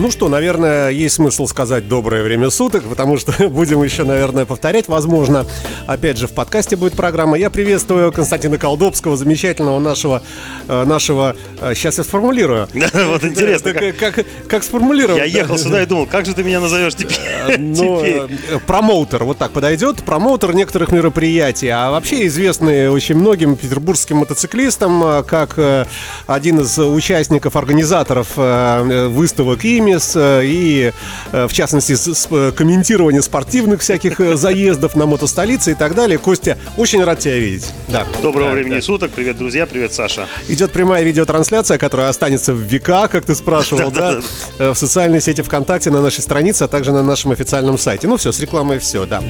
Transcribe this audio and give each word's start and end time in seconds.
Ну 0.00 0.10
что, 0.10 0.30
наверное, 0.30 0.88
есть 0.88 1.16
смысл 1.16 1.46
сказать 1.46 1.86
доброе 1.86 2.22
время 2.22 2.48
суток, 2.48 2.84
потому 2.84 3.18
что 3.18 3.48
будем 3.50 3.82
еще, 3.82 4.04
наверное, 4.04 4.46
повторять, 4.46 4.88
возможно. 4.88 5.44
Опять 5.86 6.16
же, 6.16 6.26
в 6.26 6.32
подкасте 6.32 6.74
будет 6.74 6.94
программа. 6.94 7.36
Я 7.36 7.50
приветствую 7.50 8.10
Константина 8.10 8.56
Колдобского, 8.56 9.18
замечательного 9.18 9.78
нашего, 9.78 10.22
э, 10.68 10.84
нашего... 10.84 11.36
Сейчас 11.74 11.98
я 11.98 12.04
сформулирую. 12.04 12.66
Вот 13.10 13.24
интересно, 13.24 13.74
как, 13.74 13.96
как, 13.98 14.26
как 14.48 14.64
сформулировать? 14.64 15.18
Я 15.18 15.24
ехал 15.26 15.58
сюда 15.58 15.82
и 15.82 15.86
думал, 15.86 16.06
как 16.06 16.24
же 16.24 16.32
ты 16.32 16.44
меня 16.44 16.60
назовешь 16.60 16.94
теперь? 16.94 17.58
Ну, 17.58 18.02
промоутер, 18.66 19.24
вот 19.24 19.36
так 19.36 19.50
подойдет. 19.50 20.02
Промоутер 20.02 20.54
некоторых 20.54 20.92
мероприятий. 20.92 21.68
А 21.68 21.90
вообще 21.90 22.26
известный 22.26 22.88
очень 22.88 23.16
многим 23.16 23.54
петербургским 23.54 24.18
мотоциклистам, 24.18 25.24
как 25.24 25.58
один 26.26 26.60
из 26.60 26.78
участников, 26.78 27.56
организаторов 27.56 28.28
выставок 28.36 29.64
ИМИС 29.90 30.16
и, 30.16 30.92
в 31.32 31.52
частности, 31.52 31.94
комментирования 32.52 33.20
спортивных 33.20 33.80
всяких 33.80 34.36
заездов 34.36 34.96
на 34.96 35.06
мотостолице 35.06 35.72
и 35.72 35.74
так 35.74 35.94
далее. 35.94 36.18
Костя, 36.18 36.58
очень 36.76 37.02
рад 37.04 37.18
тебя 37.18 37.38
видеть. 37.38 37.72
Да. 37.88 38.06
Доброго 38.22 38.48
да, 38.48 38.54
времени 38.54 38.76
да. 38.76 38.82
суток. 38.82 39.10
Привет, 39.10 39.38
друзья. 39.38 39.66
Привет, 39.66 39.92
Саша. 39.92 40.26
Идет 40.48 40.72
прямая 40.72 41.02
видеотрансляция, 41.02 41.78
которая 41.78 42.08
останется 42.08 42.52
в 42.52 42.60
века, 42.60 43.08
как 43.08 43.24
ты 43.24 43.34
спрашивал, 43.34 43.90
да, 43.92 44.20
в 44.58 44.74
социальной 44.74 45.20
сети 45.20 45.42
ВКонтакте, 45.42 45.90
на 45.90 46.00
нашей 46.00 46.20
странице, 46.20 46.64
а 46.64 46.68
также 46.68 46.92
на 46.92 47.02
нашем 47.02 47.32
официальном 47.32 47.78
сайте. 47.78 48.06
Ну 48.06 48.16
все, 48.16 48.32
с 48.32 48.40
рекламой 48.40 48.78
все, 48.78 49.06
да. 49.06 49.22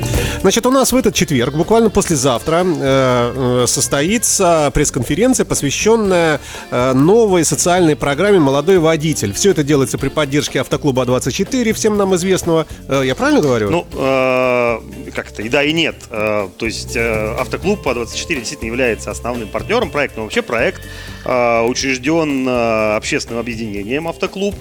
Значит, 0.42 0.66
у 0.66 0.70
нас 0.70 0.92
в 0.92 0.96
этот 0.96 1.14
четверг, 1.14 1.54
буквально 1.54 1.90
послезавтра, 1.90 2.64
э, 2.64 3.62
э, 3.62 3.66
состоится 3.66 4.70
пресс-конференция, 4.74 5.44
посвященная 5.44 6.40
э, 6.70 6.92
новой 6.92 7.44
социальной 7.44 7.96
программе 7.96 8.38
«Молодой 8.38 8.78
водитель». 8.78 9.32
Все 9.32 9.50
это 9.50 9.62
делается 9.62 9.98
при 9.98 10.08
поддержке 10.08 10.49
автоклуба 10.58 11.04
А24, 11.04 11.72
всем 11.72 11.96
нам 11.96 12.14
известного. 12.16 12.66
Я 12.88 13.14
правильно 13.14 13.40
говорю? 13.40 13.70
Ну, 13.70 13.86
э, 13.92 14.78
как-то 15.14 15.42
и 15.42 15.48
да, 15.48 15.62
и 15.62 15.72
нет. 15.72 15.96
Э, 16.10 16.48
то 16.56 16.66
есть 16.66 16.96
э, 16.96 17.34
автоклуб 17.38 17.86
А24 17.86 18.36
действительно 18.36 18.68
является 18.68 19.10
основным 19.10 19.48
партнером 19.48 19.90
проекта, 19.90 20.18
но 20.18 20.24
вообще 20.24 20.42
проект 20.42 20.82
э, 21.24 21.62
учрежден 21.62 22.48
э, 22.48 22.96
общественным 22.96 23.40
объединением 23.40 24.08
«Автоклуб», 24.08 24.54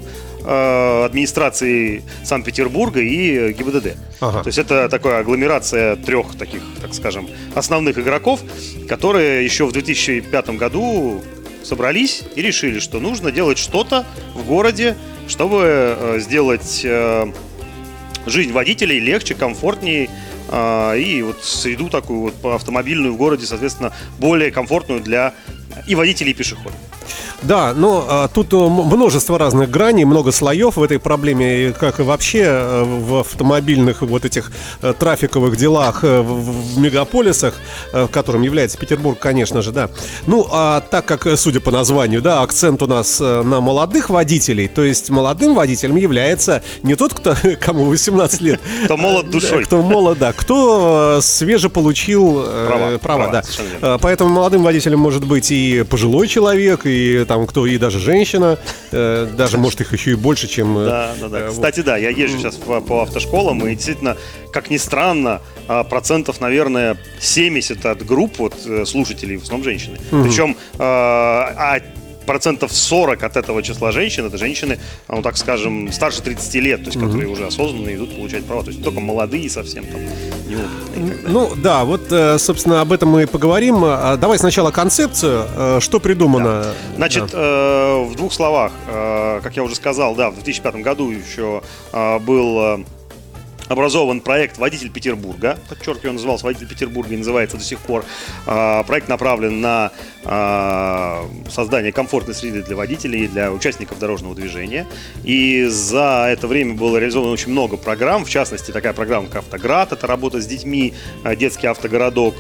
э, 0.44 1.06
администрации 1.06 2.04
Санкт-Петербурга 2.24 3.00
и 3.02 3.54
ГИБДД. 3.54 3.98
Ага. 4.20 4.44
То 4.44 4.48
есть 4.48 4.58
это 4.58 4.90
такая 4.90 5.20
агломерация 5.20 5.96
трех 5.96 6.38
таких, 6.38 6.62
так 6.82 6.94
скажем, 6.94 7.30
основных 7.56 7.98
игроков, 7.98 8.42
которые 8.88 9.44
еще 9.44 9.66
в 9.66 9.72
2005 9.72 10.50
году 10.52 11.22
собрались 11.70 12.24
и 12.36 12.42
решили, 12.42 12.80
что 12.80 13.00
нужно 13.00 13.32
делать 13.32 13.58
что-то 13.58 14.06
в 14.34 14.44
городе, 14.46 14.98
чтобы 15.28 15.62
э, 15.64 16.20
сделать 16.20 16.82
э, 16.84 17.32
жизнь 18.26 18.52
водителей 18.52 19.00
легче, 19.00 19.36
комфортнее 19.36 20.10
э, 20.50 21.00
и 21.00 21.22
вот 21.22 21.44
среду 21.44 21.90
такую 21.90 22.32
вот 22.32 22.54
автомобильную 22.54 23.14
в 23.14 23.18
городе, 23.18 23.46
соответственно, 23.46 23.94
более 24.18 24.52
комфортную 24.52 25.02
для 25.02 25.34
и 25.88 25.96
водителей, 25.96 26.32
и 26.32 26.34
пешеходов. 26.34 26.76
Да, 27.42 27.74
но 27.74 28.06
а, 28.08 28.28
тут 28.28 28.54
э, 28.54 28.58
множество 28.58 29.38
разных 29.38 29.70
граней, 29.70 30.04
много 30.04 30.32
слоев 30.32 30.76
в 30.76 30.84
этой 30.84 31.00
проблеме, 31.00 31.74
как 31.78 32.00
и 32.00 32.04
вообще 32.04 32.44
э, 32.44 32.84
в 32.84 33.20
автомобильных 33.20 34.02
вот 34.02 34.26
этих 34.26 34.52
э, 34.82 34.94
трафиковых 34.98 35.56
делах 35.56 36.04
в, 36.04 36.24
в 36.24 36.78
мегаполисах, 36.78 37.56
которым 38.12 38.42
является 38.42 38.78
Петербург, 38.78 39.18
конечно 39.18 39.62
же, 39.62 39.72
да. 39.72 39.90
Ну, 40.28 40.48
а 40.52 40.82
так 40.82 41.06
как, 41.06 41.28
судя 41.38 41.62
по 41.62 41.72
названию, 41.72 42.22
да, 42.22 42.42
акцент 42.42 42.82
у 42.82 42.88
нас 42.88 43.20
на 43.20 43.62
молодых 43.62 44.10
водителей, 44.10 44.68
то 44.68 44.84
есть 44.84 45.10
молодым 45.10 45.56
водителем 45.56 45.96
является 45.96 46.62
не 46.84 46.96
тот, 46.96 47.14
кто, 47.14 47.36
кому 47.60 47.86
18 47.86 48.42
лет. 48.42 48.60
Кто 48.86 48.98
молод 48.98 49.30
душой. 49.30 49.64
Кто 49.64 49.82
молод, 49.82 50.18
да. 50.18 50.34
Кто 50.34 51.20
свеже 51.22 51.70
получил 51.70 52.44
права, 52.68 52.98
права 52.98 53.44
да. 53.82 53.98
Поэтому 54.00 54.30
молодым 54.30 54.64
водителем 54.64 55.00
может 55.00 55.26
быть 55.26 55.52
и 55.52 55.84
пожилой 55.84 56.28
человек, 56.28 56.86
и 56.86 56.99
там 57.28 57.48
кто 57.48 57.66
и 57.66 57.78
даже 57.78 58.00
женщина, 58.00 58.58
э, 58.92 59.28
даже 59.38 59.58
может 59.58 59.82
их 59.82 59.94
еще 59.94 60.12
и 60.12 60.16
больше, 60.16 60.48
чем... 60.48 60.78
Э, 60.78 60.86
да, 60.86 61.16
да, 61.20 61.28
да. 61.30 61.40
Э, 61.40 61.50
Кстати, 61.50 61.82
да, 61.82 61.98
я 61.98 62.10
езжу 62.10 62.38
сейчас 62.38 62.56
по, 62.56 62.82
по 62.82 63.04
автошколам, 63.04 63.68
и 63.68 63.76
действительно, 63.76 64.18
как 64.52 64.70
ни 64.70 64.78
странно, 64.78 65.42
а, 65.68 65.84
процентов, 65.84 66.42
наверное, 66.42 66.98
70 67.20 67.86
от 67.86 68.06
групп 68.06 68.40
вот, 68.40 68.56
э, 68.66 68.86
слушателей, 68.86 69.38
в 69.38 69.44
основном 69.44 69.64
женщины. 69.64 70.00
Угу. 70.12 70.24
Причем 70.24 70.58
а, 70.78 71.76
а 71.76 71.80
процентов 72.30 72.72
40 72.72 73.24
от 73.24 73.38
этого 73.38 73.64
числа 73.64 73.92
женщин 73.92 74.28
это 74.28 74.38
женщины, 74.38 74.78
ну 75.08 75.24
так 75.24 75.36
скажем, 75.36 75.92
старше 75.92 76.22
30 76.22 76.56
лет, 76.56 76.84
то 76.84 76.92
есть 76.92 77.00
которые 77.00 77.28
уже 77.28 77.48
осознанно 77.48 77.90
идут 77.96 78.16
получать 78.16 78.46
права. 78.46 78.62
То 78.62 78.70
есть 78.70 78.84
только 78.84 79.00
молодые 79.00 79.50
совсем 79.50 79.84
там, 79.86 80.00
неопытные. 80.48 81.18
Ну 81.28 81.56
да, 81.56 81.84
вот, 81.86 82.12
э, 82.12 82.38
собственно, 82.38 82.82
об 82.82 82.92
этом 82.92 83.10
мы 83.10 83.24
и 83.24 83.26
поговорим. 83.26 83.84
А, 83.84 84.16
давай 84.16 84.38
сначала 84.38 84.70
концепцию. 84.70 85.48
Э, 85.56 85.80
что 85.82 86.00
придумано? 86.00 86.62
Да. 86.62 86.74
Значит, 86.98 87.32
да. 87.32 87.40
э, 87.40 88.04
в 88.04 88.16
двух 88.16 88.32
словах, 88.32 88.74
как 88.86 89.56
я 89.56 89.64
уже 89.64 89.74
сказал, 89.74 90.14
да, 90.14 90.30
в 90.30 90.36
2005 90.36 90.76
году 90.76 91.10
еще 91.10 91.64
был 91.92 92.86
образован 93.70 94.20
проект 94.20 94.58
«Водитель 94.58 94.90
Петербурга». 94.90 95.58
Подчеркиваю, 95.70 96.10
он 96.10 96.16
назывался 96.16 96.46
«Водитель 96.46 96.68
Петербурга» 96.68 97.14
и 97.14 97.18
называется 97.18 97.56
до 97.56 97.64
сих 97.64 97.80
пор. 97.80 98.04
А, 98.46 98.84
проект 98.84 99.08
направлен 99.08 99.62
на 99.62 99.92
а, 100.26 101.26
создание 101.50 101.92
комфортной 101.92 102.36
среды 102.36 102.64
для 102.64 102.76
водителей 102.76 103.26
и 103.26 103.28
для 103.28 103.52
участников 103.52 104.00
дорожного 104.00 104.36
движения. 104.36 104.88
И 105.24 105.66
за 105.66 106.28
это 106.30 106.48
время 106.48 106.74
было 106.74 106.98
реализовано 106.98 107.32
очень 107.32 107.52
много 107.52 107.78
программ, 107.78 108.26
в 108.26 108.30
частности, 108.30 108.72
такая 108.72 108.94
программа, 108.94 109.28
как 109.28 109.44
«Автоград», 109.44 109.94
это 109.94 110.08
работа 110.08 110.42
с 110.42 110.48
детьми, 110.48 110.94
а, 111.24 111.36
детский 111.36 111.68
автогородок, 111.68 112.36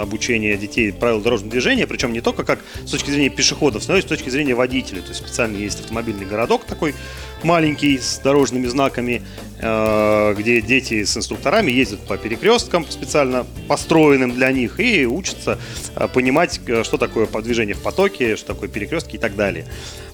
обучение 0.00 0.56
детей 0.56 0.92
правил 0.92 1.20
дорожного 1.20 1.50
движения, 1.50 1.86
причем 1.86 2.12
не 2.12 2.20
только 2.20 2.44
как 2.44 2.60
с 2.84 2.90
точки 2.90 3.10
зрения 3.10 3.30
пешеходов, 3.30 3.86
но 3.88 3.96
и 3.96 4.02
с 4.02 4.04
точки 4.04 4.30
зрения 4.30 4.54
водителей. 4.54 5.02
То 5.02 5.08
есть 5.08 5.20
специально 5.20 5.56
есть 5.56 5.80
автомобильный 5.80 6.24
городок 6.24 6.64
такой 6.64 6.94
маленький 7.42 7.98
с 7.98 8.18
дорожными 8.18 8.66
знаками, 8.66 9.22
Э, 9.58 10.34
где 10.36 10.60
дети 10.60 11.04
с 11.04 11.16
инструкторами 11.16 11.70
ездят 11.70 12.00
по 12.00 12.16
перекресткам 12.16 12.86
специально 12.88 13.46
построенным 13.68 14.32
для 14.32 14.52
них 14.52 14.80
и 14.80 15.06
учатся 15.06 15.58
э, 15.94 16.08
понимать, 16.08 16.60
э, 16.66 16.84
что 16.84 16.98
такое 16.98 17.26
движение 17.26 17.74
в 17.74 17.82
потоке, 17.82 18.36
что 18.36 18.54
такое 18.54 18.68
перекрестки 18.68 19.16
и 19.16 19.18
так 19.18 19.36
далее. 19.36 19.66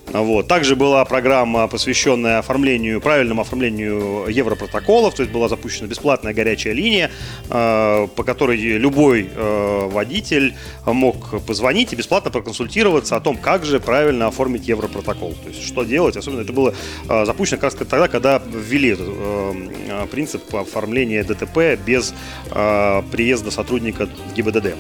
Вот. 0.07 0.47
Также 0.47 0.77
была 0.77 1.05
программа, 1.05 1.69
посвященная 1.69 2.39
оформлению, 2.39 3.01
правильному 3.01 3.43
оформлению 3.43 4.27
европротоколов, 4.29 5.15
то 5.15 5.23
есть 5.23 5.33
была 5.33 5.49
запущена 5.49 5.89
бесплатная 5.89 6.35
горячая 6.35 6.75
линия, 6.75 7.11
э, 7.49 8.09
по 8.15 8.23
которой 8.23 8.57
любой 8.57 9.31
э, 9.35 9.89
водитель 9.91 10.55
мог 10.85 11.43
позвонить 11.47 11.93
и 11.93 11.97
бесплатно 11.97 12.31
проконсультироваться 12.31 13.17
о 13.17 13.21
том, 13.21 13.37
как 13.37 13.65
же 13.65 13.81
правильно 13.81 14.27
оформить 14.27 14.69
европротокол, 14.69 15.35
то 15.43 15.49
есть 15.49 15.65
что 15.65 15.85
делать. 15.85 16.17
Особенно 16.17 16.43
это 16.43 16.53
было 16.53 16.75
э, 17.09 17.25
запущено 17.25 17.57
как 17.57 17.65
раз 17.65 17.75
тогда, 17.75 18.09
когда 18.09 18.43
ввели 18.53 18.91
этот 18.91 20.11
принцип 20.11 20.55
оформления 20.55 21.25
ДТП 21.25 21.79
без 21.85 22.15
приезда 22.51 23.51
сотрудника 23.51 24.09
ГИБДД. 24.35 24.75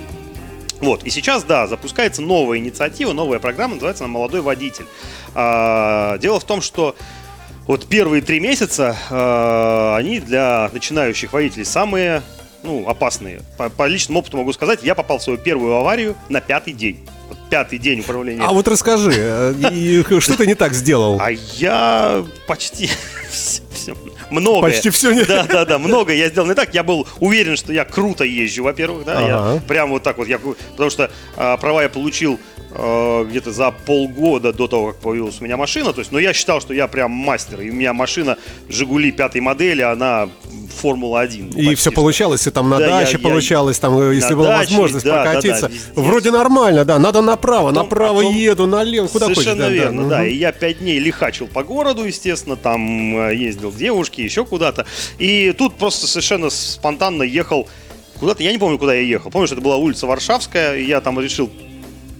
Вот, 0.82 1.04
и 1.04 1.10
сейчас, 1.10 1.44
да, 1.44 1.68
запускается 1.68 2.22
новая 2.22 2.58
инициатива, 2.58 3.12
новая 3.12 3.38
программа, 3.38 3.74
называется 3.74 4.04
она 4.04 4.12
«Молодой 4.12 4.40
водитель». 4.40 4.84
А, 5.32 6.18
дело 6.18 6.40
в 6.40 6.44
том, 6.44 6.60
что 6.60 6.96
вот 7.68 7.86
первые 7.86 8.20
три 8.20 8.40
месяца 8.40 8.96
а, 9.08 9.96
они 9.96 10.18
для 10.18 10.68
начинающих 10.72 11.32
водителей 11.32 11.64
самые 11.64 12.22
ну, 12.64 12.88
опасные. 12.88 13.42
По, 13.56 13.68
по 13.68 13.86
личному 13.86 14.20
опыту 14.20 14.38
могу 14.38 14.52
сказать, 14.52 14.80
я 14.82 14.96
попал 14.96 15.18
в 15.18 15.22
свою 15.22 15.38
первую 15.38 15.76
аварию 15.76 16.16
на 16.28 16.40
пятый 16.40 16.72
день. 16.72 17.06
Пятый 17.48 17.78
день 17.78 18.00
управления. 18.00 18.42
А 18.42 18.52
вот 18.52 18.66
расскажи, 18.66 19.12
э, 19.14 20.02
что 20.20 20.36
ты 20.36 20.46
не 20.48 20.56
так 20.56 20.72
сделал? 20.72 21.18
А 21.20 21.30
я 21.30 22.24
почти 22.48 22.90
много. 24.32 24.68
Почти 24.68 24.90
все 24.90 25.12
не 25.12 25.24
Да, 25.24 25.44
да, 25.44 25.64
да, 25.64 25.78
много 25.78 26.12
я 26.12 26.28
сделал 26.28 26.48
не 26.48 26.54
так. 26.54 26.74
Я 26.74 26.82
был 26.82 27.06
уверен, 27.20 27.56
что 27.56 27.72
я 27.72 27.84
круто 27.84 28.24
езжу, 28.24 28.64
во-первых, 28.64 29.04
да, 29.04 29.18
ага. 29.18 29.54
я 29.54 29.60
прям 29.68 29.90
вот 29.90 30.02
так 30.02 30.18
вот, 30.18 30.28
я, 30.28 30.38
потому 30.38 30.90
что 30.90 31.10
а, 31.36 31.56
права 31.56 31.82
я 31.82 31.88
получил 31.88 32.38
а, 32.74 33.24
где-то 33.24 33.52
за 33.52 33.70
полгода 33.70 34.52
до 34.52 34.66
того, 34.66 34.92
как 34.92 35.00
появилась 35.00 35.40
у 35.40 35.44
меня 35.44 35.56
машина, 35.56 35.92
то 35.92 36.00
есть, 36.00 36.10
но 36.10 36.18
я 36.18 36.32
считал, 36.32 36.60
что 36.60 36.72
я 36.72 36.88
прям 36.88 37.10
мастер, 37.10 37.60
и 37.60 37.70
у 37.70 37.74
меня 37.74 37.92
машина 37.92 38.38
Жигули 38.68 39.12
пятой 39.12 39.40
модели, 39.40 39.82
она 39.82 40.28
Формула-1. 40.80 41.54
И 41.54 41.74
все 41.74 41.92
получалось, 41.92 42.46
и 42.46 42.50
там 42.50 42.70
на 42.70 42.78
да, 42.78 42.88
даче 42.88 43.12
я, 43.12 43.18
получалось, 43.18 43.78
там, 43.78 43.98
э, 43.98 44.14
если 44.14 44.34
была 44.34 44.58
даче, 44.58 44.70
возможность 44.70 45.04
да, 45.04 45.22
прокатиться. 45.22 45.68
Да, 45.68 45.74
да, 45.96 46.02
Вроде 46.02 46.30
нормально, 46.30 46.84
да, 46.84 46.98
надо 46.98 47.20
направо, 47.20 47.68
потом, 47.68 47.82
направо 47.82 48.22
потом... 48.22 48.34
еду, 48.34 48.66
налево, 48.66 49.06
куда 49.06 49.26
Совершенно 49.26 49.64
хочешь. 49.64 49.78
верно, 49.78 50.02
да, 50.04 50.08
да. 50.08 50.26
И 50.26 50.34
я 50.34 50.52
пять 50.52 50.78
дней 50.78 50.98
лихачил 50.98 51.48
по 51.48 51.62
городу, 51.62 52.04
естественно, 52.04 52.56
там 52.56 53.28
э, 53.28 53.36
ездил 53.36 53.70
к 53.70 53.76
девушке, 53.76 54.24
еще 54.24 54.46
куда-то. 54.46 54.86
И 55.18 55.52
тут 55.52 55.74
просто 55.74 56.06
совершенно 56.06 56.48
спонтанно 56.48 57.22
ехал 57.22 57.68
куда-то, 58.18 58.42
я 58.42 58.52
не 58.52 58.58
помню, 58.58 58.78
куда 58.78 58.94
я 58.94 59.02
ехал. 59.02 59.30
Помню, 59.30 59.46
что 59.46 59.56
это 59.56 59.62
была 59.62 59.76
улица 59.76 60.06
Варшавская, 60.06 60.76
и 60.76 60.84
я 60.84 61.00
там 61.00 61.20
решил 61.20 61.50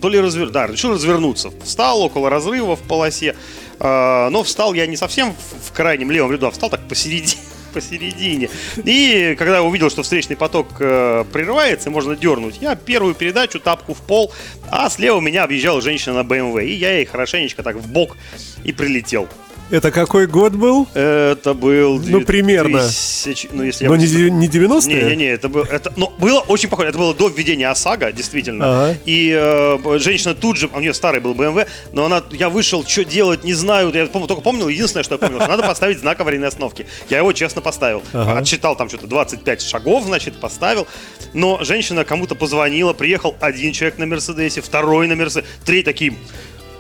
то 0.03 0.09
ли 0.09 0.21
развер... 0.21 0.51
да, 0.51 0.67
решил 0.67 0.93
развернуться. 0.93 1.53
Встал 1.63 2.03
около 2.03 2.29
разрыва 2.29 2.77
в 2.77 2.83
полосе, 2.83 3.37
А, 3.79 4.29
но 4.31 4.43
встал 4.43 4.75
я 4.75 4.87
не 4.87 4.97
совсем 4.97 5.35
в 5.65 5.73
крайнем 5.73 6.11
левом 6.11 6.33
ряду, 6.33 6.49
а 6.49 6.51
встал 6.51 6.69
так 6.69 6.87
посередине. 6.89 7.41
посередине. 7.73 8.51
И 8.85 9.35
когда 9.39 9.57
я 9.57 9.63
увидел, 9.63 9.91
что 9.91 10.03
встречный 10.03 10.37
поток 10.37 10.69
э, 10.81 11.25
прерывается, 11.33 11.91
можно 11.91 12.17
дернуть, 12.17 12.59
я 12.61 12.75
первую 12.75 13.15
передачу 13.15 13.61
тапку 13.61 13.95
в 13.95 13.99
пол, 13.99 14.33
а 14.71 14.91
слева 14.91 15.21
меня 15.21 15.45
объезжала 15.45 15.81
женщина 15.81 16.23
на 16.23 16.27
BMW, 16.27 16.65
и 16.65 16.73
я 16.73 16.97
ей 16.97 17.07
хорошенечко 17.07 17.63
так 17.63 17.77
в 17.77 17.89
бок 17.89 18.17
и 18.65 18.73
прилетел. 18.73 19.29
Это 19.73 19.91
какой 19.91 20.27
год 20.27 20.53
был? 20.53 20.87
Это 20.93 21.55
был... 21.55 21.99
Ну, 21.99 22.21
примерно. 22.21 22.81
2000, 22.81 23.49
ну, 23.53 23.63
если 23.63 23.85
я 23.85 23.89
Но 23.91 23.97
вот- 23.97 24.03
не, 24.03 24.07
де- 24.07 24.31
не 24.31 24.47
90-е? 24.47 25.03
Не-не-не, 25.03 25.25
это 25.29 25.49
было, 25.49 25.65
это, 25.65 25.91
но 25.97 26.13
было 26.19 26.41
очень 26.41 26.69
похоже. 26.69 26.91
Это 26.91 26.99
было 26.99 27.15
до 27.15 27.29
введения 27.29 27.71
ОСАГО, 27.71 28.13
действительно. 28.13 28.65
Ага. 28.89 28.99
И 29.07 29.33
э, 29.35 29.99
женщина 29.99 30.35
тут 30.35 30.59
же, 30.59 30.69
а 30.75 30.77
у 30.77 30.81
нее 30.81 30.93
старый 30.93 31.23
был 31.23 31.33
BMW, 31.33 31.67
но 31.95 32.05
она, 32.05 32.23
я 32.33 32.51
вышел, 32.51 32.85
что 32.87 33.03
делать, 33.03 33.45
не 33.45 33.55
знаю. 33.55 33.91
Я 33.95 34.07
только 34.09 34.43
помнил, 34.43 34.69
единственное, 34.69 35.05
что 35.05 35.15
я 35.15 35.19
помнил, 35.19 35.41
что 35.41 35.49
надо 35.49 35.63
поставить 35.63 36.01
знак 36.01 36.21
аварийной 36.21 36.49
остановки. 36.49 36.87
Я 37.09 37.19
его 37.19 37.33
честно 37.33 37.63
поставил. 37.63 38.03
Ага. 38.13 38.41
Отсчитал 38.41 38.77
там 38.77 38.91
что-то 38.91 39.07
25 39.07 39.63
шагов, 39.63 40.05
значит, 40.05 40.35
поставил. 40.39 40.87
Но 41.33 41.65
женщина 41.65 42.05
кому-то 42.05 42.35
позвонила, 42.35 42.93
приехал 42.93 43.35
один 43.41 43.73
человек 43.73 43.97
на 43.97 44.05
Мерседесе, 44.05 44.61
второй 44.61 45.09
на 45.09 45.17
Мерседесе, 45.17 45.49
третий 45.65 45.85
такие 45.85 46.15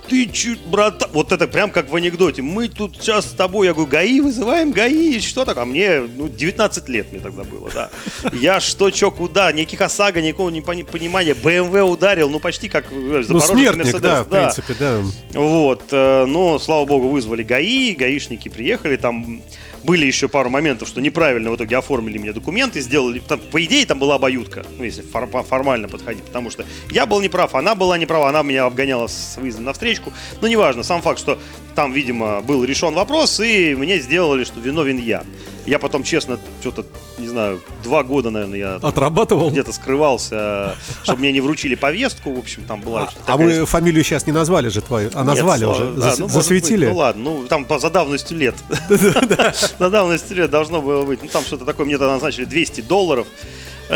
ты 0.09 0.27
чуть, 0.27 0.61
брат, 0.67 1.09
вот 1.13 1.33
это 1.33 1.47
прям 1.47 1.71
как 1.71 1.89
в 1.91 1.97
анекдоте. 1.97 2.43
Мы 2.43 2.69
тут 2.69 2.97
сейчас 2.97 3.27
с 3.27 3.31
тобой, 3.33 3.67
я 3.67 3.73
говорю, 3.73 3.91
ГАИ, 3.91 4.21
вызываем 4.21 4.73
ГАИ, 4.73 5.21
что 5.21 5.45
так? 5.45 5.57
А 5.59 5.65
мне, 5.65 6.01
ну, 6.01 6.29
19 6.29 6.89
лет 6.89 7.13
мне 7.13 7.21
тогда 7.21 7.45
было, 7.45 7.71
да. 7.73 7.91
Я 8.33 8.61
что, 8.61 8.91
что, 8.91 9.11
куда, 9.11 9.53
никаких 9.53 9.81
ОСАГО, 9.81 10.21
никакого 10.21 10.51
не 10.51 10.61
пони- 10.61 10.83
понимания. 10.83 11.35
БМВ 11.35 11.75
ударил, 11.91 12.29
ну, 12.31 12.41
почти 12.41 12.69
как 12.69 12.87
э, 12.91 12.95
Ну, 12.95 13.23
Запорожец 13.23 13.47
смертник, 13.49 13.77
Мерседес, 13.85 14.01
да, 14.01 14.23
в 14.25 14.29
принципе, 14.29 14.75
да. 14.79 15.03
вот, 15.35 15.83
э, 15.91 16.25
но, 16.27 16.59
слава 16.59 16.85
богу, 16.85 17.09
вызвали 17.09 17.43
ГАИ, 17.43 17.95
гаишники 17.95 18.49
приехали, 18.49 18.97
там 18.97 19.41
были 19.85 20.07
еще 20.07 20.29
пару 20.29 20.51
моментов, 20.51 20.89
что 20.89 21.01
неправильно 21.01 21.51
в 21.51 21.57
итоге 21.57 21.77
оформили 21.77 22.19
мне 22.19 22.33
документы, 22.33 22.81
сделали, 22.81 23.19
там, 23.21 23.41
по 23.41 23.63
идее, 23.65 23.85
там 23.87 23.99
была 23.99 24.17
обоюдка, 24.17 24.65
ну, 24.79 24.85
если 24.85 25.03
фор- 25.03 25.45
формально 25.45 25.89
подходить, 25.89 26.25
потому 26.25 26.51
что 26.51 26.65
я 26.91 27.07
был 27.07 27.21
неправ, 27.21 27.55
она 27.55 27.75
была 27.75 27.99
неправа, 27.99 28.29
она 28.29 28.43
меня 28.43 28.65
обгоняла 28.65 29.07
с 29.07 29.37
выездом 29.37 29.65
на 29.65 29.73
встречку, 29.73 30.13
но 30.41 30.49
неважно, 30.49 30.83
сам 30.83 31.03
факт, 31.03 31.19
что 31.19 31.39
там, 31.75 31.93
видимо, 31.93 32.41
был 32.43 32.65
решен 32.65 32.95
вопрос, 32.95 33.41
и 33.41 33.75
мне 33.75 33.99
сделали, 33.99 34.45
что 34.45 34.61
виновен 34.61 34.99
я. 34.99 35.25
Я 35.67 35.79
потом, 35.79 36.03
честно, 36.03 36.39
что-то, 36.61 36.85
не 37.19 37.29
знаю, 37.29 37.61
два 37.85 38.03
года, 38.03 38.31
наверное, 38.31 38.59
я 38.59 38.75
Отрабатывал? 38.77 39.51
где-то 39.51 39.73
скрывался, 39.73 40.77
чтобы 41.03 41.21
мне 41.21 41.33
не 41.33 41.41
вручили 41.41 41.75
повестку, 41.75 42.33
в 42.33 42.39
общем, 42.39 42.65
там 42.65 42.81
была 42.81 43.11
А, 43.27 43.35
а 43.35 43.37
мы 43.37 43.65
фамилию 43.65 44.03
сейчас 44.03 44.27
не 44.27 44.33
назвали 44.33 44.69
же 44.69 44.81
твою, 44.81 45.11
а 45.15 45.23
назвали 45.23 45.65
уже, 45.65 45.85
ну, 45.85 46.29
засветили. 46.29 46.87
ну 46.87 46.97
ладно, 46.97 47.23
ну 47.23 47.47
там 47.47 47.65
по 47.65 47.79
за 47.79 47.91
давностью 47.91 48.39
лет. 48.39 48.55
За 49.79 49.91
давностью 49.91 50.37
лет 50.37 50.51
должно 50.51 50.83
было 50.83 51.05
быть. 51.05 51.23
Ну 51.23 51.29
там 51.29 51.43
что-то 51.45 51.65
такое, 51.65 51.87
мне 51.87 51.99
тогда 51.99 52.15
назначили 52.15 52.45
200 52.45 52.83
долларов. 52.83 53.27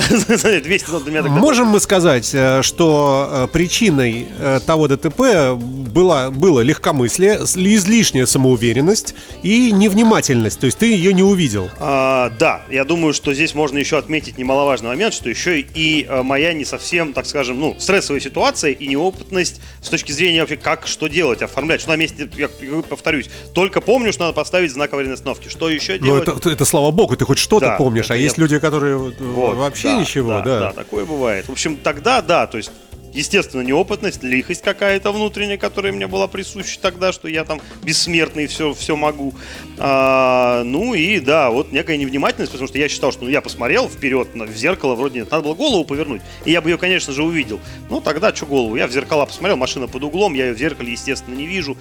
200 0.00 0.87
долларов 0.87 1.04
для 1.04 1.12
меня 1.12 1.22
тогда... 1.22 1.38
Можем 1.38 1.69
мы 1.69 1.81
сказать, 1.81 2.31
э, 2.34 2.62
что 2.62 3.28
э, 3.31 3.46
причиной 3.52 4.26
э, 4.38 4.60
того 4.64 4.88
ДТП 4.88 5.54
была, 5.56 6.31
было 6.31 6.60
легкомыслие, 6.60 7.37
излишняя 7.37 8.26
самоуверенность 8.26 9.14
и 9.43 9.72
невнимательность, 9.72 10.60
то 10.60 10.66
есть 10.66 10.78
ты 10.78 10.93
ее 10.93 11.12
не 11.12 11.22
увидел. 11.22 11.70
А, 11.78 12.31
да, 12.38 12.62
я 12.70 12.84
думаю, 12.84 13.14
что 13.14 13.32
здесь 13.32 13.54
можно 13.54 13.78
еще 13.78 13.96
отметить 13.98 14.38
немаловажный 14.38 14.88
момент, 14.90 15.14
что 15.14 15.28
еще 15.28 15.60
и 15.60 16.06
моя 16.22 16.52
не 16.52 16.64
совсем, 16.64 17.12
так 17.12 17.26
скажем, 17.26 17.58
ну, 17.58 17.76
стрессовая 17.78 18.20
ситуация 18.20 18.72
и 18.72 18.87
неопытность 18.87 19.60
с 19.81 19.88
точки 19.88 20.12
зрения 20.12 20.40
вообще, 20.40 20.56
как, 20.56 20.87
что 20.87 21.06
делать, 21.08 21.43
оформлять. 21.43 21.81
Что 21.81 21.90
на 21.90 21.96
месте, 21.96 22.28
я 22.37 22.48
повторюсь, 22.88 23.28
только 23.54 23.81
помню, 23.81 24.12
что 24.12 24.25
надо 24.25 24.34
поставить 24.34 24.72
знак 24.72 24.93
аварийной 24.93 25.14
остановки. 25.14 25.48
Что 25.48 25.69
еще 25.70 25.96
Ну, 26.00 26.06
делать? 26.06 26.28
это, 26.28 26.50
это 26.50 26.64
слава 26.64 26.90
богу, 26.90 27.16
ты 27.16 27.25
хоть 27.25 27.38
что-то 27.38 27.66
Да, 27.66 27.76
помнишь, 27.76 28.10
а 28.10 28.14
это 28.14 28.22
есть 28.22 28.37
я- 28.37 28.43
люди, 28.43 28.58
которые 28.58 28.96
вот, 28.96 29.14
Вот, 29.20 29.56
вообще 29.86 29.96
да, 29.96 30.00
ничего, 30.00 30.30
да, 30.30 30.42
да. 30.42 30.60
да, 30.60 30.72
такое 30.72 31.04
бывает. 31.04 31.48
В 31.48 31.52
общем, 31.52 31.76
тогда 31.76 32.22
да, 32.22 32.46
то 32.46 32.56
есть 32.56 32.70
Естественно, 33.16 33.62
неопытность, 33.62 34.22
лихость 34.22 34.60
какая-то 34.60 35.10
внутренняя, 35.10 35.56
которая 35.56 35.90
мне 35.90 36.06
была 36.06 36.28
присуща 36.28 36.78
тогда, 36.78 37.12
что 37.12 37.28
я 37.28 37.44
там 37.44 37.62
бессмертный, 37.82 38.46
все, 38.46 38.74
все 38.74 38.94
могу. 38.94 39.32
А, 39.78 40.62
ну 40.64 40.92
и 40.92 41.18
да, 41.18 41.48
вот 41.50 41.72
некая 41.72 41.96
невнимательность, 41.96 42.52
потому 42.52 42.68
что 42.68 42.76
я 42.76 42.90
считал, 42.90 43.12
что 43.12 43.24
ну, 43.24 43.30
я 43.30 43.40
посмотрел 43.40 43.88
вперед 43.88 44.28
в 44.34 44.54
зеркало, 44.54 44.96
вроде 44.96 45.20
нет, 45.20 45.30
надо 45.30 45.44
было 45.44 45.54
голову 45.54 45.84
повернуть, 45.86 46.20
и 46.44 46.50
я 46.50 46.60
бы 46.60 46.68
ее, 46.68 46.76
конечно 46.76 47.14
же, 47.14 47.22
увидел. 47.22 47.58
Ну 47.88 48.02
тогда 48.02 48.34
что 48.34 48.44
голову? 48.44 48.76
Я 48.76 48.86
в 48.86 48.92
зеркала 48.92 49.24
посмотрел, 49.24 49.56
машина 49.56 49.88
под 49.88 50.04
углом, 50.04 50.34
я 50.34 50.48
ее 50.48 50.52
в 50.52 50.58
зеркале, 50.58 50.92
естественно, 50.92 51.34
не 51.34 51.46
вижу. 51.46 51.78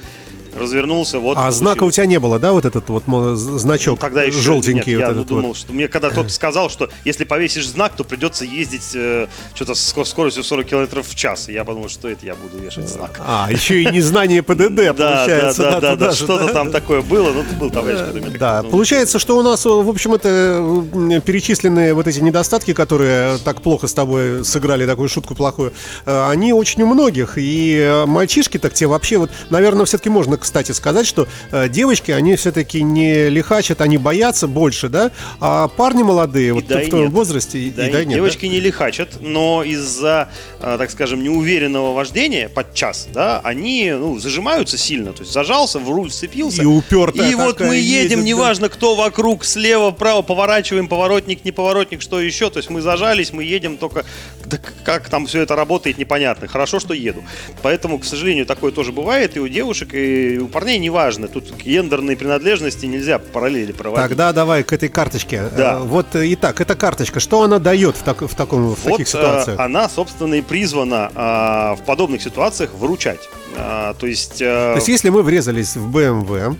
Развернулся, 0.55 1.19
вот. 1.19 1.37
А 1.37 1.51
знака 1.51 1.83
у 1.83 1.91
тебя 1.91 2.05
не 2.05 2.19
было, 2.19 2.39
да, 2.39 2.53
вот 2.53 2.65
этот 2.65 2.87
вот 2.89 3.03
значок 3.37 3.99
Тогда 3.99 4.23
еще 4.23 4.39
желтенький 4.39 4.93
нет, 4.93 5.01
вот 5.01 5.07
я 5.07 5.11
этот 5.11 5.27
думал, 5.27 5.47
вот. 5.49 5.57
что 5.57 5.73
мне 5.73 5.87
когда 5.87 6.09
кто-то 6.09 6.29
сказал, 6.29 6.69
что 6.69 6.89
если 7.03 7.25
повесишь 7.25 7.67
знак, 7.67 7.93
то 7.95 8.03
придется 8.03 8.45
ездить 8.45 8.91
э, 8.95 9.27
что-то 9.53 9.75
с 9.75 9.93
ко- 9.93 10.05
скоростью 10.05 10.43
40 10.43 10.65
километров 10.65 11.07
в 11.07 11.15
час. 11.15 11.49
И 11.49 11.53
я 11.53 11.63
подумал, 11.65 11.89
что 11.89 12.07
это 12.09 12.25
я 12.25 12.35
буду 12.35 12.57
вешать 12.57 12.87
знак. 12.87 13.19
А, 13.19 13.47
еще 13.51 13.81
и 13.81 13.85
незнание 13.85 14.41
ПДД, 14.43 14.75
получается. 14.97 15.61
да, 15.63 15.79
да, 15.79 15.95
да, 15.95 16.13
что-то 16.13 16.53
там 16.53 16.71
такое 16.71 17.01
было, 17.01 17.31
ну, 17.31 17.43
был 17.59 17.69
товарищ, 17.69 17.99
который 17.99 18.37
Да, 18.37 18.61
ну, 18.63 18.69
получается, 18.69 19.19
что 19.19 19.37
у 19.37 19.41
нас, 19.41 19.65
в 19.65 19.89
общем, 19.89 20.13
это 20.13 21.21
перечисленные 21.25 21.93
вот 21.93 22.07
эти 22.07 22.19
недостатки, 22.19 22.73
которые 22.73 23.37
так 23.39 23.61
плохо 23.61 23.87
с 23.87 23.93
тобой 23.93 24.45
сыграли 24.45 24.85
такую 24.85 25.09
шутку 25.09 25.35
плохую, 25.35 25.73
э, 26.05 26.29
они 26.29 26.53
очень 26.53 26.81
у 26.83 26.87
многих. 26.87 27.37
И 27.37 27.77
э, 27.77 28.05
мальчишки 28.05 28.57
так 28.57 28.73
те 28.73 28.87
вообще 28.87 29.17
вот, 29.17 29.31
наверное, 29.49 29.85
все-таки 29.85 30.09
можно, 30.09 30.37
кстати, 30.45 30.71
сказать, 30.71 31.05
что 31.07 31.27
э, 31.51 31.67
девочки, 31.69 32.11
они 32.11 32.35
все-таки 32.35 32.81
не 32.81 33.29
лихачат, 33.29 33.81
они 33.81 33.97
боятся 33.97 34.47
больше, 34.47 34.89
да, 34.89 35.11
а 35.39 35.67
парни 35.67 36.03
молодые, 36.03 36.53
вот 36.53 36.67
да, 36.67 36.79
в 36.79 36.83
и 36.83 36.89
твоем 36.89 37.05
нет. 37.05 37.13
возрасте, 37.13 37.59
и, 37.59 37.71
Да, 37.71 37.87
и 37.87 37.91
да, 37.91 38.01
и 38.01 38.05
нет, 38.05 38.15
девочки 38.15 38.45
не 38.45 38.59
лихачат, 38.59 39.21
но 39.21 39.63
из-за, 39.63 40.29
э, 40.61 40.75
так 40.77 40.91
скажем, 40.91 41.23
неуверенного 41.23 41.93
вождения 41.93 42.47
под 42.47 42.73
час, 42.73 43.07
да, 43.13 43.41
они 43.43 43.91
ну, 43.91 44.19
зажимаются 44.19 44.77
сильно. 44.77 45.13
То 45.13 45.21
есть 45.21 45.33
зажался, 45.33 45.79
в 45.79 45.89
руль 45.89 46.11
сцепился. 46.11 46.61
И 46.61 46.65
упертая 46.65 47.29
И 47.29 47.35
вот 47.35 47.59
мы 47.59 47.75
едем, 47.75 48.01
едет, 48.01 48.19
да. 48.19 48.23
неважно, 48.23 48.69
кто 48.69 48.95
вокруг, 48.95 49.45
слева, 49.45 49.91
вправо, 49.91 50.21
поворачиваем, 50.21 50.87
поворотник, 50.87 51.43
не 51.43 51.51
поворотник, 51.51 52.01
что 52.01 52.19
еще. 52.19 52.49
То 52.49 52.57
есть 52.57 52.69
мы 52.69 52.81
зажались, 52.81 53.33
мы 53.33 53.43
едем 53.43 53.77
только... 53.77 54.05
да 54.45 54.59
как 54.83 55.09
там 55.09 55.25
все 55.25 55.41
это 55.41 55.55
работает, 55.55 55.97
непонятно. 55.97 56.47
Хорошо, 56.47 56.79
что 56.79 56.93
еду. 56.93 57.23
Поэтому, 57.61 57.99
к 57.99 58.05
сожалению, 58.05 58.45
такое 58.45 58.71
тоже 58.71 58.91
бывает 58.91 59.35
и 59.35 59.39
у 59.39 59.47
девушек, 59.47 59.93
и 59.93 60.34
у 60.39 60.47
парней 60.47 60.77
неважно. 60.79 61.27
Тут 61.27 61.51
гендерные 61.63 62.15
принадлежности 62.17 62.85
нельзя 62.85 63.19
параллели 63.19 63.71
проводить. 63.71 64.07
Тогда 64.09 64.33
давай 64.33 64.63
к 64.63 64.73
этой 64.73 64.89
карточке. 64.89 65.43
Да. 65.55 65.73
Э, 65.75 65.79
Вот, 65.79 66.15
э, 66.15 66.33
итак, 66.33 66.61
эта 66.61 66.75
карточка, 66.75 67.19
что 67.19 67.43
она 67.43 67.59
дает 67.59 67.95
в, 67.97 68.03
так- 68.03 68.21
в, 68.21 68.35
таком, 68.35 68.75
в 68.75 68.81
таких 68.81 68.99
Вот, 68.99 69.07
ситуациях? 69.07 69.59
э, 69.59 69.63
она, 69.63 69.89
собственно, 69.89 70.35
и 70.35 70.41
призвана 70.41 71.11
а, 71.15 71.75
в 71.75 71.81
подобных 71.83 72.21
ситуациях 72.21 72.71
выручать. 72.73 73.19
А, 73.57 73.93
то 73.93 74.07
есть, 74.07 74.41
э, 74.41 74.45
То 74.45 74.75
есть, 74.75 74.87
если 74.87 75.09
мы 75.09 75.23
врезались 75.23 75.75
в 75.75 75.95
BMW, 75.95 76.55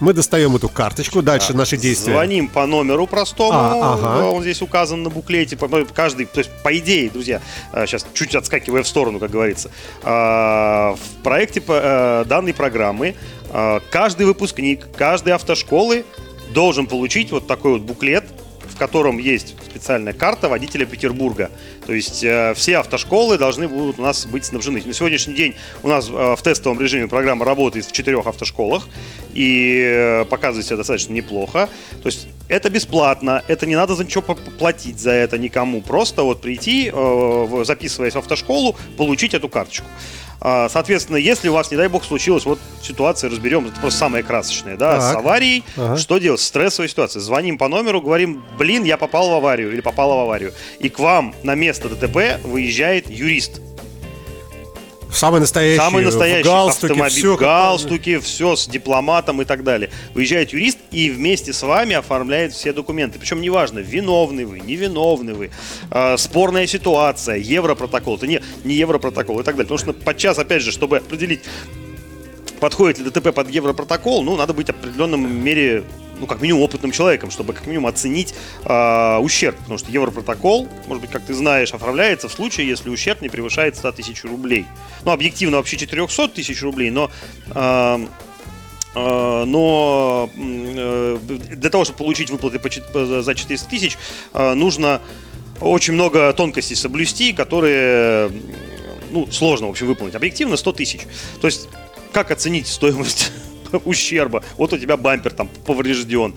мы 0.00 0.12
достаем 0.12 0.54
эту 0.56 0.68
карточку, 0.68 1.22
дальше 1.22 1.54
наши 1.54 1.76
действия. 1.76 2.12
звоним 2.12 2.48
по 2.48 2.66
номеру 2.66 3.06
простому, 3.06 3.52
А, 3.52 3.94
ага. 3.94 4.26
он 4.26 4.42
здесь 4.42 4.62
указан 4.62 5.02
на 5.02 5.10
буклете, 5.10 5.56
каждый, 5.94 6.26
то 6.26 6.38
есть, 6.38 6.50
по 6.62 6.76
идее, 6.76 7.10
друзья, 7.10 7.40
сейчас 7.72 8.06
чуть 8.14 8.34
отскакивая 8.34 8.82
в 8.82 8.88
сторону, 8.88 9.18
как 9.18 9.30
говорится, 9.30 9.70
а, 10.02 10.94
в 10.94 11.22
проекте 11.22 11.62
э, 11.66 12.24
данной 12.26 12.54
программы 12.54 13.14
каждый 13.90 14.26
выпускник, 14.26 14.86
каждой 14.94 15.32
автошколы 15.32 16.04
должен 16.52 16.86
получить 16.86 17.30
вот 17.32 17.46
такой 17.46 17.72
вот 17.72 17.82
буклет, 17.82 18.24
в 18.78 18.80
котором 18.80 19.18
есть 19.18 19.56
специальная 19.68 20.12
карта 20.12 20.48
водителя 20.48 20.86
Петербурга. 20.86 21.50
То 21.84 21.92
есть 21.92 22.22
э, 22.22 22.54
все 22.54 22.78
автошколы 22.78 23.36
должны 23.36 23.66
будут 23.66 23.98
у 23.98 24.02
нас 24.02 24.24
быть 24.24 24.44
снабжены. 24.44 24.80
На 24.86 24.92
сегодняшний 24.92 25.34
день 25.34 25.56
у 25.82 25.88
нас 25.88 26.08
э, 26.08 26.36
в 26.36 26.40
тестовом 26.42 26.80
режиме 26.80 27.08
программа 27.08 27.44
работает 27.44 27.86
в 27.86 27.90
четырех 27.90 28.28
автошколах 28.28 28.86
и 29.34 29.82
э, 29.84 30.24
показывает 30.26 30.64
себя 30.64 30.76
достаточно 30.76 31.12
неплохо. 31.12 31.68
То 32.04 32.06
есть 32.06 32.28
это 32.48 32.70
бесплатно, 32.70 33.42
это 33.48 33.66
не 33.66 33.74
надо 33.74 33.96
за 33.96 34.04
ничего 34.04 34.22
платить 34.22 35.00
за 35.00 35.10
это 35.10 35.38
никому. 35.38 35.82
Просто 35.82 36.22
вот 36.22 36.40
прийти, 36.40 36.92
э, 36.94 37.64
записываясь 37.66 38.14
в 38.14 38.18
автошколу, 38.18 38.76
получить 38.96 39.34
эту 39.34 39.48
карточку. 39.48 39.86
А, 40.40 40.68
Соответственно, 40.68 41.16
если 41.16 41.48
у 41.48 41.52
вас, 41.52 41.70
не 41.70 41.76
дай 41.76 41.88
бог, 41.88 42.04
случилась 42.04 42.44
вот 42.44 42.60
ситуация, 42.80 43.28
разберем, 43.30 43.66
это 43.66 43.80
просто 43.80 43.98
самое 43.98 44.22
красочное, 44.22 44.76
да, 44.76 45.00
с 45.00 45.08
Так. 45.08 45.16
аварией, 45.16 45.64
Ага. 45.76 45.96
что 45.96 46.18
делать? 46.18 46.40
Стрессовая 46.40 46.88
ситуация. 46.88 47.18
Звоним 47.20 47.58
по 47.58 47.66
номеру, 47.66 48.00
говорим, 48.00 48.44
блин, 48.56 48.67
я 48.68 48.96
попал 48.96 49.30
в 49.30 49.32
аварию 49.34 49.72
или 49.72 49.80
попала 49.80 50.14
в 50.14 50.20
аварию. 50.20 50.52
И 50.78 50.88
к 50.88 50.98
вам 50.98 51.34
на 51.42 51.54
место 51.54 51.88
ДТП 51.88 52.40
выезжает 52.44 53.10
юрист. 53.10 53.60
Самый 55.10 55.40
настоящий, 55.40 55.78
Самый 55.78 56.04
настоящий 56.04 56.42
в 56.42 56.46
галстуке, 56.46 56.92
автомобиль, 56.92 57.16
все 57.16 57.36
в 57.36 57.38
галстуке, 57.38 58.20
все 58.20 58.56
с 58.56 58.66
дипломатом 58.68 59.40
и 59.40 59.44
так 59.44 59.64
далее. 59.64 59.90
Выезжает 60.12 60.52
юрист 60.52 60.78
и 60.90 61.10
вместе 61.10 61.52
с 61.52 61.62
вами 61.62 61.94
оформляет 61.94 62.52
все 62.52 62.72
документы. 62.72 63.18
Причем 63.18 63.40
неважно, 63.40 63.78
виновны 63.78 64.46
вы, 64.46 64.60
невиновны 64.60 65.32
вы, 65.32 65.50
э, 65.90 66.16
спорная 66.18 66.66
ситуация, 66.66 67.36
европротокол, 67.36 68.16
это 68.16 68.26
не, 68.26 68.42
не 68.64 68.74
европротокол 68.74 69.40
и 69.40 69.42
так 69.42 69.56
далее. 69.56 69.68
Потому 69.68 69.78
что 69.78 69.92
подчас, 70.04 70.38
опять 70.38 70.62
же, 70.62 70.72
чтобы 70.72 70.98
определить 70.98 71.40
подходит 72.58 72.98
ли 72.98 73.04
ДТП 73.04 73.32
под 73.32 73.50
Европротокол, 73.50 74.22
ну, 74.24 74.36
надо 74.36 74.52
быть 74.52 74.66
в 74.66 74.70
определенном 74.70 75.42
мере 75.42 75.84
ну, 76.20 76.26
как 76.26 76.40
минимум, 76.40 76.62
опытным 76.62 76.92
человеком, 76.92 77.30
чтобы 77.30 77.52
как 77.52 77.66
минимум 77.66 77.86
оценить 77.86 78.34
э, 78.64 79.18
ущерб. 79.18 79.56
Потому 79.58 79.78
что 79.78 79.90
Европротокол, 79.90 80.68
может 80.86 81.02
быть, 81.02 81.10
как 81.10 81.22
ты 81.22 81.34
знаешь, 81.34 81.72
оформляется 81.72 82.28
в 82.28 82.32
случае, 82.32 82.68
если 82.68 82.90
ущерб 82.90 83.22
не 83.22 83.28
превышает 83.28 83.76
100 83.76 83.92
тысяч 83.92 84.24
рублей. 84.24 84.66
Ну, 85.04 85.12
объективно 85.12 85.58
вообще 85.58 85.76
400 85.76 86.28
тысяч 86.28 86.62
рублей, 86.62 86.90
но... 86.90 87.10
Э, 87.54 87.98
но 88.94 90.28
для 90.34 91.70
того, 91.70 91.84
чтобы 91.84 91.98
получить 91.98 92.30
выплаты 92.30 92.58
за 93.22 93.34
400 93.34 93.68
тысяч, 93.68 93.96
нужно 94.34 95.00
очень 95.60 95.92
много 95.92 96.32
тонкостей 96.32 96.74
соблюсти, 96.74 97.32
которые 97.32 98.32
ну, 99.10 99.30
сложно, 99.30 99.66
в 99.68 99.70
общем, 99.70 99.86
выполнить. 99.86 100.14
Объективно 100.14 100.56
100 100.56 100.72
тысяч. 100.72 101.00
То 101.40 101.46
есть, 101.46 101.68
как 102.12 102.30
оценить 102.30 102.66
стоимость 102.66 103.32
ущерба? 103.84 104.42
Вот 104.56 104.72
у 104.72 104.78
тебя 104.78 104.96
бампер 104.96 105.32
там 105.32 105.48
поврежден. 105.66 106.34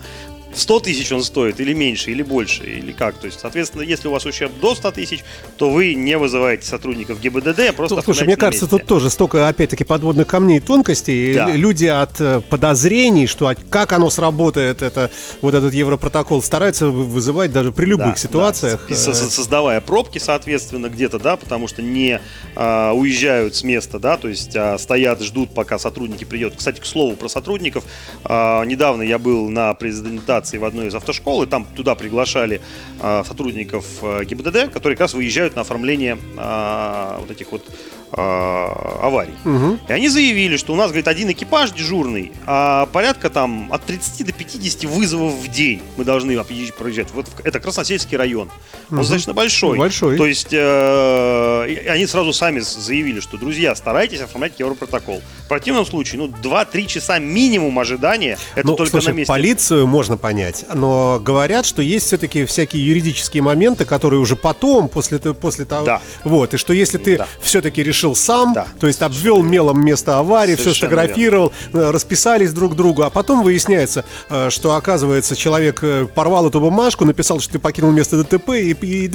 100 0.54 0.80
тысяч 0.80 1.10
он 1.12 1.22
стоит 1.22 1.60
или 1.60 1.72
меньше, 1.72 2.10
или 2.10 2.22
больше, 2.22 2.64
или 2.64 2.92
как. 2.92 3.16
То 3.16 3.26
есть, 3.26 3.40
соответственно, 3.40 3.82
если 3.82 4.08
у 4.08 4.10
вас 4.10 4.26
ущерб 4.26 4.52
до 4.60 4.74
100 4.74 4.90
тысяч, 4.92 5.24
то 5.56 5.70
вы 5.70 5.94
не 5.94 6.18
вызываете 6.18 6.66
сотрудников 6.66 7.20
ГИБДД, 7.20 7.60
а 7.70 7.72
просто 7.72 7.96
ну, 7.96 8.02
Слушай, 8.02 8.24
мне 8.24 8.36
кажется, 8.36 8.66
тут 8.66 8.86
тоже 8.86 9.10
столько, 9.10 9.48
опять-таки, 9.48 9.84
подводных 9.84 10.26
камней 10.26 10.58
и 10.58 10.60
тонкостей. 10.60 11.34
Да. 11.34 11.50
Люди 11.50 11.86
от 11.86 12.20
э, 12.20 12.40
подозрений, 12.40 13.26
что 13.26 13.52
как 13.70 13.92
оно 13.92 14.10
сработает, 14.10 14.82
это, 14.82 15.10
вот 15.40 15.54
этот 15.54 15.74
европротокол, 15.74 16.42
стараются 16.42 16.88
вызывать 16.88 17.52
даже 17.52 17.72
при 17.72 17.86
любых 17.86 18.14
да, 18.14 18.16
ситуациях. 18.16 18.86
Да. 18.88 18.94
Создавая 18.94 19.80
пробки, 19.80 20.18
соответственно, 20.18 20.88
где-то, 20.88 21.18
да, 21.18 21.36
потому 21.36 21.68
что 21.68 21.82
не 21.82 22.20
а, 22.54 22.92
уезжают 22.92 23.54
с 23.54 23.62
места, 23.62 23.98
да, 23.98 24.16
то 24.16 24.28
есть 24.28 24.54
а, 24.56 24.78
стоят, 24.78 25.22
ждут, 25.22 25.54
пока 25.54 25.78
сотрудники 25.78 26.24
придет. 26.24 26.54
Кстати, 26.56 26.80
к 26.80 26.86
слову 26.86 27.16
про 27.16 27.28
сотрудников, 27.28 27.84
а, 28.24 28.64
недавно 28.64 29.02
я 29.02 29.18
был 29.18 29.48
на 29.48 29.74
презентации 29.74 30.41
презентации 30.42 30.58
в 30.58 30.64
одной 30.64 30.86
из 30.88 30.94
автошкол, 30.94 31.44
и 31.44 31.46
там 31.46 31.64
туда 31.76 31.94
приглашали 31.94 32.60
э, 33.00 33.22
сотрудников 33.26 33.84
э, 34.02 34.24
ГИБДД, 34.24 34.72
которые 34.72 34.96
как 34.96 35.00
раз 35.00 35.14
выезжают 35.14 35.56
на 35.56 35.62
оформление 35.62 36.18
э, 36.36 37.16
вот 37.20 37.30
этих 37.30 37.52
вот 37.52 37.62
а, 37.68 38.01
аварий. 38.12 39.34
Угу. 39.44 39.78
И 39.88 39.92
они 39.92 40.08
заявили, 40.08 40.56
что 40.56 40.72
у 40.72 40.76
нас, 40.76 40.88
говорит, 40.88 41.08
один 41.08 41.30
экипаж 41.30 41.70
дежурный, 41.72 42.32
а 42.46 42.86
порядка 42.86 43.30
там 43.30 43.72
от 43.72 43.84
30 43.84 44.26
до 44.26 44.32
50 44.32 44.84
вызовов 44.84 45.34
в 45.34 45.48
день 45.48 45.80
мы 45.96 46.04
должны 46.04 46.42
проезжать. 46.78 47.08
Вот 47.12 47.26
это 47.42 47.60
Красносельский 47.60 48.16
район. 48.16 48.50
Он 48.90 48.96
угу. 48.96 49.02
достаточно 49.02 49.32
большой. 49.32 49.78
Большой. 49.78 50.16
То 50.16 50.26
есть 50.26 50.48
э, 50.52 51.88
они 51.88 52.06
сразу 52.06 52.32
сами 52.32 52.60
заявили, 52.60 53.20
что, 53.20 53.38
друзья, 53.38 53.74
старайтесь 53.74 54.20
оформлять 54.20 54.58
Европротокол. 54.58 55.22
В 55.44 55.48
противном 55.48 55.86
случае, 55.86 56.20
ну, 56.20 56.28
2-3 56.28 56.86
часа 56.86 57.18
минимум 57.18 57.78
ожидания, 57.78 58.38
это 58.54 58.66
ну, 58.66 58.76
только 58.76 58.90
слушай, 58.90 59.08
на 59.08 59.16
месте. 59.16 59.28
полицию 59.28 59.86
можно 59.86 60.16
понять, 60.16 60.64
но 60.72 61.20
говорят, 61.22 61.66
что 61.66 61.82
есть 61.82 62.06
все-таки 62.06 62.44
всякие 62.44 62.86
юридические 62.86 63.42
моменты, 63.42 63.84
которые 63.84 64.20
уже 64.20 64.36
потом, 64.36 64.88
после, 64.88 65.18
после 65.18 65.64
того... 65.64 65.86
Да. 65.86 66.02
Вот, 66.24 66.54
и 66.54 66.56
что 66.56 66.72
если 66.72 66.98
ты 66.98 67.18
да. 67.18 67.28
все-таки 67.40 67.82
решил 67.82 68.01
решил 68.02 68.16
сам, 68.16 68.52
да. 68.52 68.66
то 68.80 68.86
есть 68.86 69.00
обвел 69.02 69.42
мелом 69.42 69.84
место 69.84 70.18
аварии, 70.18 70.52
Совершенно 70.52 70.74
все 70.74 70.80
сфотографировал, 70.80 71.52
верно. 71.72 71.88
Э, 71.88 71.90
расписались 71.90 72.52
друг 72.52 72.74
другу, 72.74 73.02
а 73.02 73.10
потом 73.10 73.42
выясняется, 73.42 74.04
э, 74.28 74.50
что 74.50 74.74
оказывается 74.74 75.36
человек 75.36 75.82
э, 75.82 76.06
порвал 76.12 76.48
эту 76.48 76.60
бумажку, 76.60 77.04
написал, 77.04 77.40
что 77.40 77.52
ты 77.52 77.58
покинул 77.58 77.92
место 77.92 78.22
ДТП 78.22 78.50
и, 78.50 78.72
и, 78.72 79.06
и 79.06 79.08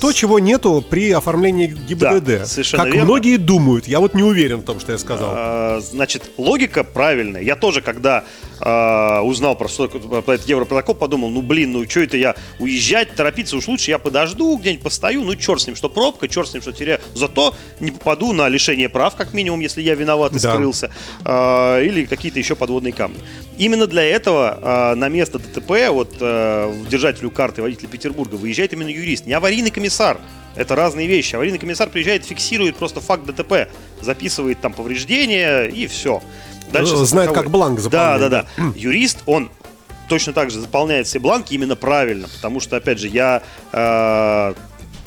то, 0.00 0.12
чего 0.12 0.38
нету 0.38 0.84
при 0.88 1.12
оформлении 1.12 1.66
ГИБДД. 1.66 2.24
Да, 2.24 2.46
совершенно 2.46 2.84
как 2.84 2.94
верно. 2.94 3.04
многие 3.04 3.36
думают, 3.36 3.86
я 3.86 4.00
вот 4.00 4.14
не 4.14 4.22
уверен 4.22 4.58
в 4.58 4.64
том, 4.64 4.80
что 4.80 4.92
я 4.92 4.98
сказал. 4.98 5.30
А, 5.32 5.80
значит, 5.80 6.30
логика 6.36 6.82
правильная. 6.84 7.42
Я 7.42 7.56
тоже, 7.56 7.80
когда 7.80 8.24
а, 8.60 9.22
узнал 9.22 9.56
про, 9.56 9.68
про 9.68 10.34
этот 10.34 10.48
Европротокол, 10.48 10.94
подумал, 10.94 11.30
ну 11.30 11.42
блин, 11.42 11.72
ну 11.72 11.88
что 11.88 12.00
это 12.00 12.16
я 12.16 12.34
уезжать, 12.58 13.14
торопиться, 13.14 13.56
уж 13.56 13.68
лучше 13.68 13.90
я 13.90 13.98
подожду, 13.98 14.56
где-нибудь 14.56 14.82
постою, 14.82 15.24
ну 15.24 15.34
черт 15.34 15.62
с 15.62 15.66
ним, 15.66 15.76
что 15.76 15.88
пробка, 15.88 16.28
черт 16.28 16.48
с 16.48 16.52
ним, 16.52 16.62
что 16.62 16.72
теряю. 16.72 17.00
Зато 17.14 17.54
не 17.80 17.90
попаду 17.90 18.32
на 18.32 18.48
лишение 18.48 18.88
прав, 18.88 19.16
как 19.16 19.32
минимум, 19.32 19.60
если 19.60 19.82
я 19.82 19.94
виноват 19.94 20.32
и 20.32 20.38
да. 20.38 20.52
скрылся, 20.52 20.90
э, 21.24 21.84
или 21.84 22.04
какие-то 22.04 22.38
еще 22.38 22.54
подводные 22.54 22.92
камни. 22.92 23.18
Именно 23.56 23.86
для 23.86 24.04
этого 24.04 24.58
э, 24.60 24.94
на 24.94 25.08
место 25.08 25.38
ДТП, 25.38 25.88
вот 25.90 26.16
э, 26.20 26.72
держателю 26.90 27.30
карты 27.30 27.62
водителя 27.62 27.88
Петербурга, 27.88 28.34
выезжает 28.34 28.72
именно 28.72 28.88
юрист, 28.88 29.26
не 29.26 29.32
аварийный 29.32 29.70
комиссар. 29.70 30.18
Это 30.56 30.74
разные 30.74 31.06
вещи. 31.06 31.36
Аварийный 31.36 31.58
комиссар 31.58 31.88
приезжает, 31.88 32.24
фиксирует 32.24 32.76
просто 32.76 33.00
факт 33.00 33.24
ДТП, 33.24 33.68
записывает 34.00 34.60
там 34.60 34.72
повреждения 34.72 35.64
и 35.64 35.86
все. 35.86 36.22
Дальше 36.72 36.96
Знает, 37.04 37.32
как 37.32 37.50
бланк 37.50 37.80
заполнять. 37.80 38.20
Да, 38.20 38.28
да, 38.28 38.46
да. 38.56 38.72
Юрист, 38.74 39.22
он 39.26 39.50
точно 40.08 40.32
так 40.32 40.50
же 40.50 40.60
заполняет 40.60 41.06
все 41.06 41.18
бланки 41.18 41.54
именно 41.54 41.76
правильно, 41.76 42.28
потому 42.28 42.60
что, 42.60 42.76
опять 42.76 42.98
же, 42.98 43.08
я 43.08 43.42
э, 43.72 44.54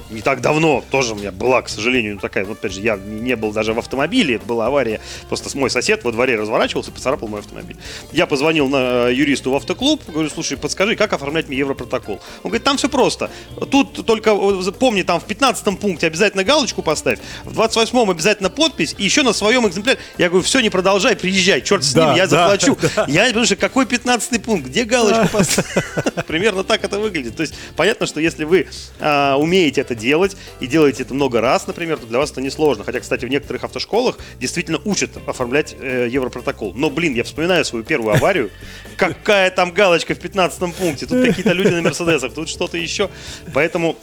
не 0.10 0.22
так 0.22 0.42
давно 0.42 0.84
тоже 0.92 1.14
у 1.14 1.16
меня 1.16 1.32
была, 1.32 1.62
к 1.62 1.70
сожалению, 1.70 2.20
такая, 2.20 2.46
вот 2.46 2.60
опять 2.60 2.74
же, 2.74 2.82
я 2.82 2.98
не 2.98 3.36
был 3.36 3.52
даже 3.52 3.74
в 3.74 3.80
автомобиле, 3.80 4.36
это 4.36 4.46
была 4.46 4.68
авария, 4.68 5.02
просто 5.28 5.56
мой 5.58 5.70
сосед 5.70 6.04
во 6.04 6.12
дворе 6.12 6.36
разворачивался 6.36 6.92
и 6.92 6.94
поцарапал 6.94 7.28
мой 7.28 7.40
автомобиль. 7.40 7.78
Я 8.12 8.26
позвонил 8.26 8.68
на 8.68 9.10
э, 9.10 9.14
юристу 9.14 9.52
в 9.52 9.56
автоклуб, 9.56 10.02
говорю, 10.08 10.30
слушай, 10.30 10.58
подскажи, 10.58 10.96
как 10.96 11.14
оформлять 11.14 11.48
мне 11.48 11.58
европротокол? 11.58 12.16
Он 12.44 12.50
говорит, 12.50 12.64
там 12.64 12.78
все 12.78 12.90
просто, 12.90 13.30
тут 13.72 14.06
только 14.06 14.36
помни, 14.72 15.04
там 15.04 15.20
в 15.20 15.26
15 15.26 15.80
пункте 15.80 16.08
обязательно 16.08 16.44
галочку 16.44 16.82
поставь, 16.82 17.20
в 17.44 17.60
28-м 17.60 18.10
обязательно 18.10 18.50
подпись, 18.50 18.96
и 18.98 19.04
еще 19.04 19.24
на 19.24 19.34
своем 19.34 19.68
экземпляре. 19.68 20.00
Я 20.18 20.30
говорю, 20.30 20.44
все, 20.44 20.60
не 20.60 20.70
продолжай, 20.70 21.16
приезжай, 21.16 21.62
черт 21.62 21.84
с 21.84 21.94
да, 21.94 22.08
ним, 22.08 22.16
я 22.16 22.28
да, 22.28 22.58
заплачу. 22.58 22.78
Да. 22.96 23.06
Я, 23.08 23.26
потому 23.28 23.46
что 23.46 23.56
какой 23.56 23.86
15 23.86 24.44
пункт, 24.44 24.68
где 24.68 24.84
галочку 24.84 25.28
поставить? 25.30 25.68
Примерно 26.28 26.64
так 26.64 26.84
это 26.84 27.00
выглядит. 27.00 27.36
То 27.36 27.42
есть 27.42 27.56
понятно, 27.76 28.06
что 28.06 28.20
если 28.20 28.44
вы 28.44 28.68
а, 29.00 29.36
умеете 29.38 29.82
это 29.82 29.93
делать 29.96 30.38
и 30.60 30.68
делаете 30.68 31.04
это 31.04 31.14
много 31.14 31.42
раз, 31.42 31.68
например, 31.68 31.98
то 31.98 32.06
для 32.06 32.20
вас 32.20 32.32
это 32.32 32.42
несложно. 32.42 32.84
Хотя, 32.84 33.00
кстати, 33.00 33.26
в 33.26 33.30
некоторых 33.30 33.64
автошколах 33.64 34.18
действительно 34.40 34.80
учат 34.86 35.12
оформлять 35.28 35.76
э, 35.80 36.08
Европротокол. 36.10 36.74
Но, 36.74 36.90
блин, 36.90 37.14
я 37.14 37.24
вспоминаю 37.24 37.66
свою 37.66 37.84
первую 37.84 38.16
аварию. 38.16 38.52
Какая 38.98 39.52
там 39.52 39.72
галочка 39.72 40.16
в 40.16 40.20
15 40.20 40.76
пункте? 40.76 41.06
Тут 41.06 41.26
какие-то 41.26 41.54
люди 41.54 41.74
на 41.74 41.82
Мерседесах, 41.82 42.34
тут 42.34 42.50
что-то 42.50 42.78
еще. 42.78 43.10
Поэтому 43.54 43.98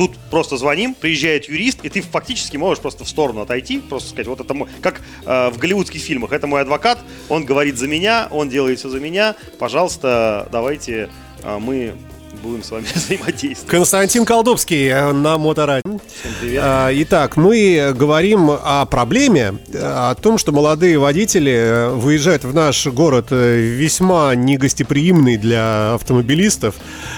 Тут 0.00 0.16
просто 0.30 0.56
звоним, 0.56 0.94
приезжает 0.94 1.46
юрист, 1.46 1.84
и 1.84 1.90
ты 1.90 2.00
фактически 2.00 2.56
можешь 2.56 2.80
просто 2.80 3.04
в 3.04 3.08
сторону 3.10 3.42
отойти, 3.42 3.80
просто 3.80 4.08
сказать, 4.08 4.28
вот 4.28 4.40
это 4.40 4.54
мой, 4.54 4.66
как 4.80 5.02
э, 5.26 5.50
в 5.50 5.58
голливудских 5.58 6.00
фильмах, 6.00 6.32
это 6.32 6.46
мой 6.46 6.62
адвокат, 6.62 7.00
он 7.28 7.44
говорит 7.44 7.76
за 7.76 7.86
меня, 7.86 8.26
он 8.30 8.48
делает 8.48 8.78
все 8.78 8.88
за 8.88 8.98
меня, 8.98 9.36
пожалуйста, 9.58 10.48
давайте 10.50 11.10
э, 11.42 11.58
мы 11.58 11.96
будем 12.40 12.62
с 12.62 12.70
вами 12.70 12.86
взаимодействовать. 12.94 13.70
Константин 13.70 14.24
Колдовский 14.24 14.88
э, 14.88 15.12
на 15.12 15.38
Моторадио. 15.38 15.98
Всем 15.98 16.32
привет. 16.40 16.62
А, 16.64 16.90
итак, 16.92 17.36
мы 17.36 17.92
говорим 17.96 18.50
о 18.50 18.86
проблеме, 18.86 19.54
о 19.74 20.14
том, 20.14 20.38
что 20.38 20.52
молодые 20.52 20.98
водители 20.98 21.52
э, 21.52 21.88
выезжают 21.90 22.44
в 22.44 22.54
наш 22.54 22.86
город 22.86 23.28
э, 23.30 23.56
весьма 23.58 24.34
негостеприимный 24.34 25.36
для 25.36 25.94
автомобилистов. 25.94 26.76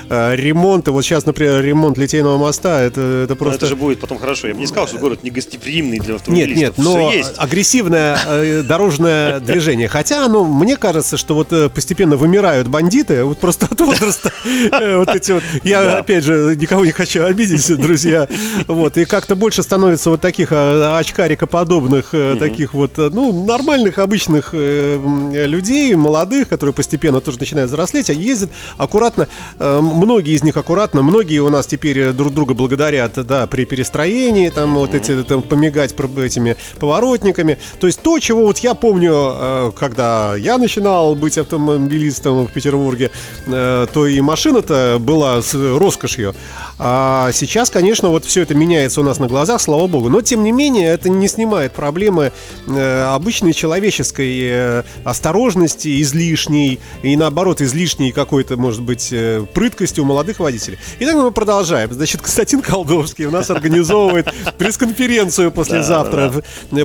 Ремонт, 0.09 0.89
вот 0.89 1.03
сейчас, 1.03 1.25
например, 1.27 1.63
ремонт 1.63 1.97
Литейного 1.97 2.37
моста, 2.37 2.81
это, 2.83 3.01
это 3.25 3.37
просто... 3.37 3.53
Но 3.53 3.57
это 3.57 3.67
же 3.67 3.77
будет 3.77 4.01
потом 4.01 4.19
хорошо. 4.19 4.49
Я 4.49 4.55
бы 4.55 4.61
не 4.61 4.67
сказал, 4.67 4.89
что 4.89 4.99
город 4.99 5.23
негостеприимный 5.23 5.99
для 5.99 6.17
автомобилистов. 6.17 6.59
Нет, 6.59 6.79
нет, 6.79 6.85
но 6.85 7.13
агрессивное 7.37 8.63
дорожное 8.63 9.41
движение. 9.41 9.89
Хотя, 9.89 10.27
ну, 10.29 10.45
мне 10.45 10.77
кажется, 10.77 11.17
что 11.17 11.35
вот 11.35 11.49
постепенно 11.73 12.17
вымирают 12.17 12.69
бандиты, 12.69 13.25
вот 13.25 13.39
просто 13.39 13.67
от 13.71 13.81
возраста 13.81 14.33
вот 14.71 15.12
эти 15.15 15.33
вот, 15.33 15.43
я, 15.63 15.83
да. 15.83 15.99
опять 15.99 16.25
же, 16.25 16.57
никого 16.59 16.85
не 16.85 16.93
хочу 16.93 17.25
обидеть, 17.25 17.67
друзья, 17.81 18.29
вот, 18.67 18.97
и 18.97 19.05
как-то 19.05 19.37
больше 19.37 19.63
становится 19.63 20.11
вот 20.11 20.21
таких 20.21 20.49
а, 20.53 20.99
очкарикоподобных, 20.99 22.13
угу. 22.13 22.39
таких 22.39 22.75
вот, 22.75 22.99
э, 22.99 23.11
ну, 23.13 23.45
нормальных, 23.45 23.99
обычных 23.99 24.51
э, 24.53 25.47
людей, 25.47 25.95
молодых, 25.95 26.49
которые 26.49 26.75
постепенно 26.75 27.21
тоже 27.21 27.39
начинают 27.39 27.71
взрослеть, 27.71 28.11
а 28.11 28.13
ездят 28.13 28.51
аккуратно, 28.77 29.29
э, 29.59 29.81
многие 29.81 30.35
из 30.35 30.43
них 30.43 30.57
аккуратно, 30.57 31.03
многие 31.03 31.39
у 31.39 31.49
нас 31.49 31.67
теперь 31.67 32.13
друг 32.13 32.35
друга 32.35 32.55
благодарят, 32.55 33.15
да, 33.27 33.47
при 33.47 33.65
перестроении, 33.65 34.49
там, 34.49 34.75
вот 34.75 34.95
эти, 34.95 35.23
там, 35.23 35.43
помигать 35.43 35.93
этими 35.93 36.57
поворотниками, 36.79 37.59
то 37.81 37.87
есть 37.87 38.01
то, 38.01 38.19
чего 38.19 38.45
вот 38.47 38.59
я 38.59 38.75
помню, 38.75 39.73
когда 39.79 40.35
я 40.37 40.59
начинал 40.59 41.15
быть 41.15 41.39
автомобилистом 41.39 42.47
в 42.47 42.53
Петербурге, 42.53 43.11
то 43.47 44.07
и 44.07 44.21
машина-то 44.21 44.75
э, 44.75 44.99
была 45.03 45.43
с 45.43 45.55
роскошью. 45.55 46.35
А 46.79 47.31
сейчас, 47.33 47.71
конечно, 47.71 48.09
вот 48.09 48.25
все 48.25 48.43
это 48.43 48.55
меняется 48.55 49.01
у 49.01 49.05
нас 49.05 49.19
на 49.19 49.27
глазах, 49.27 49.61
слава 49.61 49.87
богу. 49.87 50.09
Но, 50.09 50.21
тем 50.21 50.43
не 50.43 50.53
менее, 50.53 50.89
это 50.89 51.09
не 51.09 51.29
снимает 51.29 51.73
проблемы 51.73 52.33
э, 52.67 53.03
обычной 53.05 53.53
человеческой 53.53 54.41
э, 54.43 54.83
осторожности, 55.05 56.01
излишней, 56.03 56.81
и 57.03 57.17
наоборот, 57.17 57.61
излишней 57.61 58.13
какой-то, 58.13 58.57
может 58.57 58.83
быть, 58.83 59.09
э, 59.13 59.45
прыткости 59.53 60.01
у 60.01 60.05
молодых 60.05 60.41
водителей. 60.41 60.79
Итак, 61.01 61.17
мы 61.17 61.31
продолжаем. 61.31 61.93
Значит, 61.93 62.21
Константин 62.23 62.63
Колдовский 62.63 63.27
у 63.27 63.31
нас 63.31 63.51
организовывает 63.51 64.33
пресс-конференцию 64.59 65.53
послезавтра. 65.53 66.33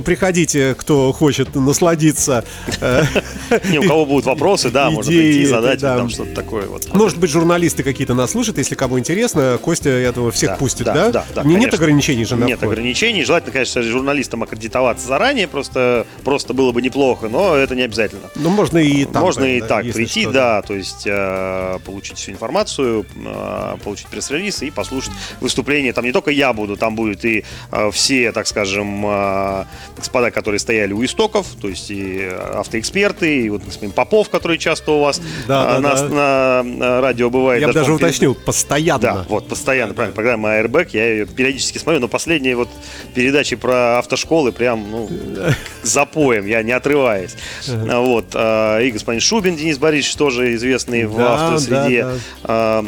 Приходите, 0.04 0.74
кто 0.74 1.12
хочет 1.12 1.54
насладиться. 1.54 2.44
Не, 3.70 3.78
у 3.78 3.88
кого 3.88 4.06
будут 4.06 4.26
вопросы, 4.26 4.70
да, 4.70 4.90
можно 4.90 5.10
прийти 5.10 5.46
задать 5.46 5.80
да. 5.80 5.96
там 5.96 6.08
что-то 6.08 6.34
такое. 6.34 6.68
Может 6.92 7.18
быть, 7.18 7.30
журналисты 7.30 7.82
какие-то 7.82 8.07
нас 8.14 8.30
слушают, 8.32 8.58
если 8.58 8.74
кому 8.74 8.98
интересно. 8.98 9.58
Костя, 9.62 9.90
я 9.90 10.12
думаю, 10.12 10.32
всех 10.32 10.50
Да, 10.50 10.56
пустит, 10.56 10.84
да, 10.86 10.94
да? 10.94 11.10
да, 11.10 11.24
да, 11.34 11.42
Не- 11.42 11.56
Нет 11.56 11.74
ограничений 11.74 12.24
же 12.24 12.36
на 12.36 12.44
Нет 12.44 12.58
вход? 12.58 12.72
ограничений. 12.72 13.24
Желательно, 13.24 13.52
конечно, 13.52 13.82
журналистам 13.82 14.42
аккредитоваться 14.42 15.06
заранее, 15.06 15.48
просто, 15.48 16.06
просто 16.24 16.54
было 16.54 16.72
бы 16.72 16.82
неплохо, 16.82 17.28
но 17.28 17.54
это 17.56 17.74
не 17.74 17.82
обязательно. 17.82 18.22
Ну, 18.36 18.50
можно 18.50 18.78
и 18.78 19.04
там. 19.04 19.22
Можно 19.22 19.44
и 19.44 19.60
да, 19.60 19.66
так 19.66 19.92
прийти, 19.92 20.22
что, 20.22 20.32
да, 20.32 20.62
то 20.62 20.74
есть 20.74 21.04
э, 21.06 21.78
получить 21.84 22.18
всю 22.18 22.32
информацию, 22.32 23.06
э, 23.16 23.76
получить 23.82 24.06
пресс-релиз 24.08 24.62
и 24.62 24.70
послушать 24.70 25.12
выступление. 25.40 25.92
Там 25.92 26.04
не 26.04 26.12
только 26.12 26.30
я 26.30 26.52
буду, 26.52 26.76
там 26.76 26.94
будут 26.94 27.24
и 27.24 27.44
э, 27.72 27.90
все, 27.92 28.32
так 28.32 28.46
скажем, 28.46 29.04
э, 29.06 29.64
господа, 29.96 30.30
которые 30.30 30.58
стояли 30.58 30.92
у 30.92 31.04
истоков, 31.04 31.46
то 31.60 31.68
есть 31.68 31.90
и 31.90 32.28
автоэксперты, 32.54 33.42
и 33.42 33.50
вот 33.50 33.62
господин 33.64 33.92
Попов, 33.92 34.28
который 34.28 34.58
часто 34.58 34.92
у 34.92 35.00
вас 35.00 35.20
Да, 35.46 35.78
э, 35.78 35.80
да, 35.80 35.88
на, 35.88 35.94
да. 35.94 36.08
на, 36.08 36.62
на 36.62 37.00
радио 37.00 37.30
бывает. 37.30 37.60
Я 37.60 37.72
даже 37.72 37.86
перед- 37.86 37.97
уточнил, 38.06 38.34
постоянно. 38.34 39.00
да, 39.00 39.26
вот, 39.28 39.48
постоянно, 39.48 39.94
правильно. 39.94 40.14
Программа 40.14 40.50
Airbag, 40.58 40.88
я 40.92 41.10
ее 41.10 41.26
периодически 41.26 41.78
смотрю, 41.78 42.00
но 42.00 42.08
последние 42.08 42.56
вот 42.56 42.68
передачи 43.14 43.56
про 43.56 43.98
автошколы 43.98 44.52
прям, 44.52 44.90
ну, 44.90 45.08
запоем, 45.82 46.46
я 46.46 46.62
не 46.62 46.72
отрываюсь. 46.72 47.34
А, 47.68 48.00
Вот. 48.00 48.26
а, 48.34 48.78
И 48.80 48.90
господин 48.90 49.20
Шубин 49.20 49.56
Денис 49.56 49.78
Борисович 49.78 50.16
тоже 50.16 50.54
известный 50.54 51.06
в 51.06 51.20
автосреде, 51.20 52.06
а, 52.44 52.84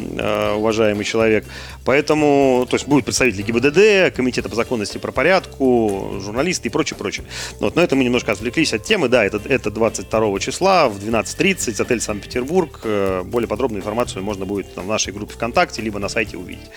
уважаемый 0.56 1.04
человек. 1.04 1.44
Поэтому, 1.84 2.66
то 2.68 2.76
есть 2.76 2.86
будут 2.86 3.04
представители 3.04 3.42
ГИБДД, 3.42 4.14
Комитета 4.14 4.48
по 4.48 4.54
законности 4.54 4.96
и 4.96 5.00
правопорядку, 5.00 6.18
журналисты 6.22 6.68
и 6.68 6.70
прочее, 6.70 6.96
прочее. 6.98 7.24
Вот, 7.58 7.74
но 7.76 7.82
это 7.82 7.96
мы 7.96 8.04
немножко 8.04 8.32
отвлеклись 8.32 8.72
от 8.74 8.84
темы. 8.84 9.08
Да, 9.08 9.24
это, 9.24 9.40
это 9.48 9.70
22 9.70 10.38
числа 10.40 10.88
в 10.88 10.98
12.30, 10.98 11.80
отель 11.82 12.00
Санкт-Петербург. 12.00 12.80
Э, 12.84 13.22
Более 13.24 13.48
подробную 13.48 13.80
информацию 13.80 14.22
можно 14.22 14.44
будет 14.44 14.74
там 14.74 14.84
в 14.84 14.88
нашей 14.88 15.12
группе 15.12 15.34
ВКонтакте, 15.34 15.82
либо 15.82 15.98
на 15.98 16.08
сайте 16.08 16.36
увидеть. 16.36 16.70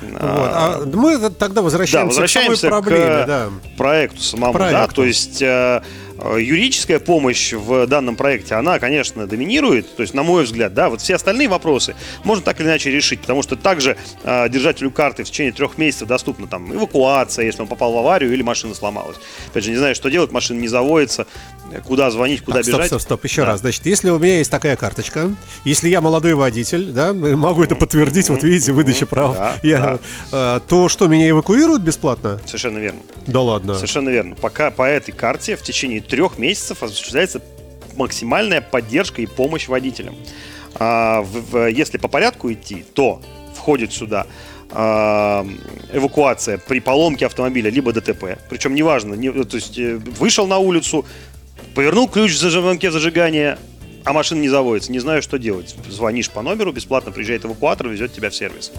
Вот. 0.00 0.18
А 0.20 0.82
мы 0.92 1.18
тогда 1.30 1.48
Да, 1.60 1.62
возвращаемся, 1.62 2.06
возвращаемся 2.08 2.68
к 2.68 2.70
самой 2.70 2.82
проблеме. 2.82 3.04
к 3.24 3.26
Да. 3.26 3.48
проекту 3.76 4.20
самому, 4.20 4.52
да, 4.54 4.58
Проекту. 4.70 4.94
то 4.96 5.04
есть 5.04 5.42
э, 5.42 5.82
юридическая 6.38 6.98
помощь 6.98 7.52
в 7.52 7.86
данном 7.86 8.16
проекте, 8.16 8.54
она, 8.54 8.78
конечно, 8.78 9.26
доминирует, 9.26 9.94
то 9.96 10.02
есть, 10.02 10.14
на 10.14 10.22
мой 10.22 10.44
взгляд, 10.44 10.74
да, 10.74 10.90
вот 10.90 11.00
все 11.00 11.14
остальные 11.14 11.48
вопросы 11.48 11.94
можно 12.24 12.44
так 12.44 12.60
или 12.60 12.66
иначе 12.66 12.90
решить, 12.90 13.20
потому 13.20 13.42
что 13.42 13.56
также 13.56 13.96
э, 14.24 14.48
держателю 14.48 14.90
карты 14.90 15.24
в 15.24 15.28
течение 15.30 15.52
трех 15.52 15.78
месяцев 15.78 16.08
доступна 16.08 16.46
там 16.46 16.74
эвакуация, 16.74 17.44
если 17.44 17.62
он 17.62 17.68
попал 17.68 17.92
в 17.92 17.98
аварию 17.98 18.32
или 18.32 18.42
машина 18.42 18.74
сломалась. 18.74 19.16
Опять 19.50 19.64
же, 19.64 19.70
не 19.70 19.76
знаю, 19.76 19.94
что 19.94 20.10
делать, 20.10 20.32
машина 20.32 20.60
не 20.60 20.68
заводится, 20.68 21.26
э, 21.72 21.80
куда 21.86 22.10
звонить, 22.10 22.42
куда 22.42 22.58
Так, 22.58 22.64
стоп, 22.64 22.74
бежать. 22.76 22.86
стоп, 22.88 23.00
стоп, 23.02 23.24
еще 23.24 23.42
Да. 23.42 23.48
раз. 23.48 23.60
Значит, 23.60 23.86
если 23.86 24.10
у 24.10 24.18
меня 24.18 24.38
есть 24.38 24.50
такая 24.50 24.76
карточка, 24.76 25.30
если 25.64 25.88
я 25.88 26.00
молодой 26.00 26.34
водитель, 26.34 26.86
да, 26.92 27.12
могу 27.14 27.62
это 27.62 27.74
подтвердить, 27.76 28.28
вот 28.28 28.42
видите, 28.42 28.72
выдача 28.72 29.06
прав, 29.06 29.36
Да, 29.36 29.56
я, 29.62 29.98
э, 30.32 30.60
то 30.68 30.88
что, 30.88 31.06
меня 31.06 31.30
эвакуируют 31.30 31.82
бесплатно? 31.82 32.40
Совершенно 32.46 32.78
верно. 32.78 33.00
Да 33.26 33.40
ладно. 33.40 33.74
Совершенно 33.74 34.08
верно. 34.10 34.34
Пока 34.34 34.70
по 34.70 34.82
этой 34.82 35.12
карте 35.12 35.56
в 35.56 35.62
течение 35.62 36.00
трех 36.10 36.38
месяцев 36.38 36.82
осуществляется 36.82 37.40
максимальная 37.96 38.60
поддержка 38.60 39.22
и 39.22 39.26
помощь 39.26 39.68
водителям. 39.68 40.16
А, 40.74 41.24
если 41.72 41.98
по 41.98 42.08
порядку 42.08 42.52
идти, 42.52 42.84
то 42.94 43.22
входит 43.54 43.92
сюда 43.92 44.26
а, 44.70 45.46
эвакуация 45.92 46.58
при 46.58 46.80
поломке 46.80 47.26
автомобиля 47.26 47.70
либо 47.70 47.92
ДТП. 47.92 48.38
Причем 48.48 48.74
неважно, 48.74 49.14
не, 49.14 49.30
то 49.30 49.56
есть 49.56 49.78
э, 49.78 49.96
вышел 49.96 50.46
на 50.46 50.58
улицу, 50.58 51.06
повернул 51.74 52.08
ключ 52.08 52.32
в 52.32 52.38
замке 52.38 52.90
зажигания, 52.90 53.58
а 54.04 54.12
машина 54.12 54.40
не 54.40 54.48
заводится. 54.48 54.92
Не 54.92 54.98
знаю, 54.98 55.22
что 55.22 55.38
делать. 55.38 55.76
Звонишь 55.88 56.30
по 56.30 56.42
номеру, 56.42 56.72
бесплатно 56.72 57.12
приезжает 57.12 57.44
эвакуатор, 57.44 57.88
везет 57.88 58.12
тебя 58.12 58.30
в 58.30 58.34
сервис. 58.34 58.72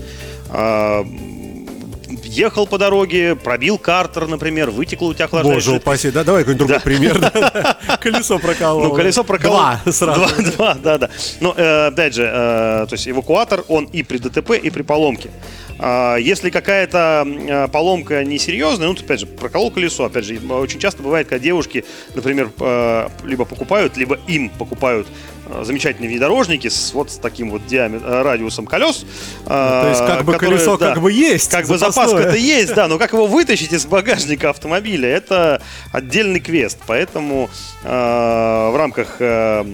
Ехал 2.32 2.66
по 2.66 2.78
дороге, 2.78 3.36
пробил 3.36 3.78
картер, 3.78 4.26
например, 4.26 4.70
вытекло 4.70 5.08
у 5.08 5.14
тебя 5.14 5.26
охлаждающая 5.26 5.72
Боже 5.72 5.78
упаси, 5.78 6.12
да, 6.12 6.24
давай 6.24 6.44
какой-нибудь 6.44 6.66
другой 6.66 6.82
пример. 6.82 7.20
Колесо 8.00 8.40
прокололо. 8.40 8.88
Ну, 8.88 8.94
колесо 8.96 9.26
прокололо. 9.26 9.82
Два 9.84 9.92
сразу. 9.92 10.22
Два, 10.22 10.52
два, 10.52 10.74
да, 10.76 10.98
да. 10.98 11.10
Но, 11.42 11.54
э, 11.58 11.88
опять 11.88 12.14
же, 12.14 12.24
э, 12.24 12.86
то 12.88 12.94
есть 12.94 13.06
эвакуатор, 13.10 13.66
он 13.68 13.84
и 13.84 14.02
при 14.04 14.18
ДТП, 14.18 14.52
и 14.52 14.70
при 14.70 14.82
поломке. 14.82 15.30
А, 15.78 16.16
Если 16.16 16.52
какая-то 16.52 17.28
э, 17.28 17.68
поломка 17.68 18.24
несерьезная, 18.24 18.88
ну, 18.88 18.94
опять 18.94 19.20
же, 19.20 19.26
проколол 19.26 19.70
колесо, 19.70 20.06
опять 20.06 20.24
же, 20.24 20.40
очень 20.52 20.80
часто 20.80 21.04
бывает, 21.04 21.28
когда 21.28 21.44
девушки, 21.44 21.84
например, 22.16 22.50
либо 23.26 23.44
покупают, 23.44 23.98
либо 23.98 24.18
им 24.28 24.50
покупают 24.50 25.08
замечательные 25.64 26.10
внедорожники 26.10 26.68
с 26.68 26.94
вот 26.94 27.12
с 27.12 27.18
таким 27.18 27.50
вот 27.50 27.66
диаметром, 27.66 28.24
радиусом 28.24 28.66
колес. 28.66 29.06
То 29.46 29.88
есть 29.90 30.06
как 30.06 30.26
бы 30.26 30.34
колесо 30.34 30.78
как 30.78 31.02
бы 31.02 31.12
есть, 31.12 31.50
Как 31.52 31.68
бы 31.68 31.78
запасное. 31.78 32.08
запаска-то 32.08 32.38
есть, 32.38 32.74
да, 32.74 32.88
но 32.88 32.98
как 32.98 33.14
его 33.14 33.28
вытащить 33.28 33.74
из 33.74 33.86
багажника 33.86 34.50
автомобиля, 34.50 35.10
это 35.10 35.62
отдельный 35.92 36.40
квест. 36.40 36.78
Поэтому 36.88 37.50
э, 37.84 38.70
в 38.72 38.76
рамках 38.76 39.18
э, 39.20 39.66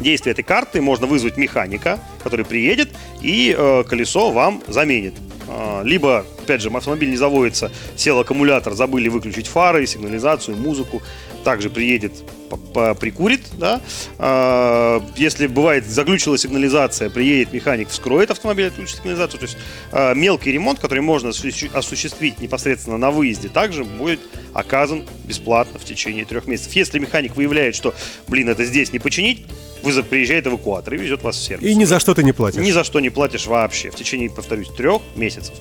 действия 0.00 0.32
этой 0.32 0.42
карты 0.44 0.80
можно 0.80 1.06
вызвать 1.06 1.36
механика, 1.36 1.98
который 2.22 2.44
приедет 2.44 2.90
и 3.20 3.54
э, 3.56 3.84
колесо 3.88 4.30
вам 4.30 4.62
заменит. 4.66 5.14
Э, 5.48 5.82
либо, 5.84 6.24
опять 6.42 6.60
же, 6.60 6.70
автомобиль 6.70 7.10
не 7.10 7.16
заводится, 7.16 7.70
сел 7.96 8.18
аккумулятор, 8.18 8.74
забыли 8.74 9.08
выключить 9.08 9.46
фары, 9.46 9.86
сигнализацию, 9.86 10.56
музыку. 10.56 11.02
Также 11.44 11.70
приедет, 11.70 12.12
прикурит, 12.48 13.42
да. 13.58 13.80
Э, 14.18 15.00
Если 15.16 15.46
бывает 15.46 15.86
заглючила 15.86 16.38
сигнализация, 16.38 17.10
приедет 17.10 17.52
механик, 17.52 17.88
вскроет 17.88 18.30
автомобиль, 18.30 18.66
отключит 18.66 18.96
сигнализацию. 18.98 19.40
То 19.40 19.46
есть 19.46 19.56
э, 19.92 20.14
мелкий 20.14 20.52
ремонт, 20.52 20.78
который 20.78 21.00
можно 21.00 21.28
осуществи- 21.28 21.70
осуществить 21.74 22.40
непосредственно 22.40 22.98
на 22.98 23.10
выезде, 23.10 23.48
также 23.48 23.84
будет 23.84 24.20
оказан 24.54 25.04
бесплатно 25.24 25.78
в 25.78 25.84
течение 25.84 26.24
трех 26.24 26.46
месяцев. 26.46 26.72
Если 26.72 26.98
механик 26.98 27.36
выявляет, 27.36 27.74
что, 27.74 27.94
блин, 28.26 28.48
это 28.48 28.64
здесь 28.64 28.92
не 28.92 28.98
починить, 28.98 29.44
вызов 29.82 30.06
приезжает 30.08 30.46
эвакуатор 30.46 30.94
и 30.94 30.96
везет 30.98 31.22
вас 31.22 31.36
в 31.36 31.42
сервис. 31.42 31.68
И 31.68 31.74
ни 31.74 31.84
за 31.84 32.00
что 32.00 32.14
ты 32.14 32.24
не 32.24 32.32
платишь. 32.32 32.60
Ни 32.60 32.70
за 32.72 32.82
что 32.82 32.98
не 33.00 33.10
платишь 33.10 33.46
вообще. 33.46 33.90
В 33.90 33.94
течение, 33.94 34.28
повторюсь, 34.30 34.68
трех 34.76 35.02
месяцев. 35.14 35.54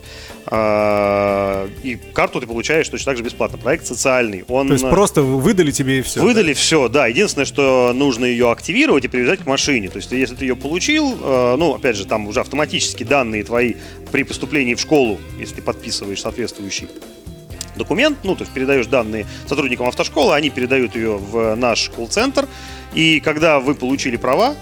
А, 0.47 1.69
И 1.84 1.95
карту 2.13 2.39
ты 2.39 2.47
получаешь 2.47 2.88
точно 2.89 3.12
так 3.12 3.17
же 3.17 3.23
бесплатно. 3.23 3.58
Проект 3.58 3.86
социальный. 3.86 4.43
Он 4.47 4.67
То 4.67 4.73
есть 4.73 4.89
просто 4.89 5.21
выдали 5.21 5.71
тебе 5.71 6.00
и 6.00 6.02
все. 6.02 6.21
Выдали 6.21 6.54
все, 6.54 6.76
да. 6.87 7.07
Единственное, 7.07 7.45
что 7.45 7.91
нужно 7.93 8.25
ее 8.25 8.51
активировать 8.51 9.05
и 9.05 9.07
привязать 9.07 9.39
к 9.39 9.45
машине. 9.47 9.89
То 9.89 9.97
есть, 9.97 10.11
если 10.11 10.35
ты 10.35 10.45
ее 10.45 10.55
получил, 10.55 11.17
э, 11.19 11.55
ну, 11.57 11.73
опять 11.73 11.95
же, 11.95 12.05
там 12.05 12.27
уже 12.27 12.41
автоматически 12.41 13.03
данные 13.03 13.43
твои 13.43 13.73
при 14.11 14.23
поступлении 14.23 14.75
в 14.75 14.79
школу, 14.79 15.19
если 15.39 15.55
ты 15.55 15.61
подписываешь 15.63 16.21
соответствующий 16.21 16.87
документ, 17.75 18.19
ну, 18.23 18.35
то 18.35 18.43
есть 18.43 18.53
передаешь 18.53 18.87
данные 18.87 19.25
сотрудникам 19.47 19.87
автошколы, 19.87 20.35
они 20.35 20.49
передают 20.49 20.95
ее 20.95 21.17
в 21.17 21.55
наш 21.55 21.89
колл-центр, 21.89 22.47
и 22.93 23.19
когда 23.19 23.59
вы 23.59 23.75
получили 23.75 24.17
права, 24.17 24.55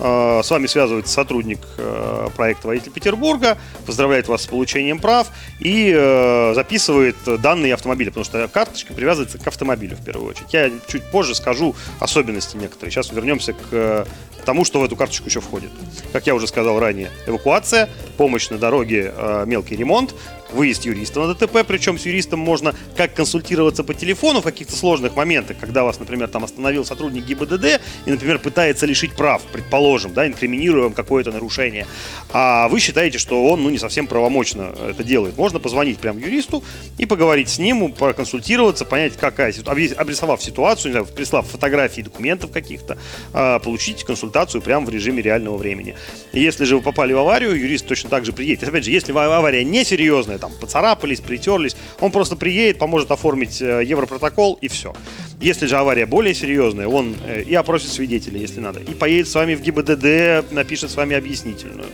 с 0.00 0.50
вами 0.50 0.66
связывается 0.66 1.12
сотрудник 1.12 1.58
э, 1.76 2.28
проекта 2.34 2.68
«Водитель 2.68 2.90
Петербурга», 2.90 3.58
поздравляет 3.86 4.28
вас 4.28 4.42
с 4.42 4.46
получением 4.46 4.98
прав 4.98 5.28
и 5.58 5.92
э, 5.94 6.54
записывает 6.54 7.16
данные 7.42 7.74
автомобиля, 7.74 8.10
потому 8.10 8.24
что 8.24 8.48
карточка 8.48 8.94
привязывается 8.94 9.38
к 9.38 9.46
автомобилю 9.46 9.96
в 9.96 10.04
первую 10.04 10.30
очередь. 10.30 10.52
Я 10.52 10.70
чуть 10.88 11.04
позже 11.04 11.34
скажу 11.34 11.74
особенности 11.98 12.56
некоторые. 12.56 12.92
Сейчас 12.92 13.12
вернемся 13.12 13.52
к 13.52 13.58
э, 13.72 14.04
тому, 14.44 14.64
что 14.64 14.80
в 14.80 14.84
эту 14.84 14.96
карточку 14.96 15.26
еще 15.26 15.40
входит. 15.40 15.70
Как 16.12 16.26
я 16.26 16.34
уже 16.34 16.46
сказал 16.46 16.80
ранее, 16.80 17.10
эвакуация, 17.26 17.88
помощь 18.16 18.48
на 18.50 18.58
дороге, 18.58 19.12
э, 19.14 19.44
мелкий 19.46 19.76
ремонт, 19.76 20.14
выезд 20.52 20.84
юриста 20.84 21.20
на 21.20 21.34
ДТП, 21.34 21.64
причем 21.66 21.98
с 21.98 22.06
юристом 22.06 22.40
можно 22.40 22.74
как 22.96 23.14
консультироваться 23.14 23.84
по 23.84 23.94
телефону 23.94 24.40
в 24.40 24.44
каких-то 24.44 24.76
сложных 24.76 25.16
моментах, 25.16 25.56
когда 25.58 25.84
вас, 25.84 25.98
например, 25.98 26.28
там 26.28 26.44
остановил 26.44 26.84
сотрудник 26.84 27.24
ГИБДД 27.24 27.80
и, 28.06 28.10
например, 28.10 28.38
пытается 28.38 28.86
лишить 28.86 29.12
прав, 29.12 29.42
предположим, 29.52 30.12
да, 30.12 30.26
инкриминируя 30.26 30.84
вам 30.84 30.92
какое-то 30.92 31.32
нарушение, 31.32 31.86
а 32.32 32.68
вы 32.68 32.80
считаете, 32.80 33.18
что 33.18 33.46
он, 33.46 33.62
ну, 33.62 33.70
не 33.70 33.78
совсем 33.78 34.06
правомочно 34.06 34.72
это 34.88 35.04
делает. 35.04 35.36
Можно 35.36 35.58
позвонить 35.60 35.98
прям 35.98 36.18
юристу 36.18 36.62
и 36.98 37.06
поговорить 37.06 37.48
с 37.48 37.58
ним, 37.58 37.92
проконсультироваться, 37.92 38.84
понять, 38.84 39.16
какая 39.16 39.52
ситуация, 39.52 39.96
обрисовав 39.96 40.42
ситуацию, 40.42 40.90
не 40.90 40.92
знаю, 40.92 41.06
прислав 41.06 41.46
фотографии 41.46 42.02
документов 42.02 42.50
каких-то, 42.50 42.98
а, 43.32 43.58
получить 43.58 44.04
консультацию 44.04 44.62
прямо 44.62 44.86
в 44.86 44.90
режиме 44.90 45.22
реального 45.22 45.56
времени. 45.56 45.96
Если 46.32 46.64
же 46.64 46.76
вы 46.76 46.82
попали 46.82 47.12
в 47.12 47.18
аварию, 47.18 47.54
юрист 47.54 47.86
точно 47.86 48.10
так 48.10 48.24
же 48.24 48.32
приедет. 48.32 48.68
Опять 48.68 48.84
же, 48.84 48.90
если 48.90 49.12
авария 49.12 49.64
несерьезная, 49.64 50.38
там 50.40 50.52
поцарапались, 50.60 51.20
притерлись, 51.20 51.76
он 52.00 52.10
просто 52.10 52.36
приедет, 52.36 52.78
поможет 52.78 53.10
оформить 53.10 53.60
э, 53.62 53.84
европротокол 53.84 54.58
и 54.60 54.68
все. 54.68 54.94
Если 55.40 55.66
же 55.66 55.76
авария 55.76 56.06
более 56.06 56.34
серьезная, 56.34 56.88
он 56.88 57.14
э, 57.26 57.42
и 57.42 57.54
опросит 57.54 57.90
свидетелей, 57.90 58.40
если 58.40 58.60
надо, 58.60 58.80
и 58.80 58.94
поедет 58.94 59.28
с 59.28 59.34
вами 59.34 59.54
в 59.54 59.62
ГИБДД, 59.62 60.52
напишет 60.52 60.90
с 60.90 60.96
вами 60.96 61.16
объяснительную, 61.16 61.88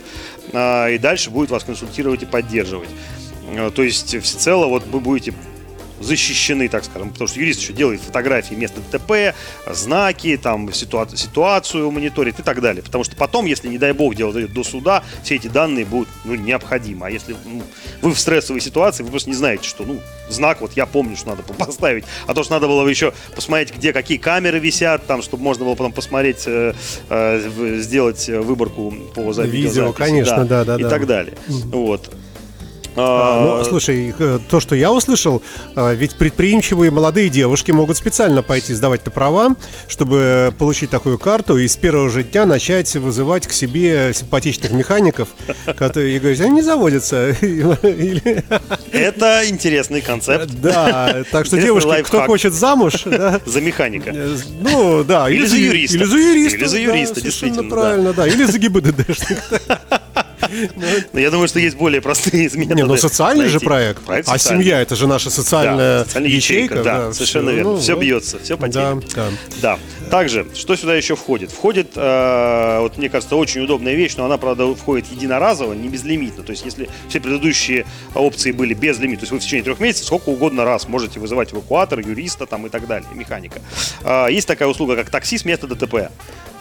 а, 0.53 0.87
и 0.87 0.97
дальше 0.97 1.29
будет 1.29 1.51
вас 1.51 1.63
консультировать 1.63 2.23
и 2.23 2.25
поддерживать. 2.25 2.89
Э, 3.51 3.71
то 3.73 3.83
есть 3.83 4.21
всецело 4.21 4.67
вот 4.67 4.85
вы 4.87 4.99
будете 4.99 5.33
защищены, 5.99 6.69
так 6.69 6.83
скажем, 6.85 7.09
потому 7.09 7.27
что 7.27 7.39
юрист 7.39 7.61
еще 7.61 7.73
делает 7.73 8.01
фотографии 8.01 8.53
места 8.53 8.81
ДТП, 8.91 9.35
знаки, 9.67 10.37
там, 10.41 10.69
ситуа- 10.69 11.15
ситуацию 11.15 11.89
мониторит 11.91 12.39
и 12.39 12.43
так 12.43 12.61
далее. 12.61 12.83
Потому 12.83 13.03
что 13.03 13.15
потом, 13.15 13.45
если, 13.45 13.67
не 13.67 13.77
дай 13.77 13.93
бог, 13.93 14.15
дело 14.15 14.33
дойдет 14.33 14.53
до 14.53 14.63
суда, 14.63 15.03
все 15.23 15.35
эти 15.35 15.47
данные 15.47 15.85
будут 15.85 16.09
ну, 16.25 16.35
необходимы. 16.35 17.07
А 17.07 17.09
если 17.09 17.35
ну, 17.45 17.63
вы 18.01 18.13
в 18.13 18.19
стрессовой 18.19 18.61
ситуации, 18.61 19.03
вы 19.03 19.11
просто 19.11 19.29
не 19.29 19.35
знаете, 19.35 19.67
что, 19.67 19.83
ну, 19.83 19.99
знак 20.29 20.61
вот 20.61 20.73
я 20.73 20.85
помню, 20.85 21.15
что 21.15 21.29
надо 21.29 21.43
поставить, 21.43 22.05
а 22.25 22.33
то, 22.33 22.43
что 22.43 22.53
надо 22.53 22.67
было 22.67 22.87
еще 22.87 23.13
посмотреть, 23.35 23.75
где 23.75 23.93
какие 23.93 24.17
камеры 24.17 24.59
висят, 24.59 25.05
там, 25.07 25.21
чтобы 25.21 25.43
можно 25.43 25.65
было 25.65 25.75
потом 25.75 25.93
посмотреть, 25.93 26.43
э, 26.45 26.73
э, 27.09 27.77
сделать 27.79 28.27
выборку 28.27 28.93
по 29.15 29.33
записи. 29.33 29.55
Видео, 29.55 29.93
конечно, 29.93 30.45
да, 30.45 30.63
да, 30.63 30.77
да. 30.77 30.79
И 30.79 30.83
да. 30.83 30.89
так 30.89 31.05
далее. 31.05 31.37
Вот. 31.47 32.09
А, 32.99 33.57
ну, 33.59 33.63
слушай, 33.63 34.13
э, 34.17 34.39
то, 34.49 34.59
что 34.59 34.75
я 34.75 34.91
услышал, 34.91 35.43
э, 35.75 35.95
ведь 35.95 36.15
предприимчивые 36.15 36.89
молодые 36.89 37.29
девушки 37.29 37.71
могут 37.71 37.95
специально 37.97 38.41
пойти 38.41 38.73
сдавать 38.73 39.05
на 39.05 39.11
права, 39.11 39.55
чтобы 39.87 40.53
получить 40.57 40.89
такую 40.89 41.19
карту 41.19 41.57
и 41.57 41.67
с 41.67 41.77
первого 41.77 42.09
же 42.09 42.23
дня 42.23 42.45
начать 42.45 42.95
вызывать 42.95 43.45
к 43.45 43.51
себе 43.51 44.11
симпатичных 44.15 44.71
механиков, 44.71 45.29
которые 45.77 46.15
и 46.15 46.19
говорить, 46.19 46.41
они 46.41 46.55
не 46.55 46.61
заводятся. 46.63 47.17
Это 48.91 49.41
интересный 49.47 50.01
концепт. 50.01 50.49
Да, 50.59 51.23
так 51.31 51.45
что 51.45 51.61
девушки, 51.61 52.03
кто 52.03 52.23
хочет 52.23 52.53
замуж... 52.53 53.05
За 53.45 53.61
механика. 53.61 54.09
Э, 54.13 54.37
ну, 54.59 55.03
да. 55.03 55.29
Или 55.29 55.45
за 55.45 55.57
юриста. 55.57 55.97
Или 55.97 56.03
за 56.03 56.17
юриста. 56.17 56.57
Или 56.57 56.65
за 56.65 56.79
юриста, 56.79 57.21
действительно. 57.21 57.69
правильно, 57.69 58.13
да. 58.13 58.27
Или 58.27 58.43
за 58.43 58.57
ГИБДДшника. 58.57 59.96
Но 61.13 61.19
я 61.19 61.31
думаю, 61.31 61.47
что 61.47 61.59
есть 61.59 61.77
более 61.77 62.01
простые 62.01 62.49
методы. 62.53 62.75
Не, 62.75 62.83
ну 62.83 62.97
социальный 62.97 63.47
же 63.47 63.59
проект. 63.59 64.01
а 64.07 64.37
семья 64.37 64.81
это 64.81 64.95
же 64.95 65.07
наша 65.07 65.29
социальная, 65.29 66.05
ячейка. 66.19 66.83
да, 66.83 67.13
совершенно 67.13 67.49
верно. 67.49 67.73
Ну, 67.73 67.79
все 67.79 67.95
бьется, 67.95 68.39
все 68.39 68.57
по 68.57 68.67
Да. 69.61 69.79
Также, 70.09 70.47
что 70.55 70.75
сюда 70.75 70.95
еще 70.95 71.15
входит? 71.15 71.51
Входит, 71.51 71.91
э, 71.95 72.79
вот 72.79 72.97
мне 72.97 73.09
кажется, 73.09 73.35
очень 73.35 73.61
удобная 73.61 73.93
вещь, 73.93 74.15
но 74.15 74.25
она, 74.25 74.37
правда, 74.37 74.73
входит 74.73 75.07
единоразово, 75.11 75.73
не 75.73 75.89
безлимитно. 75.89 76.43
То 76.43 76.51
есть, 76.51 76.63
если 76.63 76.89
все 77.09 77.19
предыдущие 77.19 77.85
опции 78.15 78.51
были 78.51 78.73
без 78.73 78.99
лимита, 78.99 79.21
то 79.21 79.23
есть 79.23 79.31
вы 79.33 79.39
в 79.39 79.41
течение 79.43 79.63
трех 79.63 79.79
месяцев 79.79 80.07
сколько 80.07 80.29
угодно 80.29 80.63
раз 80.63 80.87
можете 80.87 81.19
вызывать 81.19 81.53
эвакуатор, 81.53 81.99
юриста 81.99 82.45
там 82.45 82.65
и 82.65 82.69
так 82.69 82.87
далее, 82.87 83.09
механика. 83.13 83.59
Э, 84.01 84.27
есть 84.31 84.47
такая 84.47 84.69
услуга, 84.69 84.95
как 84.95 85.09
такси 85.09 85.37
с 85.37 85.45
места 85.45 85.67
ДТП. 85.67 86.09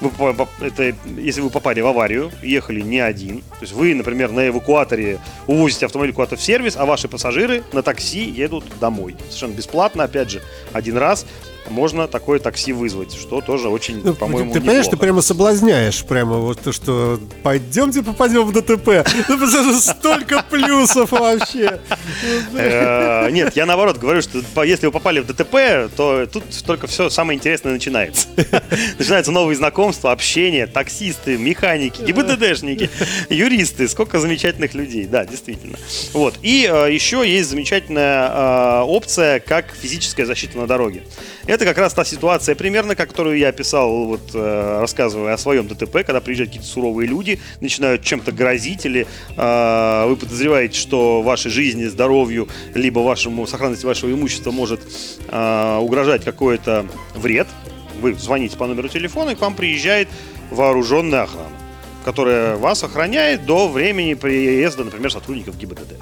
Вы, 0.00 0.46
это, 0.60 0.94
если 1.16 1.40
вы 1.40 1.50
попали 1.50 1.80
в 1.80 1.86
аварию, 1.86 2.30
ехали 2.42 2.80
не 2.80 3.00
один, 3.00 3.40
то 3.40 3.62
есть 3.62 3.72
вы, 3.72 3.94
например, 3.94 4.30
на 4.30 4.48
эвакуаторе 4.48 5.18
увозите 5.46 5.86
автомобиль 5.86 6.12
куда-то 6.12 6.36
в 6.36 6.42
сервис, 6.42 6.76
а 6.76 6.84
ваши 6.84 7.08
пассажиры 7.08 7.62
на 7.72 7.82
такси 7.82 8.24
едут 8.24 8.64
домой. 8.78 9.16
Совершенно 9.28 9.54
бесплатно, 9.54 10.04
опять 10.04 10.30
же, 10.30 10.42
один 10.72 10.98
раз 10.98 11.26
можно 11.70 12.08
такое 12.08 12.38
такси 12.38 12.72
вызвать, 12.72 13.14
что 13.14 13.40
тоже 13.40 13.68
очень, 13.68 14.00
ну, 14.02 14.14
по-моему, 14.14 14.52
Ты 14.52 14.60
понимаешь, 14.60 14.86
ты 14.86 14.96
прямо 14.96 15.20
соблазняешь, 15.20 16.04
прямо 16.04 16.36
вот 16.36 16.60
то, 16.60 16.72
что 16.72 17.20
пойдемте 17.42 18.02
попадем 18.02 18.44
в 18.44 18.52
ДТП. 18.52 19.06
Ну, 19.28 19.80
столько 19.80 20.44
плюсов 20.50 21.12
вообще. 21.12 21.80
Э, 22.54 23.30
нет, 23.30 23.56
я 23.56 23.66
наоборот 23.66 23.98
говорю, 23.98 24.22
что 24.22 24.42
если 24.64 24.86
вы 24.86 24.92
попали 24.92 25.20
в 25.20 25.26
ДТП, 25.26 25.90
то 25.96 26.26
тут 26.26 26.44
только 26.64 26.86
все 26.86 27.10
самое 27.10 27.36
интересное 27.36 27.72
начинается. 27.72 28.28
Начинаются 28.98 29.32
новые 29.32 29.56
знакомства, 29.56 30.12
общение, 30.12 30.66
таксисты, 30.66 31.36
механики, 31.36 32.02
ГИБДДшники, 32.02 32.90
юристы, 33.30 33.88
сколько 33.88 34.18
замечательных 34.18 34.74
людей, 34.74 35.06
да, 35.06 35.24
действительно. 35.24 35.78
Вот. 36.12 36.34
И 36.42 36.68
э, 36.70 36.92
еще 36.92 37.24
есть 37.26 37.50
замечательная 37.50 38.28
э, 38.28 38.82
опция, 38.82 39.40
как 39.40 39.72
физическая 39.80 40.26
защита 40.26 40.58
на 40.58 40.66
дороге. 40.66 41.02
Это 41.46 41.55
как 41.64 41.78
раз 41.78 41.94
та 41.94 42.04
ситуация 42.04 42.54
примерно, 42.54 42.94
которую 42.94 43.38
я 43.38 43.48
описал, 43.48 44.06
вот, 44.06 44.30
э, 44.34 44.78
рассказывая 44.80 45.34
о 45.34 45.38
своем 45.38 45.66
ДТП, 45.66 46.04
когда 46.04 46.20
приезжают 46.20 46.50
какие-то 46.50 46.68
суровые 46.68 47.08
люди, 47.08 47.40
начинают 47.60 48.02
чем-то 48.02 48.32
грозить, 48.32 48.84
или 48.86 49.06
э, 49.36 50.06
вы 50.06 50.16
подозреваете, 50.16 50.78
что 50.78 51.22
вашей 51.22 51.50
жизни, 51.50 51.84
здоровью, 51.84 52.48
либо 52.74 53.00
вашему 53.00 53.46
сохранности 53.46 53.86
вашего 53.86 54.10
имущества 54.10 54.50
может 54.50 54.80
э, 55.28 55.78
угрожать 55.80 56.24
какой-то 56.24 56.86
вред. 57.14 57.46
Вы 58.00 58.14
звоните 58.14 58.56
по 58.56 58.66
номеру 58.66 58.88
телефона, 58.88 59.30
и 59.30 59.34
к 59.34 59.40
вам 59.40 59.54
приезжает 59.54 60.08
вооруженная 60.50 61.22
охрана, 61.22 61.56
которая 62.04 62.56
вас 62.56 62.82
охраняет 62.84 63.46
до 63.46 63.68
времени 63.68 64.14
приезда, 64.14 64.84
например, 64.84 65.10
сотрудников 65.10 65.56
ГИБДД. 65.56 65.94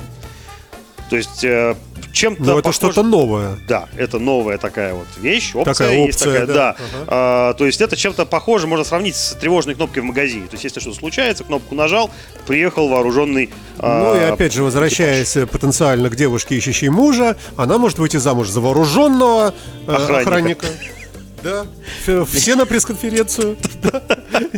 То 1.10 1.16
есть 1.16 1.44
э, 1.44 1.76
чем-то 2.14 2.42
Но 2.42 2.58
это 2.58 2.72
что-то 2.72 3.02
новое. 3.02 3.58
Да, 3.68 3.88
это 3.96 4.18
новая 4.18 4.56
такая 4.56 4.94
вот 4.94 5.06
вещь, 5.18 5.54
опция 5.54 5.74
такая 5.74 5.98
есть 5.98 6.16
опция, 6.16 6.40
такая, 6.40 6.46
да. 6.46 6.54
да. 6.54 6.70
Ага. 6.70 7.04
А, 7.08 7.54
то 7.54 7.66
есть 7.66 7.80
это 7.80 7.96
чем-то 7.96 8.24
похоже, 8.24 8.66
можно 8.66 8.84
сравнить 8.84 9.16
с 9.16 9.34
тревожной 9.34 9.74
кнопкой 9.74 10.02
в 10.02 10.06
магазине. 10.06 10.46
То 10.46 10.54
есть 10.54 10.64
если 10.64 10.80
что-то 10.80 10.96
случается, 10.96 11.44
кнопку 11.44 11.74
нажал, 11.74 12.10
приехал 12.46 12.88
вооруженный. 12.88 13.50
А, 13.78 14.14
ну 14.14 14.20
и 14.20 14.24
опять 14.24 14.52
же, 14.52 14.62
возвращаясь 14.62 15.32
экипаж. 15.32 15.50
потенциально 15.50 16.08
к 16.08 16.16
девушке, 16.16 16.56
ищущей 16.56 16.88
мужа, 16.88 17.36
она 17.56 17.78
может 17.78 17.98
выйти 17.98 18.16
замуж 18.16 18.48
за 18.48 18.60
вооруженного 18.60 19.52
э, 19.86 19.92
охранника. 19.92 20.20
охранника. 20.20 20.66
Да. 21.44 21.66
Все 22.32 22.56
на 22.56 22.64
пресс-конференцию, 22.64 23.56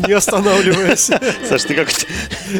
не 0.07 0.13
останавливаясь. 0.13 1.11
Саш, 1.49 1.65
ты 1.65 1.75
как 1.75 1.89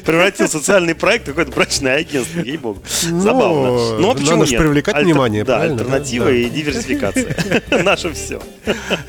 превратил 0.05 0.49
социальный 0.49 0.97
проект 0.97 1.27
в 1.27 1.29
какое-то 1.29 1.53
брачное 1.53 1.99
агентство, 1.99 2.41
ей-богу. 2.41 2.83
Ну, 3.09 3.21
Забавно. 3.21 3.99
Но 4.01 4.15
почему 4.15 4.45
нет? 4.45 4.59
привлекать 4.59 4.97
внимание, 5.05 5.45
Да, 5.45 5.63
альтернатива 5.63 6.29
и 6.29 6.51
диверсификация. 6.51 7.37
Наше 7.85 8.13
все. 8.13 8.43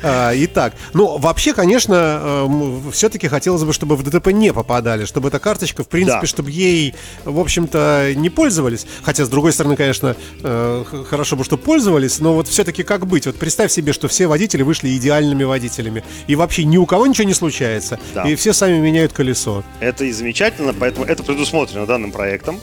А, 0.04 0.32
итак, 0.36 0.74
ну, 0.94 1.18
вообще, 1.18 1.52
конечно, 1.52 2.44
эм, 2.46 2.92
все-таки 2.92 3.26
хотелось 3.26 3.64
бы, 3.64 3.72
чтобы 3.72 3.96
в 3.96 4.04
ДТП 4.08 4.28
не 4.28 4.52
попадали, 4.52 5.04
чтобы 5.04 5.28
эта 5.28 5.40
карточка, 5.40 5.82
в 5.82 5.88
принципе, 5.88 6.26
чтобы 6.26 6.52
ей, 6.52 6.94
в 7.24 7.40
общем-то, 7.40 8.12
не 8.14 8.30
пользовались. 8.30 8.86
Хотя, 9.02 9.24
с 9.24 9.28
другой 9.28 9.52
стороны, 9.52 9.74
конечно, 9.74 10.14
э, 10.44 10.84
хорошо 11.10 11.34
бы, 11.34 11.42
что 11.42 11.56
пользовались, 11.56 12.20
но 12.20 12.34
вот 12.34 12.46
все-таки 12.46 12.84
как 12.84 13.06
быть? 13.06 13.26
Вот 13.26 13.34
представь 13.34 13.72
себе, 13.72 13.92
что 13.92 14.06
все 14.06 14.28
водители 14.28 14.62
вышли 14.62 14.96
идеально 14.96 15.07
идеальными 15.08 15.44
водителями. 15.44 16.04
И 16.26 16.36
вообще 16.36 16.64
ни 16.64 16.76
у 16.76 16.86
кого 16.86 17.06
ничего 17.06 17.26
не 17.26 17.34
случается. 17.34 17.98
Да. 18.14 18.28
И 18.28 18.34
все 18.34 18.52
сами 18.52 18.78
меняют 18.78 19.12
колесо. 19.12 19.64
Это 19.80 20.04
и 20.04 20.12
замечательно, 20.12 20.74
поэтому 20.78 21.06
это 21.06 21.22
предусмотрено 21.22 21.86
данным 21.86 22.12
проектом. 22.12 22.60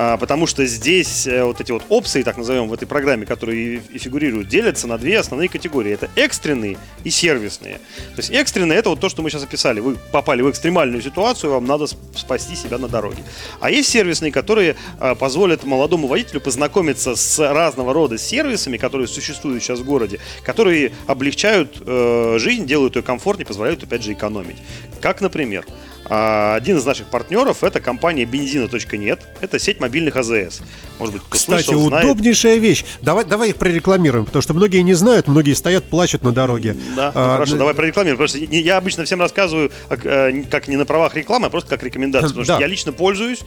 А, 0.00 0.16
потому 0.16 0.46
что 0.46 0.64
здесь 0.64 1.26
э, 1.26 1.42
вот 1.42 1.60
эти 1.60 1.72
вот 1.72 1.82
опции, 1.88 2.22
так 2.22 2.36
назовем, 2.36 2.68
в 2.68 2.72
этой 2.72 2.86
программе, 2.86 3.26
которые 3.26 3.82
и 3.90 3.98
фигурируют, 3.98 4.46
делятся 4.46 4.86
на 4.86 4.96
две 4.96 5.18
основные 5.18 5.48
категории. 5.48 5.92
Это 5.92 6.08
экстренные 6.14 6.78
и 7.02 7.10
сервисные. 7.10 7.78
То 8.14 8.18
есть 8.18 8.30
экстренные 8.30 8.78
это 8.78 8.90
вот 8.90 9.00
то, 9.00 9.08
что 9.08 9.22
мы 9.22 9.30
сейчас 9.30 9.42
описали. 9.42 9.80
Вы 9.80 9.96
попали 10.12 10.42
в 10.42 10.50
экстремальную 10.50 11.02
ситуацию, 11.02 11.50
вам 11.50 11.66
надо 11.66 11.88
спасти 12.14 12.54
себя 12.54 12.78
на 12.78 12.86
дороге. 12.86 13.24
А 13.58 13.72
есть 13.72 13.88
сервисные, 13.88 14.30
которые 14.30 14.76
а, 15.00 15.16
позволят 15.16 15.64
молодому 15.64 16.06
водителю 16.06 16.42
познакомиться 16.42 17.16
с 17.16 17.52
разного 17.52 17.92
рода 17.92 18.18
сервисами, 18.18 18.76
которые 18.76 19.08
существуют 19.08 19.64
сейчас 19.64 19.80
в 19.80 19.84
городе, 19.84 20.20
которые 20.44 20.92
облегчают 21.08 21.82
э, 21.84 22.36
жизнь, 22.38 22.66
делают 22.66 22.94
ее 22.94 23.02
комфортнее, 23.02 23.46
позволяют, 23.46 23.82
опять 23.82 24.04
же, 24.04 24.12
экономить. 24.12 24.58
Как, 25.00 25.20
например, 25.20 25.66
один 26.08 26.78
из 26.78 26.86
наших 26.86 27.08
партнеров 27.08 27.62
это 27.62 27.80
компания 27.80 28.24
бензина.нет. 28.24 29.20
Это 29.40 29.58
сеть 29.58 29.80
мобильных 29.80 30.16
АЗС. 30.16 30.62
Может 30.98 31.14
быть, 31.14 31.22
Кстати, 31.28 31.64
слышал, 31.64 31.86
удобнейшая 31.86 32.54
знает. 32.54 32.62
вещь. 32.62 32.84
Давай, 33.02 33.24
давай 33.24 33.50
их 33.50 33.56
прорекламируем, 33.56 34.24
потому 34.24 34.42
что 34.42 34.54
многие 34.54 34.82
не 34.82 34.94
знают, 34.94 35.28
многие 35.28 35.52
стоят, 35.54 35.84
плачут 35.84 36.22
на 36.22 36.32
дороге. 36.32 36.76
Да, 36.96 37.12
а, 37.14 37.34
хорошо, 37.34 37.56
давай 37.56 37.74
прорекламируем. 37.74 38.18
Потому 38.18 38.28
что 38.28 38.54
я 38.54 38.76
обычно 38.78 39.04
всем 39.04 39.20
рассказываю, 39.20 39.70
как, 39.88 40.04
э, 40.06 40.44
как 40.50 40.68
не 40.68 40.76
на 40.76 40.86
правах 40.86 41.14
рекламы, 41.14 41.46
а 41.46 41.50
просто 41.50 41.70
как 41.70 41.82
рекомендацию. 41.82 42.30
Потому 42.30 42.46
да. 42.46 42.54
что 42.54 42.62
я 42.62 42.66
лично 42.66 42.92
пользуюсь. 42.92 43.40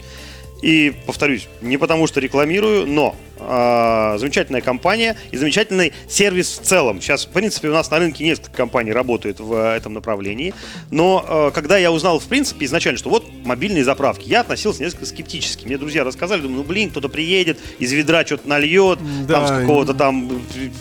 И, 0.62 0.94
повторюсь, 1.06 1.48
не 1.60 1.76
потому 1.76 2.06
что 2.06 2.20
рекламирую, 2.20 2.86
но 2.86 3.16
э, 3.38 4.16
замечательная 4.18 4.60
компания 4.60 5.16
и 5.32 5.36
замечательный 5.36 5.92
сервис 6.08 6.58
в 6.58 6.62
целом. 6.62 7.00
Сейчас, 7.00 7.26
в 7.26 7.30
принципе, 7.30 7.68
у 7.68 7.72
нас 7.72 7.90
на 7.90 7.98
рынке 7.98 8.24
несколько 8.24 8.52
компаний 8.52 8.92
работают 8.92 9.40
в 9.40 9.52
э, 9.54 9.76
этом 9.76 9.92
направлении. 9.92 10.54
Но 10.90 11.24
э, 11.28 11.50
когда 11.52 11.78
я 11.78 11.90
узнал, 11.90 12.20
в 12.20 12.26
принципе, 12.26 12.66
изначально, 12.66 12.96
что 12.98 13.10
вот 13.10 13.26
мобильные 13.44 13.82
заправки, 13.82 14.28
я 14.28 14.42
относился 14.42 14.84
несколько 14.84 15.06
скептически. 15.06 15.66
Мне 15.66 15.78
друзья 15.78 16.04
рассказали, 16.04 16.40
думаю, 16.42 16.58
ну 16.58 16.64
блин, 16.64 16.90
кто-то 16.90 17.08
приедет, 17.08 17.58
из 17.80 17.92
ведра 17.92 18.24
что-то 18.24 18.48
нальет, 18.48 19.00
Да. 19.26 19.34
там 19.34 19.46
с 19.46 19.60
какого-то 19.60 19.94
там, 19.94 20.30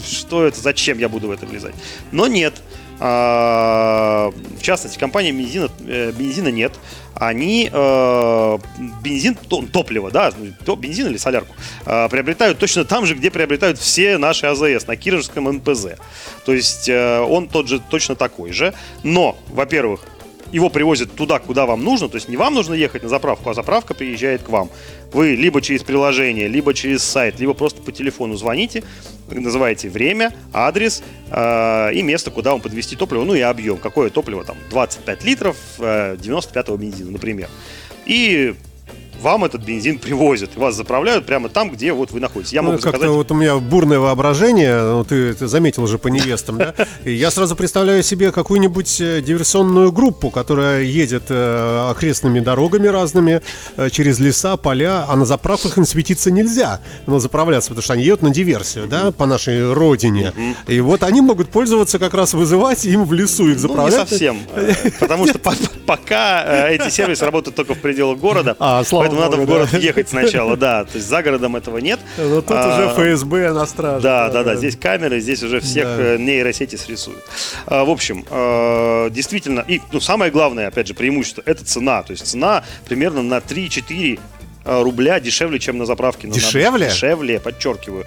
что 0.07 0.45
это, 0.45 0.61
зачем 0.61 0.99
я 0.99 1.09
буду 1.09 1.27
в 1.27 1.31
это 1.31 1.47
влезать. 1.47 1.73
Но 2.11 2.27
нет. 2.27 2.53
А, 3.03 4.31
В 4.59 4.61
частности, 4.61 4.99
компания 4.99 5.31
бензина, 5.31 5.69
э, 5.87 6.11
бензина 6.11 6.49
нет. 6.49 6.73
Они 7.15 7.67
э, 7.71 8.57
бензин, 9.01 9.33
то- 9.33 9.65
топливо, 9.73 10.11
да, 10.11 10.31
бензин 10.77 11.07
или 11.07 11.17
солярку, 11.17 11.55
э, 11.87 12.09
приобретают 12.09 12.59
точно 12.59 12.85
там 12.85 13.07
же, 13.07 13.15
где 13.15 13.31
приобретают 13.31 13.79
все 13.79 14.19
наши 14.19 14.45
АЗС, 14.45 14.85
на 14.85 14.95
Кировском 14.95 15.45
НПЗ. 15.51 15.97
То 16.45 16.53
есть 16.53 16.87
он 16.89 17.47
тот 17.47 17.67
же, 17.67 17.79
точно 17.79 18.15
такой 18.15 18.51
же. 18.51 18.71
Но, 19.01 19.35
во-первых, 19.47 20.01
его 20.51 20.69
привозят 20.69 21.13
туда, 21.15 21.39
куда 21.39 21.65
вам 21.65 21.83
нужно, 21.83 22.09
то 22.09 22.15
есть 22.15 22.29
не 22.29 22.37
вам 22.37 22.53
нужно 22.53 22.73
ехать 22.73 23.03
на 23.03 23.09
заправку, 23.09 23.49
а 23.49 23.53
заправка 23.53 23.93
приезжает 23.93 24.43
к 24.43 24.49
вам. 24.49 24.69
Вы 25.13 25.35
либо 25.35 25.61
через 25.61 25.83
приложение, 25.83 26.47
либо 26.47 26.73
через 26.73 27.03
сайт, 27.03 27.39
либо 27.39 27.53
просто 27.53 27.81
по 27.81 27.91
телефону 27.91 28.35
звоните, 28.35 28.83
называете 29.29 29.89
время, 29.89 30.33
адрес 30.53 31.03
э, 31.29 31.93
и 31.93 32.01
место, 32.01 32.31
куда 32.31 32.51
вам 32.51 32.61
подвести 32.61 32.95
топливо, 32.95 33.23
ну 33.23 33.33
и 33.33 33.41
объем. 33.41 33.77
Какое 33.77 34.09
топливо 34.09 34.43
там? 34.43 34.57
25 34.69 35.23
литров 35.23 35.57
э, 35.79 36.15
95-го 36.15 36.77
бензина, 36.77 37.11
например. 37.11 37.49
И 38.05 38.55
вам 39.21 39.45
этот 39.45 39.61
бензин 39.63 39.99
привозят, 39.99 40.55
вас 40.55 40.75
заправляют 40.75 41.25
прямо 41.25 41.49
там, 41.49 41.69
где 41.71 41.93
вот 41.93 42.11
вы 42.11 42.19
находитесь. 42.19 42.53
Я 42.53 42.61
Ну, 42.61 42.69
могу 42.71 42.81
как-то 42.81 42.97
заказать... 42.99 43.15
вот 43.15 43.31
у 43.31 43.35
меня 43.35 43.55
бурное 43.57 43.99
воображение, 43.99 44.81
ну, 44.81 45.03
ты 45.03 45.15
это 45.31 45.47
заметил 45.47 45.83
уже 45.83 45.97
по 45.97 46.07
невестам, 46.07 46.57
да? 46.57 46.73
И 47.05 47.11
я 47.13 47.31
сразу 47.31 47.55
представляю 47.55 48.03
себе 48.03 48.31
какую-нибудь 48.31 48.99
э, 49.01 49.21
диверсионную 49.21 49.91
группу, 49.91 50.29
которая 50.29 50.81
едет 50.83 51.23
э, 51.29 51.87
окрестными 51.91 52.39
дорогами 52.39 52.87
разными, 52.87 53.41
э, 53.77 53.89
через 53.89 54.19
леса, 54.19 54.57
поля, 54.57 55.05
а 55.07 55.15
на 55.15 55.25
заправках 55.25 55.77
им 55.77 55.85
светиться 55.85 56.31
нельзя, 56.31 56.79
ну, 57.07 57.19
заправляться, 57.19 57.69
потому 57.69 57.83
что 57.83 57.93
они 57.93 58.03
едут 58.03 58.21
на 58.23 58.29
диверсию, 58.31 58.87
да, 58.87 59.11
по 59.11 59.25
нашей 59.25 59.71
родине. 59.73 60.33
И 60.67 60.79
вот 60.81 61.03
они 61.03 61.21
могут 61.21 61.49
пользоваться 61.49 61.99
как 61.99 62.13
раз 62.13 62.33
вызывать, 62.33 62.85
им 62.85 63.05
в 63.05 63.13
лесу 63.13 63.43
их 63.43 63.49
Ну, 63.49 63.53
не 63.53 63.59
заправлять. 63.59 64.09
совсем. 64.09 64.39
э, 64.55 64.73
Потому 64.99 65.27
что 65.27 65.39
по- 65.39 65.53
пока 65.85 66.43
э, 66.67 66.75
эти 66.75 66.89
сервисы 66.89 67.25
работают 67.25 67.55
только 67.55 67.75
в 67.75 67.79
пределах 67.79 68.17
города, 68.19 68.55
А, 68.59 68.83
слава 68.83 69.10
поэтому 69.17 69.21
надо 69.21 69.37
в 69.37 69.45
город 69.45 69.73
ехать 69.73 70.09
сначала, 70.09 70.57
да. 70.57 70.83
То 70.85 70.95
есть 70.95 71.07
за 71.07 71.21
городом 71.23 71.55
этого 71.55 71.77
нет. 71.77 71.99
Ну, 72.17 72.41
тут 72.41 72.51
А, 72.51 72.93
уже 72.95 73.15
ФСБ 73.15 73.53
на 73.53 73.65
страже. 73.65 74.01
Да, 74.01 74.29
да, 74.29 74.43
да. 74.43 74.55
Здесь 74.55 74.75
камеры, 74.75 75.19
здесь 75.19 75.43
уже 75.43 75.59
всех 75.59 75.85
э, 75.85 76.17
нейросети 76.17 76.75
срисуют. 76.75 77.23
А, 77.65 77.83
В 77.85 77.89
общем, 77.89 78.25
э, 78.29 79.09
действительно, 79.11 79.63
и 79.67 79.81
ну, 79.91 79.99
самое 79.99 80.31
главное, 80.31 80.67
опять 80.67 80.87
же, 80.87 80.93
преимущество 80.93 81.43
это 81.45 81.63
цена. 81.65 82.03
То 82.03 82.11
есть 82.11 82.25
цена 82.25 82.63
примерно 82.85 83.21
на 83.21 83.37
3-4 83.37 84.19
э, 84.65 84.81
рубля 84.81 85.19
дешевле, 85.19 85.59
чем 85.59 85.77
на 85.77 85.85
заправке. 85.85 86.27
Дешевле? 86.27 86.87
Дешевле, 86.87 87.39
подчеркиваю. 87.39 88.05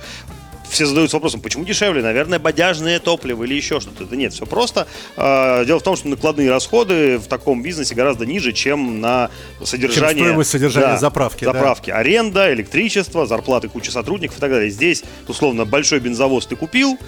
Все 0.75 0.87
задаются 0.87 1.19
вопросом, 1.19 1.41
почему 1.41 1.65
дешевле? 1.65 2.03
Наверное, 2.03 2.41
бодяжное 2.41 2.99
топливо 2.99 3.45
или 3.45 3.55
еще 3.55 3.79
что-то. 3.79 4.07
Да 4.07 4.17
нет, 4.17 4.33
все 4.33 4.45
просто. 4.45 4.89
Э, 5.17 5.65
Дело 5.65 5.79
в 5.79 5.85
том, 5.85 5.95
что 5.95 6.09
накладные 6.09 6.51
расходы 6.51 7.19
в 7.19 7.29
таком 7.29 7.63
бизнесе 7.63 7.95
гораздо 7.95 8.27
ниже, 8.27 8.53
чем 8.53 9.01
на 9.01 9.31
содержание... 9.63 10.25
стоимость 10.25 10.51
содержания 10.51 10.99
заправки, 10.99 11.45
да. 11.45 11.53
Заправки. 11.53 11.91
Аренда, 11.91 12.53
электричество, 12.53 13.25
зарплаты 13.25 13.69
кучи 13.69 13.91
сотрудников 13.91 14.39
и 14.39 14.41
так 14.41 14.51
далее. 14.51 14.69
Здесь, 14.69 15.05
условно, 15.29 15.65
большой 15.65 16.01
бензовоз 16.01 16.47
ты 16.47 16.57
купил, 16.57 16.99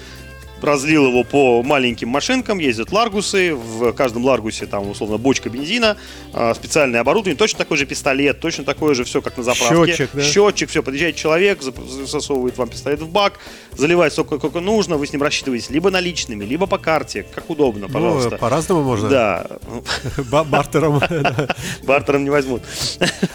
разлил 0.61 1.07
его 1.07 1.23
по 1.23 1.61
маленьким 1.63 2.09
машинкам, 2.09 2.59
ездят 2.59 2.91
ларгусы, 2.91 3.53
в 3.55 3.91
каждом 3.93 4.25
ларгусе 4.25 4.65
там 4.65 4.89
условно 4.89 5.17
бочка 5.17 5.49
бензина, 5.49 5.97
а, 6.33 6.53
специальное 6.53 7.01
оборудование, 7.01 7.37
точно 7.37 7.59
такой 7.59 7.77
же 7.77 7.85
пистолет, 7.85 8.39
точно 8.39 8.63
такое 8.63 8.93
же 8.95 9.03
все, 9.03 9.21
как 9.21 9.37
на 9.37 9.43
заправке. 9.43 9.91
Счетчик, 9.93 10.09
да? 10.13 10.21
Счетчик, 10.23 10.69
все, 10.69 10.83
подъезжает 10.83 11.15
человек, 11.15 11.61
засовывает 11.61 12.57
вам 12.57 12.69
пистолет 12.69 13.01
в 13.01 13.09
бак, 13.09 13.39
заливает 13.75 14.13
столько, 14.13 14.37
сколько 14.37 14.59
нужно, 14.59 14.97
вы 14.97 15.05
с 15.07 15.13
ним 15.13 15.21
рассчитываетесь 15.21 15.69
либо 15.69 15.91
наличными, 15.91 16.43
либо 16.45 16.65
по 16.67 16.77
карте, 16.77 17.25
как 17.33 17.49
удобно, 17.49 17.87
пожалуйста. 17.87 18.31
Ну, 18.31 18.37
по-разному 18.37 18.83
можно. 18.83 19.09
Да, 19.09 19.47
Ба- 20.31 20.43
Бартером. 20.43 21.01
бартером 21.83 22.23
не 22.23 22.29
возьмут. 22.29 22.61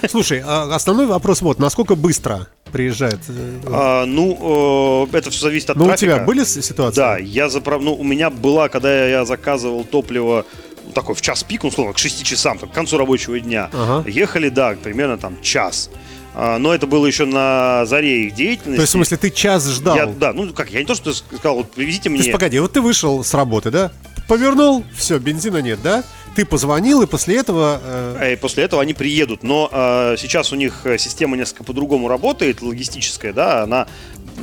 Слушай, 0.09 0.43
а 0.45 0.75
основной 0.75 1.07
вопрос 1.07 1.43
вот, 1.43 1.59
насколько 1.59 1.95
быстро 1.95 2.49
приезжает? 2.73 3.19
э, 3.29 3.61
А, 3.67 4.07
ну, 4.07 5.07
э, 5.13 5.17
это 5.17 5.31
все 5.31 5.41
зависит 5.43 5.71
от 5.71 5.77
Ну, 5.77 5.85
у 5.85 5.87
трафика. 5.89 6.15
тебя 6.15 6.25
были 6.25 6.43
ситуации? 6.45 6.97
Да, 6.97 7.12
я 7.19 7.49
заправ... 7.49 7.83
ну, 7.83 7.95
у 7.95 8.05
меня 8.05 8.31
была, 8.31 8.69
когда 8.69 9.07
я 9.07 9.25
заказывал 9.25 9.85
топливо 9.85 10.45
ну, 10.85 10.93
такой 10.93 11.15
в 11.15 11.21
час 11.21 11.43
пик, 11.43 11.65
условно, 11.65 11.93
к 11.93 11.99
6 11.99 12.25
часам, 12.25 12.59
так, 12.59 12.71
к 12.71 12.75
концу 12.75 12.99
рабочего 12.99 13.39
дня. 13.39 13.71
Ага. 13.73 14.09
Ехали, 14.09 14.49
да, 14.49 14.77
примерно 14.83 15.19
там 15.19 15.41
час. 15.43 15.91
А, 16.35 16.59
но 16.59 16.75
это 16.75 16.87
было 16.87 17.07
еще 17.07 17.27
на 17.27 17.85
заре 17.87 18.27
их 18.27 18.35
деятельности. 18.35 18.77
То 18.77 18.83
есть, 18.83 18.91
в 18.91 18.93
смысле, 18.93 19.17
ты 19.19 19.31
час 19.31 19.69
ждал? 19.69 19.97
Я, 19.97 20.07
да, 20.07 20.33
ну 20.33 20.53
как, 20.53 20.71
я 20.71 20.81
не 20.81 20.87
то, 20.87 20.95
что 20.95 21.13
сказал, 21.13 21.57
вот 21.57 21.71
привезите 21.73 22.05
То 22.05 22.11
мне. 22.11 22.21
есть, 22.21 22.33
погоди, 22.33 22.59
вот 22.59 22.73
ты 22.73 22.81
вышел 22.81 23.23
с 23.23 23.35
работы, 23.35 23.71
да? 23.71 23.93
Повернул, 24.29 24.85
все, 24.97 25.19
бензина 25.19 25.59
нет, 25.59 25.81
да? 25.83 26.05
Ты 26.35 26.47
позвонил, 26.47 27.03
и 27.03 27.07
после 27.07 27.37
этого... 27.39 27.81
э, 27.85 28.33
И 28.33 28.37
после 28.37 28.65
этого 28.65 28.81
они 28.83 28.95
приедут. 28.95 29.43
Но 29.43 29.69
э, 29.71 30.17
сейчас 30.19 30.53
у 30.53 30.57
них 30.57 30.81
э, 30.85 30.97
система 30.99 31.37
несколько 31.37 31.65
по-другому 31.65 32.09
работает, 32.09 32.63
логистическая, 32.63 33.33
да, 33.33 33.63
она. 33.63 33.87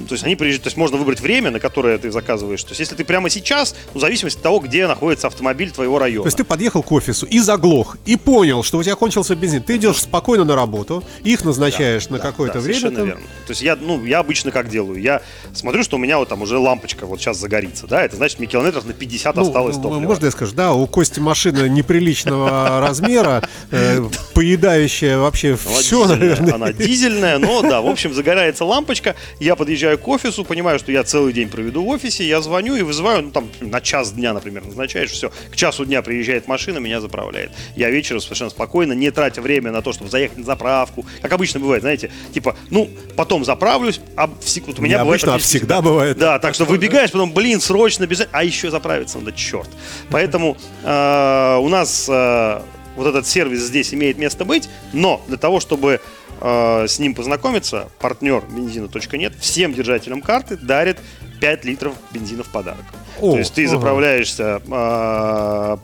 То 0.07 0.13
есть 0.13 0.23
они 0.23 0.35
приезжают, 0.35 0.63
то 0.63 0.67
есть 0.67 0.77
можно 0.77 0.97
выбрать 0.97 1.19
время, 1.19 1.49
на 1.49 1.59
которое 1.59 1.97
ты 1.97 2.11
заказываешь. 2.11 2.61
То 2.63 2.69
есть 2.69 2.79
если 2.79 2.95
ты 2.95 3.03
прямо 3.03 3.29
сейчас, 3.29 3.75
ну, 3.93 3.99
в 3.99 4.01
зависимости 4.01 4.37
от 4.37 4.43
того, 4.43 4.59
где 4.59 4.87
находится 4.87 5.27
автомобиль 5.27 5.71
твоего 5.71 5.97
района. 5.97 6.23
То 6.23 6.27
есть 6.27 6.37
ты 6.37 6.43
подъехал 6.43 6.83
к 6.83 6.91
офису 6.91 7.25
и 7.25 7.39
заглох, 7.39 7.97
и 8.05 8.15
понял, 8.15 8.61
что 8.63 8.77
у 8.77 8.83
тебя 8.83 8.95
кончился 8.95 9.35
бензин. 9.35 9.63
Ты 9.63 9.77
идешь 9.77 9.97
спокойно 9.97 10.45
на 10.45 10.55
работу, 10.55 11.03
их 11.23 11.43
назначаешь 11.43 12.07
на 12.09 12.17
Да, 12.17 12.23
какое-то 12.23 12.55
да, 12.55 12.59
время. 12.59 12.79
Совершенно 12.79 12.97
там. 12.97 13.07
верно. 13.07 13.23
То 13.47 13.51
есть 13.51 13.61
я, 13.63 13.75
ну, 13.75 14.03
я 14.05 14.19
обычно 14.19 14.51
как 14.51 14.69
делаю? 14.69 15.01
Я 15.01 15.21
смотрю, 15.53 15.83
что 15.83 15.95
у 15.97 15.99
меня 15.99 16.19
вот 16.19 16.29
там 16.29 16.41
уже 16.43 16.57
лампочка 16.59 17.05
вот 17.07 17.19
сейчас 17.19 17.37
загорится, 17.37 17.87
да, 17.87 18.03
это 18.03 18.15
значит 18.15 18.37
мне 18.39 18.47
километров 18.47 18.85
на 18.85 18.93
50 18.93 19.35
Ну, 19.35 19.41
осталось 19.41 19.75
топлива. 19.77 19.99
можно 19.99 20.25
я 20.25 20.31
скажу, 20.31 20.53
да, 20.55 20.73
у 20.73 20.85
Кости 20.85 21.19
машина 21.19 21.67
неприличного 21.79 22.81
размера, 22.87 23.47
э, 23.71 24.01
поедающая 24.33 25.17
вообще 25.17 25.55
все, 25.55 26.05
наверное. 26.05 26.53
Она 26.53 26.73
дизельная, 26.73 27.37
но 27.37 27.61
да, 27.61 27.81
в 27.81 27.87
общем, 27.87 28.13
загорается 28.13 28.65
лампочка, 28.65 29.15
я 29.39 29.55
подъезжаю 29.55 29.97
к 29.97 30.07
офису, 30.07 30.43
понимаю, 30.45 30.79
что 30.79 30.91
я 30.91 31.03
целый 31.03 31.33
день 31.33 31.49
проведу 31.49 31.83
в 31.83 31.87
офисе, 31.87 32.27
я 32.27 32.41
звоню 32.41 32.75
и 32.75 32.81
вызываю, 32.81 33.23
ну 33.23 33.31
там 33.31 33.49
на 33.61 33.81
час 33.81 34.11
дня, 34.11 34.33
например, 34.33 34.65
назначаешь, 34.65 35.11
все, 35.11 35.31
к 35.51 35.55
часу 35.55 35.85
дня 35.85 36.01
приезжает 36.01 36.47
машина, 36.47 36.79
меня 36.79 37.01
заправляет. 37.01 37.51
Я 37.75 37.89
вечером 37.89 38.21
совершенно 38.21 38.49
спокойно, 38.49 38.93
не 38.93 39.11
тратя 39.11 39.41
время 39.41 39.71
на 39.71 39.81
то, 39.81 39.93
чтобы 39.93 40.09
заехать 40.09 40.37
на 40.37 40.43
заправку, 40.43 41.05
как 41.21 41.31
обычно 41.31 41.59
бывает, 41.59 41.81
знаете, 41.81 42.11
типа, 42.33 42.55
ну, 42.69 42.89
потом 43.15 43.45
заправлюсь, 43.45 44.01
а 44.15 44.27
вот 44.27 44.79
у 44.79 44.81
меня 44.81 44.97
Не 44.97 45.03
бывает 45.03 45.23
обычно, 45.23 45.35
а 45.35 45.37
всегда 45.37 45.81
бывает. 45.81 46.17
Да, 46.17 46.39
так 46.39 46.55
что 46.55 46.65
выбегаешь, 46.65 47.11
потом, 47.11 47.33
блин, 47.33 47.61
срочно 47.61 48.05
бежать, 48.05 48.29
а 48.31 48.43
еще 48.43 48.69
заправиться 48.69 49.17
надо, 49.19 49.31
черт. 49.31 49.69
Поэтому 50.09 50.57
э, 50.83 51.57
у 51.61 51.68
нас 51.69 52.07
э, 52.09 52.61
вот 52.95 53.07
этот 53.07 53.27
сервис 53.27 53.61
здесь 53.61 53.93
имеет 53.93 54.17
место 54.17 54.45
быть, 54.45 54.69
но 54.93 55.21
для 55.27 55.37
того, 55.37 55.59
чтобы 55.59 56.01
э, 56.41 56.85
с 56.87 56.99
ним 56.99 57.15
познакомиться, 57.15 57.89
партнер 57.99 58.43
бензина.нет 58.49 59.33
всем 59.39 59.73
держателям 59.73 60.21
карты 60.21 60.57
дарит 60.57 60.97
5 61.39 61.65
литров 61.65 61.93
бензина 62.11 62.43
в 62.43 62.47
подарок. 62.47 62.85
О, 63.21 63.33
То 63.33 63.37
есть 63.39 63.53
ты 63.53 63.63
ага. 63.65 63.71
заправляешься 63.71 64.61
э, 64.65 65.77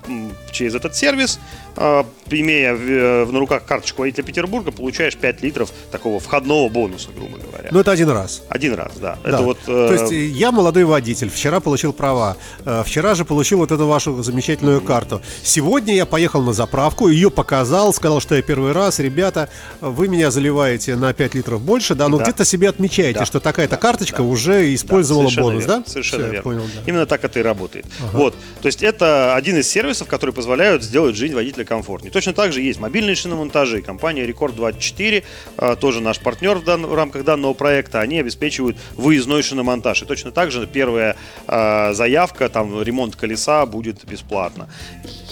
через 0.52 0.74
этот 0.76 0.96
сервис, 0.96 1.40
э, 1.76 2.04
имея 2.30 2.74
в, 2.74 2.80
э, 2.90 3.26
на 3.26 3.40
руках 3.40 3.66
карточку 3.66 4.04
водителя 4.04 4.24
Петербурга, 4.24 4.72
получаешь 4.72 5.18
5 5.18 5.42
литров 5.44 5.72
такого 5.92 6.20
входного 6.22 6.70
бонуса, 6.70 7.10
грубо 7.16 7.38
говоря. 7.38 7.70
Ну, 7.72 7.80
это 7.80 7.92
один 7.92 8.10
раз. 8.10 8.44
Один 8.48 8.74
раз, 8.76 8.94
да. 9.02 9.18
Да. 9.24 9.30
Это 9.30 9.42
вот, 9.42 9.60
То 9.66 9.90
э, 9.90 9.98
есть 10.00 10.12
э, 10.14 10.26
я 10.28 10.52
молодой 10.54 10.86
водитель, 10.86 11.30
вчера 11.30 11.60
получил 11.60 11.92
права, 11.92 12.38
э, 12.64 12.84
вчера 12.86 13.16
же 13.16 13.26
получил 13.26 13.58
вот 13.58 13.72
эту 13.72 13.86
вашу 13.86 14.24
замечательную 14.24 14.80
карту. 14.80 15.22
Сегодня 15.44 15.94
я 15.94 16.06
поехал 16.06 16.42
на 16.42 16.54
заправку, 16.54 17.10
ее 17.10 17.30
показал, 17.30 17.94
сказал, 17.94 18.22
что 18.22 18.36
я 18.36 18.42
первый 18.42 18.72
раз, 18.72 19.00
ребята, 19.00 19.50
вы 19.82 20.08
меня 20.08 20.32
заливаете 20.32 20.96
на 20.96 21.14
5 21.14 21.36
литров 21.36 21.62
больше, 21.62 21.96
да, 21.96 22.08
но 22.08 22.18
Да. 22.18 22.24
где-то 22.24 22.46
себе 22.46 22.70
отмечаете, 22.70 23.20
Да. 23.20 23.26
что 23.26 23.42
такая-то 23.42 23.76
Да. 23.76 23.82
карточка 23.82 24.18
Да. 24.20 24.24
уже 24.24 24.74
использовала 24.74 25.24
совершенно 25.24 25.45
бонус, 25.52 25.66
верно, 25.66 25.84
да? 25.86 25.90
Совершенно 25.90 26.24
Всё, 26.24 26.28
я 26.28 26.32
верно. 26.34 26.44
понял, 26.44 26.64
да. 26.76 26.82
Именно 26.86 27.06
так 27.06 27.24
это 27.24 27.40
и 27.40 27.44
работает. 27.44 27.86
Вот. 28.14 28.34
То 28.62 28.66
есть 28.68 28.84
это 28.84 29.36
один 29.36 29.58
из 29.58 29.70
сервисов, 29.70 30.08
которые 30.08 30.34
позволяют 30.34 30.84
сделать 30.84 31.16
жизнь 31.16 31.34
водителя 31.34 31.66
комфортнее. 31.66 32.12
Точно 32.12 32.34
так 32.34 32.54
же 32.54 32.62
есть 32.62 32.80
мобильные 32.80 33.16
шиномонтажи. 33.16 33.82
Компания 33.82 34.26
Рекорд24, 34.26 35.24
э, 35.58 35.76
тоже 35.80 36.02
наш 36.02 36.20
партнер 36.20 36.56
в, 36.58 36.64
дан- 36.64 36.86
в 36.86 36.94
рамках 36.94 37.24
данного 37.24 37.54
проекта, 37.54 38.02
они 38.02 38.20
обеспечивают 38.20 38.78
выездной 38.96 39.42
шиномонтаж. 39.44 40.02
И 40.02 40.06
точно 40.06 40.32
так 40.32 40.52
же 40.52 40.68
первая 40.68 41.16
э, 41.48 41.94
заявка, 41.94 42.50
там 42.50 42.82
ремонт 42.82 43.16
колеса 43.16 43.66
будет 43.66 44.06
бесплатно. 44.06 44.70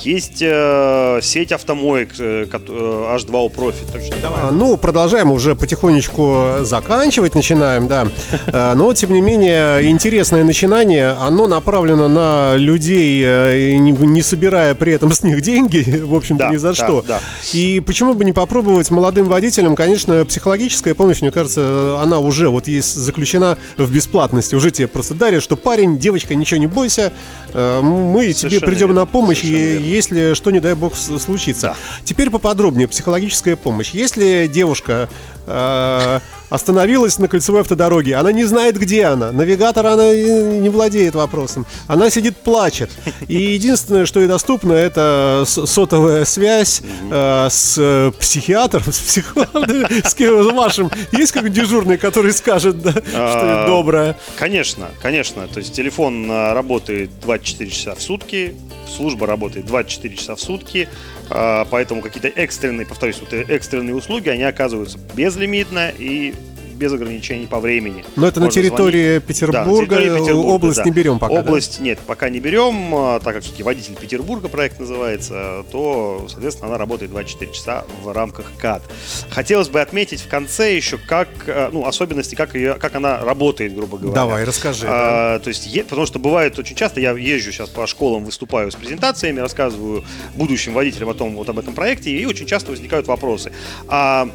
Есть 0.02 0.40
э, 0.42 1.20
сеть 1.22 1.52
автомоек 1.52 2.10
э, 2.20 2.46
кот- 2.52 2.64
э, 2.70 3.16
H2O 3.18 3.54
Profit. 3.54 3.92
Так 3.92 4.02
что 4.02 4.16
давай. 4.22 4.42
А, 4.44 4.52
Ну, 4.52 4.78
продолжаем 4.78 5.32
уже 5.32 5.56
потихонечку 5.56 6.58
заканчивать, 6.62 7.36
начинаем, 7.36 7.88
да. 7.88 8.08
А, 8.48 8.76
Но, 8.76 8.94
тем 8.94 9.14
не 9.14 9.22
менее, 9.22 9.90
интересное 10.04 10.44
начинание, 10.44 11.12
оно 11.12 11.48
направлено 11.48 12.10
на 12.10 12.58
людей, 12.58 13.24
э, 13.26 13.76
не, 13.78 14.22
собирая 14.22 14.76
при 14.76 14.92
этом 14.92 15.12
с 15.14 15.24
них 15.24 15.42
деньги, 15.42 16.02
в 16.04 16.14
общем-то, 16.14 16.44
Да, 16.44 16.52
ни 16.52 16.58
за 16.58 16.70
да, 16.70 16.74
что. 16.74 17.02
да. 17.08 17.22
И 17.54 17.80
почему 17.80 18.14
бы 18.14 18.26
не 18.26 18.34
попробовать 18.34 18.92
молодым 18.92 19.28
водителям, 19.28 19.78
конечно, 19.78 20.26
психологическая 20.26 20.94
помощь, 20.94 21.22
мне 21.22 21.32
кажется, 21.32 22.02
она 22.02 22.20
уже 22.20 22.50
вот 22.50 22.68
есть 22.68 22.94
заключена 22.94 23.58
в 23.78 23.90
бесплатности. 23.94 24.56
Уже 24.56 24.72
тебе 24.72 24.90
просто 24.90 25.14
дарят, 25.14 25.42
что 25.42 25.56
парень, 25.56 25.98
девочка, 25.98 26.36
ничего 26.36 26.60
не 26.60 26.68
бойся, 26.68 27.14
э, 27.54 27.80
мы 27.82 28.26
тебе 28.34 28.34
Совершенно 28.34 28.68
придем 28.68 28.88
верно, 28.88 29.02
на 29.02 29.06
помощь, 29.06 29.40
совершенно 29.40 29.86
и 29.86 29.90
если 29.90 30.34
что, 30.34 30.52
не 30.52 30.60
дай 30.60 30.74
бог, 30.76 30.98
случится. 30.98 31.68
Да. 31.68 31.76
Теперь 32.04 32.30
поподробнее. 32.30 32.90
Психологическая 32.90 33.56
помощь. 33.56 33.92
Если 33.92 34.50
девушка 34.54 35.08
э, 35.48 36.20
остановилась 36.54 37.18
на 37.18 37.28
кольцевой 37.28 37.62
автодороге, 37.62 38.16
она 38.16 38.32
не 38.32 38.44
знает, 38.44 38.78
где 38.78 39.06
она. 39.06 39.32
Навигатор 39.32 39.88
она 39.88 40.14
не 40.14 40.70
владеет 40.70 41.16
вопросом. 41.16 41.66
Она 41.88 42.12
сидит, 42.12 42.38
плачет. 42.38 42.92
И 43.28 43.34
единственное, 43.34 44.06
что 44.06 44.20
ей 44.20 44.28
доступно, 44.28 44.74
это 44.74 45.46
сотовая 45.48 46.26
связь 46.26 46.84
э, 47.10 47.48
с 47.50 47.76
э, 47.80 48.12
психиатром, 48.20 48.84
с 48.86 49.00
психологом, 49.00 49.88
с 50.04 50.54
вашим. 50.54 50.92
Есть 51.12 51.32
какой 51.32 51.50
дежурный, 51.50 51.98
который 51.98 52.32
скажет, 52.34 52.80
да, 52.84 52.92
что-нибудь 52.92 53.14
А, 53.16 53.68
доброе? 53.68 54.18
Конечно, 54.38 54.90
конечно. 55.02 55.48
То 55.48 55.58
есть 55.58 55.74
телефон 55.74 56.28
а, 56.30 56.54
работает 56.54 57.10
24 57.24 57.70
часа 57.72 57.96
в 57.96 58.02
сутки, 58.02 58.54
служба 58.96 59.26
работает 59.26 59.66
24 59.66 60.16
часа 60.16 60.36
в 60.36 60.40
сутки, 60.40 60.88
поэтому 61.30 62.02
какие-то 62.02 62.28
экстренные, 62.28 62.86
повторюсь, 62.86 63.20
вот 63.20 63.34
э, 63.34 63.44
экстренные 63.48 63.96
услуги, 63.96 64.30
они 64.30 64.44
оказываются 64.44 64.98
безлимитно 65.16 65.92
и 65.98 66.34
без 66.74 66.94
ограничений 66.94 67.48
по 67.48 67.60
времени. 67.60 68.04
Но 68.16 68.28
это 68.28 68.40
на 68.40 68.48
Можно 68.48 68.62
территории 68.62 69.06
звонить. 69.20 69.24
Петербурга, 69.26 69.64
Да, 69.64 69.72
на 69.72 69.78
территории 69.78 70.20
Петербурга, 70.20 70.48
область 70.48 70.78
да. 70.78 70.84
не 70.84 70.92
берем 70.92 71.20
пока, 71.20 71.34
да? 71.34 71.40
Область 71.42 71.80
нет, 71.80 72.00
пока 72.06 72.30
не 72.30 72.40
берем, 72.40 72.96
а, 72.96 73.20
так 73.20 73.36
как 73.36 73.44
все-таки 73.44 73.64
водитель 73.64 73.96
Петербурга 73.96 74.48
проект 74.48 74.80
называется, 74.80 75.66
то, 75.72 76.26
соответственно, 76.30 76.70
она 76.70 76.78
работает 76.78 77.12
24 77.12 77.52
часа 77.52 77.86
в 78.02 78.12
рамках 78.12 78.52
КАД. 78.58 78.84
Хотелось 79.30 79.70
бы 79.70 79.82
отметить 79.82 80.22
в 80.22 80.28
конце 80.28 80.76
еще, 80.76 80.98
как, 80.98 81.30
э, 81.48 81.70
ну, 81.72 81.86
особенности, 81.86 82.36
как, 82.36 82.56
ее, 82.56 82.76
как 82.76 82.96
она 82.96 83.20
работает, 83.20 83.76
грубо 83.76 83.98
говоря. 83.98 84.16
Давай, 84.16 84.44
расскажи. 84.44 84.86
да. 84.86 85.36
А, 85.36 85.40
то 85.40 85.50
есть, 85.50 85.70
потому 85.84 86.06
что 86.06 86.20
бывает 86.20 86.58
очень 86.60 86.76
часто, 86.76 87.00
я 87.00 87.12
езжу 87.12 87.52
сейчас 87.52 87.70
по 87.70 87.88
школам, 87.88 88.26
выступаю 88.26 88.72
с 88.72 88.76
презентациями, 88.76 89.40
рассказываю 89.40 90.04
будущим 90.36 90.74
водителям 90.74 91.10
о 91.10 91.14
том, 91.14 91.36
вот 91.36 91.50
об 91.50 91.60
этом 91.60 91.74
проекте, 91.74 92.12
и 92.12 92.26
очень 92.26 92.46
часто 92.46 92.72
возникают 92.72 93.08
вопросы. 93.08 93.52
А 93.88 94.30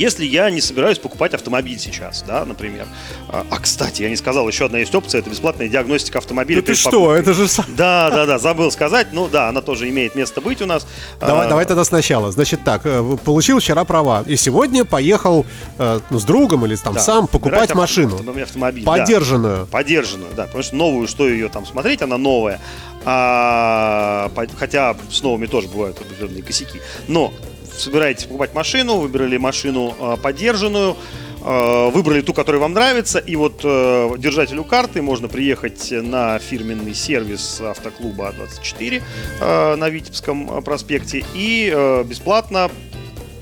если 0.00 0.24
я 0.24 0.50
не 0.50 0.62
собираюсь 0.62 0.98
покупать 0.98 1.34
автомобиль 1.34 1.78
сейчас, 1.78 2.24
да, 2.26 2.44
например. 2.46 2.86
А, 3.28 3.46
а, 3.50 3.58
кстати, 3.58 4.02
я 4.02 4.08
не 4.08 4.16
сказал, 4.16 4.48
еще 4.48 4.64
одна 4.64 4.78
есть 4.78 4.94
опция, 4.94 5.20
это 5.20 5.28
бесплатная 5.28 5.68
диагностика 5.68 6.18
автомобиля. 6.18 6.62
Да 6.62 6.66
ты 6.68 6.74
что, 6.74 6.90
покупкой. 6.90 7.20
это 7.20 7.34
же... 7.34 7.46
Да, 7.76 8.10
да, 8.10 8.24
да, 8.24 8.38
забыл 8.38 8.70
сказать. 8.70 9.08
Ну 9.12 9.28
да, 9.28 9.50
она 9.50 9.60
тоже 9.60 9.90
имеет 9.90 10.14
место 10.14 10.40
быть 10.40 10.62
у 10.62 10.66
нас. 10.66 10.86
Давай, 11.20 11.46
А, 11.46 11.48
давай 11.50 11.66
тогда 11.66 11.84
сначала. 11.84 12.32
Значит 12.32 12.64
так, 12.64 12.82
э, 12.84 13.16
получил 13.24 13.60
вчера 13.60 13.84
права. 13.84 14.24
И 14.26 14.36
сегодня 14.36 14.86
поехал 14.86 15.44
э, 15.78 16.00
ну, 16.08 16.18
с 16.18 16.24
другом 16.24 16.64
или 16.64 16.76
там 16.76 16.94
да, 16.94 17.00
сам 17.00 17.26
покупать 17.26 17.60
выбирать 17.60 17.74
машину. 17.74 18.14
автомобиль, 18.14 18.42
автомобиль, 18.42 18.84
да. 18.84 19.66
Поддержанную, 19.70 20.28
да. 20.34 20.46
Потому 20.46 20.62
что 20.62 20.76
новую, 20.76 21.08
что 21.08 21.28
ее 21.28 21.50
там 21.50 21.66
смотреть, 21.66 22.00
она 22.00 22.16
новая. 22.16 22.58
А, 23.04 24.30
хотя 24.58 24.96
с 25.10 25.22
новыми 25.22 25.46
тоже 25.46 25.68
бывают 25.68 26.00
определенные 26.00 26.42
косяки. 26.42 26.80
Но 27.08 27.32
собираетесь 27.80 28.24
покупать 28.24 28.54
машину, 28.54 28.96
выбрали 28.96 29.36
машину 29.36 29.94
а, 29.98 30.16
поддержанную, 30.16 30.96
а, 31.42 31.90
выбрали 31.90 32.20
ту, 32.20 32.34
которая 32.34 32.60
вам 32.60 32.72
нравится, 32.72 33.18
и 33.18 33.36
вот 33.36 33.60
э, 33.64 34.10
держателю 34.18 34.64
карты 34.64 35.00
можно 35.00 35.28
приехать 35.28 35.90
на 35.90 36.38
фирменный 36.38 36.94
сервис 36.94 37.60
автоклуба 37.60 38.34
А24 38.38 39.02
э, 39.40 39.76
на 39.76 39.88
Витебском 39.88 40.58
э, 40.58 40.62
проспекте 40.62 41.24
и 41.34 41.72
э, 41.74 42.04
бесплатно 42.04 42.70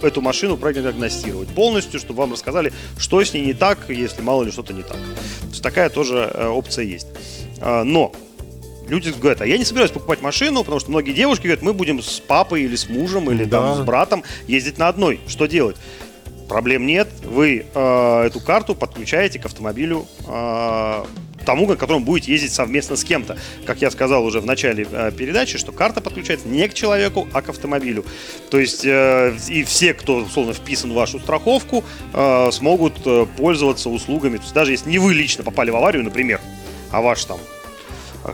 эту 0.02 0.20
машину 0.20 0.56
продиагностировать 0.56 1.48
полностью, 1.48 1.98
чтобы 2.00 2.20
вам 2.20 2.32
рассказали, 2.32 2.72
что 2.98 3.22
с 3.22 3.34
ней 3.34 3.44
не 3.44 3.54
так, 3.54 3.78
если 3.88 4.22
мало 4.22 4.44
ли 4.44 4.52
что-то 4.52 4.72
не 4.72 4.82
так. 4.82 4.96
То 4.96 5.48
есть 5.48 5.62
такая 5.62 5.88
тоже 5.90 6.30
э, 6.32 6.46
опция 6.46 6.84
есть. 6.84 7.08
А, 7.60 7.84
Но 7.84 8.12
люди 8.88 9.10
говорят, 9.10 9.40
а 9.42 9.46
я 9.46 9.58
не 9.58 9.64
собираюсь 9.64 9.90
покупать 9.90 10.20
машину, 10.22 10.60
потому 10.60 10.80
что 10.80 10.90
многие 10.90 11.12
девушки 11.12 11.42
говорят, 11.44 11.62
мы 11.62 11.72
будем 11.72 12.02
с 12.02 12.20
папой 12.20 12.62
или 12.62 12.76
с 12.76 12.88
мужем 12.88 13.30
или 13.30 13.44
Да. 13.44 13.60
там 13.60 13.76
с 13.76 13.80
братом 13.86 14.22
ездить 14.46 14.78
на 14.78 14.88
одной. 14.88 15.20
Что 15.28 15.46
делать? 15.46 15.76
Проблем 16.48 16.86
нет. 16.86 17.08
Вы 17.24 17.66
э, 17.74 18.22
эту 18.26 18.40
карту 18.40 18.74
подключаете 18.74 19.38
к 19.38 19.44
автомобилю 19.44 20.06
э, 20.26 21.04
тому, 21.44 21.66
на 21.66 21.76
котором 21.76 22.04
будете 22.04 22.32
ездить 22.32 22.52
совместно 22.54 22.96
с 22.96 23.04
кем-то. 23.04 23.36
Как 23.66 23.82
я 23.82 23.90
сказал 23.90 24.24
уже 24.24 24.40
в 24.40 24.46
начале 24.46 24.86
э, 24.90 25.12
передачи, 25.16 25.58
что 25.58 25.72
карта 25.72 26.00
подключается 26.00 26.48
не 26.48 26.66
к 26.68 26.72
человеку, 26.72 27.28
а 27.34 27.42
к 27.42 27.50
автомобилю. 27.50 28.04
То 28.50 28.58
есть 28.58 28.82
э, 28.86 29.36
и 29.48 29.62
все, 29.62 29.92
кто 29.92 30.16
условно 30.16 30.54
вписан 30.54 30.90
в 30.92 30.94
вашу 30.94 31.20
страховку, 31.20 31.84
э, 32.14 32.48
смогут 32.50 32.94
э, 33.04 33.26
пользоваться 33.36 33.90
услугами. 33.90 34.38
То 34.38 34.42
есть 34.44 34.54
даже 34.54 34.70
если 34.72 34.88
не 34.88 34.98
вы 34.98 35.12
лично 35.12 35.44
попали 35.44 35.70
в 35.70 35.76
аварию, 35.76 36.02
например, 36.02 36.40
а 36.90 37.02
ваш 37.02 37.26
там 37.26 37.38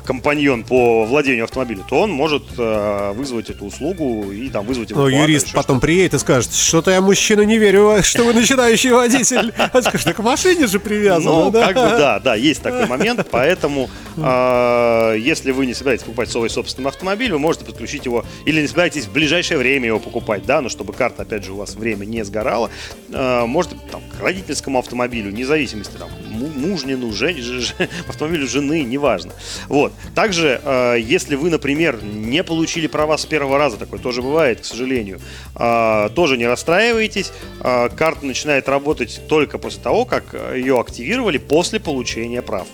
компаньон 0.01 0.65
по 0.65 1.05
владению 1.05 1.45
автомобилем, 1.45 1.85
то 1.89 2.01
он 2.01 2.11
может 2.11 2.45
э, 2.59 3.13
вызвать 3.15 3.51
эту 3.51 3.67
услугу 3.67 4.31
и 4.33 4.49
там 4.49 4.67
вызвать 4.67 4.91
Ну, 4.91 4.97
эвакуатор, 4.97 5.21
юрист 5.29 5.53
потом 5.53 5.81
приедет 5.81 6.15
и 6.15 6.19
скажет, 6.19 6.55
что-то 6.55 6.91
я, 6.91 7.01
мужчина, 7.01 7.43
не 7.43 7.59
верю, 7.59 8.03
что 8.03 8.25
вы 8.25 8.33
начинающий 8.33 8.91
водитель. 8.91 9.53
Он 9.73 9.83
скажет, 9.83 10.05
так 10.05 10.17
к 10.17 10.19
машине 10.21 10.67
же 10.67 10.81
привязан. 10.81 11.25
Ну, 11.25 11.53
как 11.53 11.75
бы 11.75 11.83
да, 11.83 12.19
да, 12.19 12.35
есть 12.35 12.63
такой 12.63 12.87
момент, 12.87 13.27
поэтому 13.31 13.91
э, 14.17 15.17
если 15.21 15.51
вы 15.53 15.67
не 15.67 15.75
собираетесь 15.75 16.05
покупать 16.05 16.31
свой 16.31 16.51
собственный 16.51 16.89
автомобиль, 16.89 17.33
вы 17.33 17.39
можете 17.39 17.65
подключить 17.65 18.05
его, 18.05 18.25
или 18.47 18.61
не 18.61 18.67
собираетесь 18.69 19.05
в 19.07 19.13
ближайшее 19.13 19.59
время 19.59 19.87
его 19.87 19.99
покупать, 19.99 20.45
да, 20.47 20.61
но 20.61 20.69
чтобы 20.69 20.93
карта, 20.93 21.23
опять 21.23 21.45
же, 21.45 21.53
у 21.53 21.57
вас 21.57 21.75
время 21.75 22.05
не 22.05 22.25
сгорала, 22.25 22.71
э, 23.11 23.45
можете 23.47 23.77
там, 23.91 24.03
к 24.17 24.23
родительскому 24.23 24.79
автомобилю, 24.79 25.31
вне 25.31 25.45
зависимости, 25.45 25.97
там, 25.99 26.09
му- 26.31 26.49
мужнину, 26.55 27.13
жен, 27.13 27.35
автомобилю 28.09 28.49
жены, 28.49 28.83
неважно. 28.83 29.33
Вот. 29.69 29.84
Также, 30.15 30.61
э, 30.63 30.97
если 31.01 31.37
вы, 31.37 31.51
например, 31.51 32.03
не 32.03 32.43
получили 32.43 32.87
права 32.87 33.17
с 33.19 33.27
первого 33.27 33.59
раза, 33.59 33.77
такое 33.77 34.01
тоже 34.01 34.23
бывает, 34.23 34.61
к 34.61 34.65
сожалению, 34.65 35.21
э, 35.57 36.09
тоже 36.15 36.37
не 36.37 36.47
расстраивайтесь, 36.47 37.33
э, 37.61 37.89
карта 37.91 38.27
начинает 38.27 38.69
работать 38.69 39.21
только 39.29 39.59
после 39.59 39.83
того, 39.83 40.05
как 40.05 40.25
э, 40.33 40.59
ее 40.59 40.81
активировали 40.81 41.39
после 41.39 41.81
получения 41.81 42.43
прав. 42.43 42.67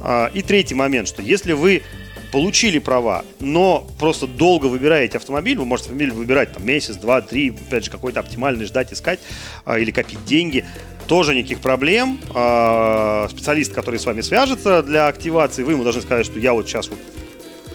А, 0.00 0.30
И 0.34 0.42
третий 0.42 0.74
момент, 0.74 1.08
что 1.08 1.22
если 1.22 1.52
вы 1.52 1.82
получили 2.32 2.78
права, 2.78 3.24
но 3.40 3.86
просто 3.98 4.26
долго 4.26 4.66
выбираете 4.66 5.16
автомобиль, 5.18 5.58
вы 5.58 5.64
можете 5.64 5.88
автомобиль 5.88 6.12
выбирать 6.12 6.52
там 6.52 6.66
месяц, 6.66 6.96
два, 6.96 7.20
три, 7.20 7.50
опять 7.50 7.84
же, 7.84 7.90
какой-то 7.90 8.20
оптимальный 8.20 8.66
ждать, 8.66 8.92
искать 8.92 9.20
а, 9.64 9.78
или 9.78 9.90
копить 9.90 10.24
деньги, 10.24 10.64
тоже 11.06 11.34
никаких 11.34 11.60
проблем. 11.60 12.18
А, 12.34 13.28
Специалист, 13.30 13.72
который 13.72 13.98
с 13.98 14.06
вами 14.06 14.20
свяжется 14.20 14.82
для 14.82 15.08
активации, 15.08 15.62
вы 15.62 15.72
ему 15.72 15.84
должны 15.84 16.02
сказать, 16.02 16.26
что 16.26 16.38
я 16.38 16.52
вот 16.52 16.66
сейчас 16.66 16.88
вот 16.88 16.98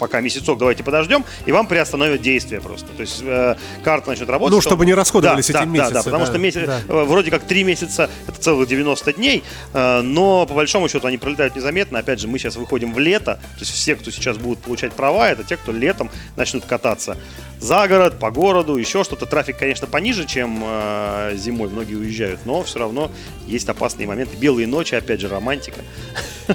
пока 0.02 0.20
месяцок 0.20 0.58
давайте 0.58 0.82
подождем, 0.82 1.24
и 1.46 1.52
вам 1.52 1.68
приостановят 1.68 2.20
действие 2.20 2.60
просто. 2.60 2.88
То 2.88 3.02
есть 3.02 3.22
э, 3.22 3.54
карта 3.84 4.10
начнет 4.10 4.28
работать. 4.28 4.52
Ну, 4.52 4.60
что- 4.60 4.70
чтобы 4.70 4.84
не 4.84 4.94
расходовались 4.94 5.46
да, 5.46 5.60
эти 5.60 5.64
да, 5.64 5.64
месяцы, 5.70 5.92
Да, 5.92 5.98
да, 6.00 6.02
потому 6.02 6.24
да, 6.24 6.30
что 6.30 6.38
месяц, 6.38 6.66
да. 6.66 6.80
э, 6.88 7.04
вроде 7.04 7.30
как 7.30 7.44
3 7.44 7.62
месяца 7.62 8.10
это 8.26 8.40
целых 8.40 8.68
90 8.68 9.12
дней, 9.12 9.44
э, 9.72 10.00
но 10.00 10.44
по 10.44 10.54
большому 10.54 10.88
счету 10.88 11.06
они 11.06 11.18
пролетают 11.18 11.54
незаметно. 11.54 12.00
Опять 12.00 12.18
же, 12.18 12.26
мы 12.26 12.40
сейчас 12.40 12.56
выходим 12.56 12.92
в 12.92 12.98
лето, 12.98 13.34
то 13.34 13.60
есть 13.60 13.70
все, 13.70 13.94
кто 13.94 14.10
сейчас 14.10 14.38
будут 14.38 14.58
получать 14.58 14.92
права, 14.92 15.30
это 15.30 15.44
те, 15.44 15.56
кто 15.56 15.70
летом 15.70 16.10
начнут 16.36 16.64
кататься 16.64 17.16
за 17.60 17.86
город, 17.86 18.18
по 18.18 18.32
городу, 18.32 18.76
еще 18.76 19.04
что-то. 19.04 19.24
Трафик, 19.26 19.56
конечно, 19.56 19.86
пониже, 19.86 20.26
чем 20.26 20.62
э, 20.64 21.36
зимой, 21.36 21.68
многие 21.68 21.94
уезжают, 21.94 22.40
но 22.44 22.64
все 22.64 22.80
равно 22.80 23.08
есть 23.46 23.68
опасные 23.68 24.08
моменты. 24.08 24.36
Белые 24.36 24.66
ночи, 24.66 24.96
опять 24.96 25.20
же, 25.20 25.28
романтика. 25.28 25.78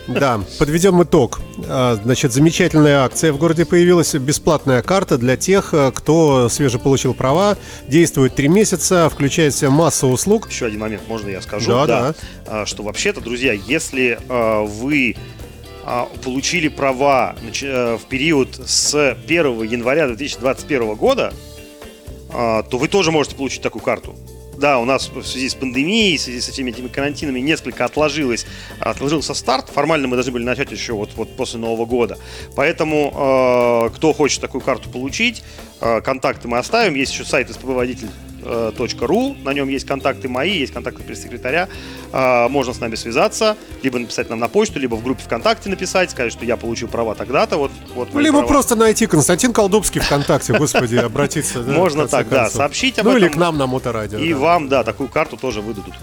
Да, 0.07 0.41
подведем 0.60 1.01
итог. 1.01 1.39
А, 1.69 1.95
Значит, 2.03 2.33
замечательная 2.33 3.05
акция 3.05 3.31
в 3.31 3.37
городе 3.38 3.65
появилась. 3.65 4.13
Бесплатная 4.13 4.82
карта 4.82 5.17
для 5.17 5.38
тех, 5.38 5.73
э, 5.73 5.91
кто 5.93 6.50
свеже 6.50 6.80
получил 6.80 7.13
права. 7.13 7.58
Действует 7.88 8.36
три 8.36 8.47
месяца, 8.47 9.10
включает 9.10 9.54
в 9.54 9.58
себя 9.58 9.69
массу 9.69 10.08
услуг. 10.08 10.50
Еще 10.50 10.65
один 10.65 10.80
момент, 10.80 11.04
можно 11.08 11.30
я 11.30 11.41
скажу? 11.41 11.71
Да, 11.71 11.86
да. 11.86 12.15
А, 12.45 12.65
Что 12.65 12.84
вообще-то, 12.84 13.21
друзья, 13.21 13.54
если 13.54 14.19
а, 14.30 14.63
вы 14.63 15.15
а, 15.84 16.08
получили 16.23 16.67
права 16.67 17.36
э, 17.62 17.97
в 17.97 18.06
период 18.08 18.60
с 18.65 19.13
1 19.13 19.63
января 19.63 20.08
2021 20.08 20.95
года, 20.95 21.34
то 22.30 22.67
вы 22.73 22.89
тоже 22.89 23.12
можете 23.12 23.38
получить 23.38 23.62
такую 23.62 23.82
карту. 23.82 24.13
Да, 24.58 24.80
у 24.80 24.86
нас 24.86 25.10
в 25.10 25.24
связи 25.24 25.50
с 25.50 25.54
пандемией, 25.54 26.17
в 26.17 26.22
связи 26.22 26.41
со 26.41 26.52
всеми 26.52 26.72
этими 26.72 26.88
карантинами 26.88 27.39
несколько 27.39 27.86
отложилось, 27.86 28.48
отложился 28.80 29.36
старт. 29.36 29.70
Формально 29.70 30.08
мы 30.08 30.15
должны 30.15 30.32
были 30.32 30.43
начать 30.43 30.72
еще 30.72 30.93
вот, 30.93 31.12
вот 31.15 31.36
после 31.36 31.60
Нового 31.60 31.86
года. 31.86 32.17
Поэтому, 32.56 33.12
э, 33.13 33.96
кто 33.96 34.13
хочет 34.13 34.41
такую 34.41 34.62
карту 34.62 34.89
получить, 34.89 35.43
э, 35.80 36.02
контакты 36.02 36.48
мы 36.48 36.58
оставим. 36.58 36.96
Есть 36.96 37.13
еще 37.13 37.24
сайт 37.24 37.52
СПБ-водитель 37.52 38.10
ру, 39.01 39.36
на 39.43 39.53
нем 39.53 39.67
есть 39.69 39.86
контакты 39.86 40.27
мои, 40.29 40.57
есть 40.60 40.73
контакты 40.73 41.03
пресс-секретаря, 41.03 41.67
А, 42.13 42.47
можно 42.49 42.73
с 42.73 42.79
нами 42.79 42.95
связаться, 42.95 43.57
либо 43.83 43.99
написать 43.99 44.29
нам 44.29 44.39
на 44.39 44.47
почту, 44.47 44.80
либо 44.80 44.95
в 44.95 45.03
группе 45.03 45.22
ВКонтакте 45.24 45.69
написать, 45.69 46.11
сказать, 46.11 46.32
что 46.32 46.45
я 46.45 46.55
получил 46.57 46.88
права 46.88 47.15
тогда-то, 47.15 47.57
вот, 47.57 47.72
вот 47.95 48.13
Либо 48.15 48.39
права. 48.39 48.47
просто 48.47 48.76
найти 48.76 49.07
Константин 49.07 49.53
Колдубский 49.53 50.01
ВКонтакте, 50.01 50.53
господи, 50.57 50.95
обратиться. 51.05 51.59
Можно 51.59 52.07
так, 52.07 52.30
да, 52.30 52.49
сообщить 52.49 52.97
об 52.99 53.05
Ну 53.05 53.17
или 53.17 53.28
этом. 53.28 53.38
к 53.38 53.41
нам 53.41 53.57
на 53.57 53.67
Моторадио. 53.67 54.19
И 54.19 54.34
вам, 54.34 54.69
да, 54.69 54.84
такую 54.84 55.09
карту 55.09 55.38
тоже 55.38 55.61
выдадут. 55.61 55.93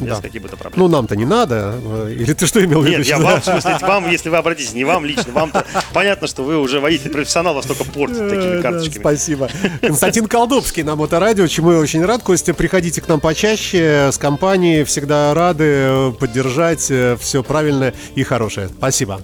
Без 0.00 0.16
Да. 0.16 0.22
каких 0.22 0.42
бы 0.42 0.48
то 0.48 0.56
проблем. 0.56 0.80
Ну 0.80 0.88
нам-то 0.88 1.16
не 1.16 1.24
надо. 1.24 1.74
э, 1.82 2.12
Или 2.16 2.32
ты 2.32 2.46
что 2.46 2.64
имел 2.64 2.80
в 2.82 2.86
виду? 2.86 2.98
Нет, 2.98 3.06
я 3.06 3.18
вам, 3.18 3.40
в 3.40 3.44
смысле, 3.44 3.76
вам, 3.80 4.08
если 4.10 4.28
вы 4.28 4.36
обратитесь, 4.36 4.72
не 4.74 4.84
вам 4.84 5.04
лично, 5.04 5.32
вам 5.32 5.52
понятно, 5.92 6.26
что 6.26 6.42
вы 6.44 6.58
уже 6.58 6.80
водитель 6.80 7.10
профессионал, 7.10 7.54
вас 7.54 7.66
только 7.66 7.84
такими 7.84 8.54
Э, 8.54 8.56
да, 8.56 8.62
карточками. 8.62 9.00
Спасибо. 9.02 9.48
Константин 9.82 10.26
Колдубский 10.26 10.82
на 10.82 10.96
Моторадио, 10.96 11.46
чему 11.46 11.72
я 11.72 11.78
очень 11.78 12.04
рад. 12.04 12.22
Костя, 12.22 12.54
приходите 12.54 13.00
к 13.00 13.08
нам 13.08 13.20
почаще. 13.20 14.10
С 14.12 14.18
компанией 14.18 14.84
всегда 14.84 15.34
рады 15.34 15.64
э, 15.64 16.12
поддержать 16.18 16.80
все 16.80 17.42
правильное 17.42 17.94
и 18.14 18.22
хорошее. 18.22 18.68
Спасибо. 18.68 19.20